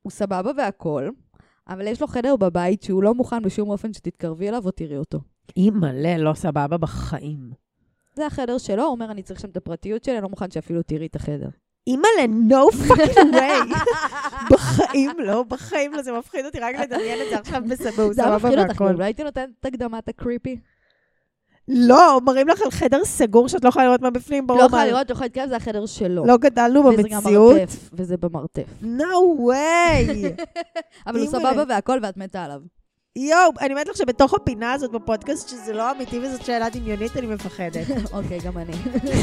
הוא 0.04 0.10
סבבה 0.10 0.50
והכול, 0.56 1.12
אבל 1.68 1.86
יש 1.86 2.00
לו 2.00 2.06
חדר 2.06 2.36
בבית 2.36 2.82
שהוא 2.82 3.02
לא 3.02 3.14
מוכן 3.14 3.42
בשום 3.42 3.70
אופן 3.70 3.92
שתתקרבי 3.92 4.48
אליו 4.48 4.66
או 4.66 4.70
תראי 4.70 4.96
אותו. 4.96 5.20
אימא'לה, 5.56 6.18
לא 6.18 6.34
סבבה 6.34 6.76
בחיים. 6.76 7.50
זה 8.14 8.26
החדר 8.26 8.58
שלו, 8.58 8.82
הוא 8.82 8.90
אומר, 8.90 9.10
אני 9.10 9.22
צריך 9.22 9.40
שם 9.40 9.48
את 9.48 9.56
הפרטיות 9.56 10.04
שלי, 10.04 10.14
אני 10.14 10.22
לא 10.22 10.28
מוכן 10.28 10.50
שאפילו 10.50 10.82
תראי 10.82 11.06
את 11.06 11.16
החדר. 11.16 11.48
אימא'לה, 11.86 12.24
no 12.48 12.74
fucking 12.74 13.34
way. 13.34 13.76
בחיים 14.50 15.16
לא, 15.18 15.42
בחיים 15.42 15.92
לא, 15.92 16.02
זה 16.02 16.12
מפחיד 16.12 16.44
אותי 16.44 16.60
רק 16.60 16.74
לדמיין 16.74 17.18
את 17.22 17.30
זה 17.30 17.38
עכשיו 17.38 17.62
בסבבה, 17.70 18.12
זה 18.12 18.24
היה 18.24 18.36
מפחיד 18.36 18.58
אותך, 18.58 18.70
והכל. 18.70 18.94
אולי 18.94 19.04
הייתי 19.04 19.24
נותנת 19.24 19.50
את 19.60 19.66
הקדמת 19.66 20.08
הקריפי? 20.08 20.60
לא, 21.68 22.20
מראים 22.24 22.48
לך 22.48 22.62
על 22.62 22.70
חדר 22.70 23.04
סגור 23.04 23.48
שאת 23.48 23.64
לא 23.64 23.68
יכולה 23.68 23.84
לראות 23.84 24.00
מה 24.02 24.10
בפנים, 24.10 24.46
ברור. 24.46 24.60
לא 24.60 24.66
יכולה 24.66 24.86
לראות, 24.86 25.10
לא 25.10 25.12
יכולה 25.12 25.26
להתקרב, 25.26 25.48
זה 25.48 25.56
החדר 25.56 25.86
שלו. 25.86 26.26
לא 26.26 26.36
גדלנו 26.36 26.82
במציאות. 26.82 27.56
וזה 27.92 28.16
במרתף. 28.16 28.62
no 28.82 29.40
way. 29.48 30.42
אבל 31.06 31.20
הוא. 31.20 31.28
סבבה 31.28 31.62
והכל, 31.68 31.98
ואת 32.02 32.16
מתה 32.16 32.44
עליו. 32.44 32.60
יואו, 33.16 33.50
אני 33.60 33.72
אומרת 33.72 33.88
לך 33.88 33.96
שבתוך 33.96 34.34
הפינה 34.34 34.72
הזאת 34.72 34.90
בפודקאסט, 34.90 35.48
שזה 35.48 35.72
לא 35.72 35.90
אמיתי 35.90 36.18
וזאת 36.18 36.44
שאלה 36.44 36.70
דמיונית, 36.70 37.16
אני 37.16 37.26
מפחדת. 37.26 37.86
אוקיי, 38.12 38.38
גם 38.38 38.58
אני. 38.58 38.72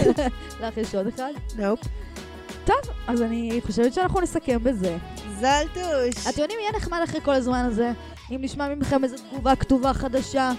לך 0.62 0.78
יש 0.78 0.96
עוד 0.96 1.08
אחד? 1.08 1.32
נופ. 1.58 1.80
אז 3.08 3.22
אני 3.22 3.60
חושבת 3.66 3.94
שאנחנו 3.94 4.22
נסכם 4.22 4.64
בזה. 4.64 4.98
זלטוש. 5.40 6.28
אתם 6.30 6.42
יודעים, 6.42 6.60
יהיה 6.60 6.72
נחמד 6.76 7.00
אחרי 7.04 7.22
כל 7.22 7.34
הזמן 7.34 7.66
הזה, 7.66 7.92
אם 8.32 8.38
נשמע 8.42 8.76
מכם 8.76 9.04
איזו 9.04 9.16
תגובה 9.18 9.56
כתובה 9.56 9.94
חדשה, 9.94 10.52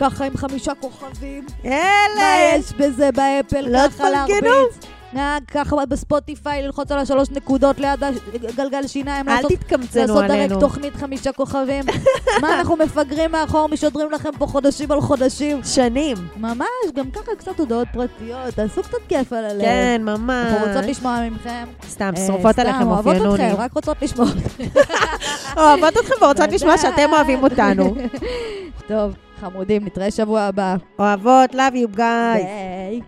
ככה 0.00 0.24
עם 0.24 0.36
חמישה 0.36 0.72
כוכבים. 0.80 1.46
מה 1.64 1.70
אלה! 1.70 2.56
יש 2.58 2.72
בזה 2.72 3.10
באפל? 3.12 3.68
לא 3.68 3.88
ככה. 3.88 4.10
להרביץ. 4.10 4.90
אה, 5.16 5.38
ככה 5.50 5.86
בספוטיפיי, 5.88 6.62
ללחוץ 6.62 6.92
על 6.92 6.98
השלוש 6.98 7.30
נקודות 7.30 7.78
ליד 7.78 8.04
הגלגל 8.48 8.86
שיניים, 8.86 9.28
אל 9.28 9.34
לעשות 9.34 9.52
תתקמצנו 9.52 10.00
לעשות 10.00 10.24
עלינו. 10.24 10.60
תוכנית 10.60 10.96
חמישה 10.96 11.32
כוכבים. 11.32 11.84
מה, 12.42 12.58
אנחנו 12.58 12.76
מפגרים 12.76 13.32
מאחור, 13.32 13.68
משדרים 13.68 14.10
לכם 14.10 14.30
פה 14.38 14.46
חודשים 14.46 14.92
על 14.92 15.00
חודשים. 15.00 15.60
שנים. 15.64 16.16
ממש, 16.36 16.66
גם 16.94 17.10
ככה 17.10 17.32
קצת 17.38 17.60
הודעות 17.60 17.88
פרטיות, 17.92 18.54
תעשו 18.54 18.82
קצת 18.82 18.98
כיף 19.08 19.32
על 19.32 19.44
הלב. 19.44 19.62
כן, 19.62 20.02
ממש. 20.04 20.46
אנחנו 20.52 20.66
רוצות 20.66 20.84
לשמוע 20.90 21.28
מכם. 21.30 21.66
סתם, 21.88 22.12
אה, 22.16 22.26
שרופות 22.26 22.52
סתם, 22.52 22.62
עליכם, 22.62 22.88
אוהבות 22.88 23.14
אופיינוני. 23.14 23.52
אתכם, 23.52 23.62
רק 23.62 23.72
רוצות 23.72 24.02
לשמוע 24.02 24.26
אתכם. 24.28 24.64
אוהבות 25.62 25.92
אתכם 25.96 26.14
ורוצות 26.24 26.52
לשמוע 26.54 26.78
שאתם 26.78 27.10
אוהבים 27.12 27.42
אותנו. 27.42 27.94
טוב, 28.88 29.12
חמודים, 29.40 29.84
נתראה 29.84 30.10
שבוע 30.10 30.40
הבא. 30.40 30.76
אוהבות, 30.98 31.50
love 31.54 31.74
you 31.74 31.96
guys. 31.96 31.98
ביי. 31.98 33.00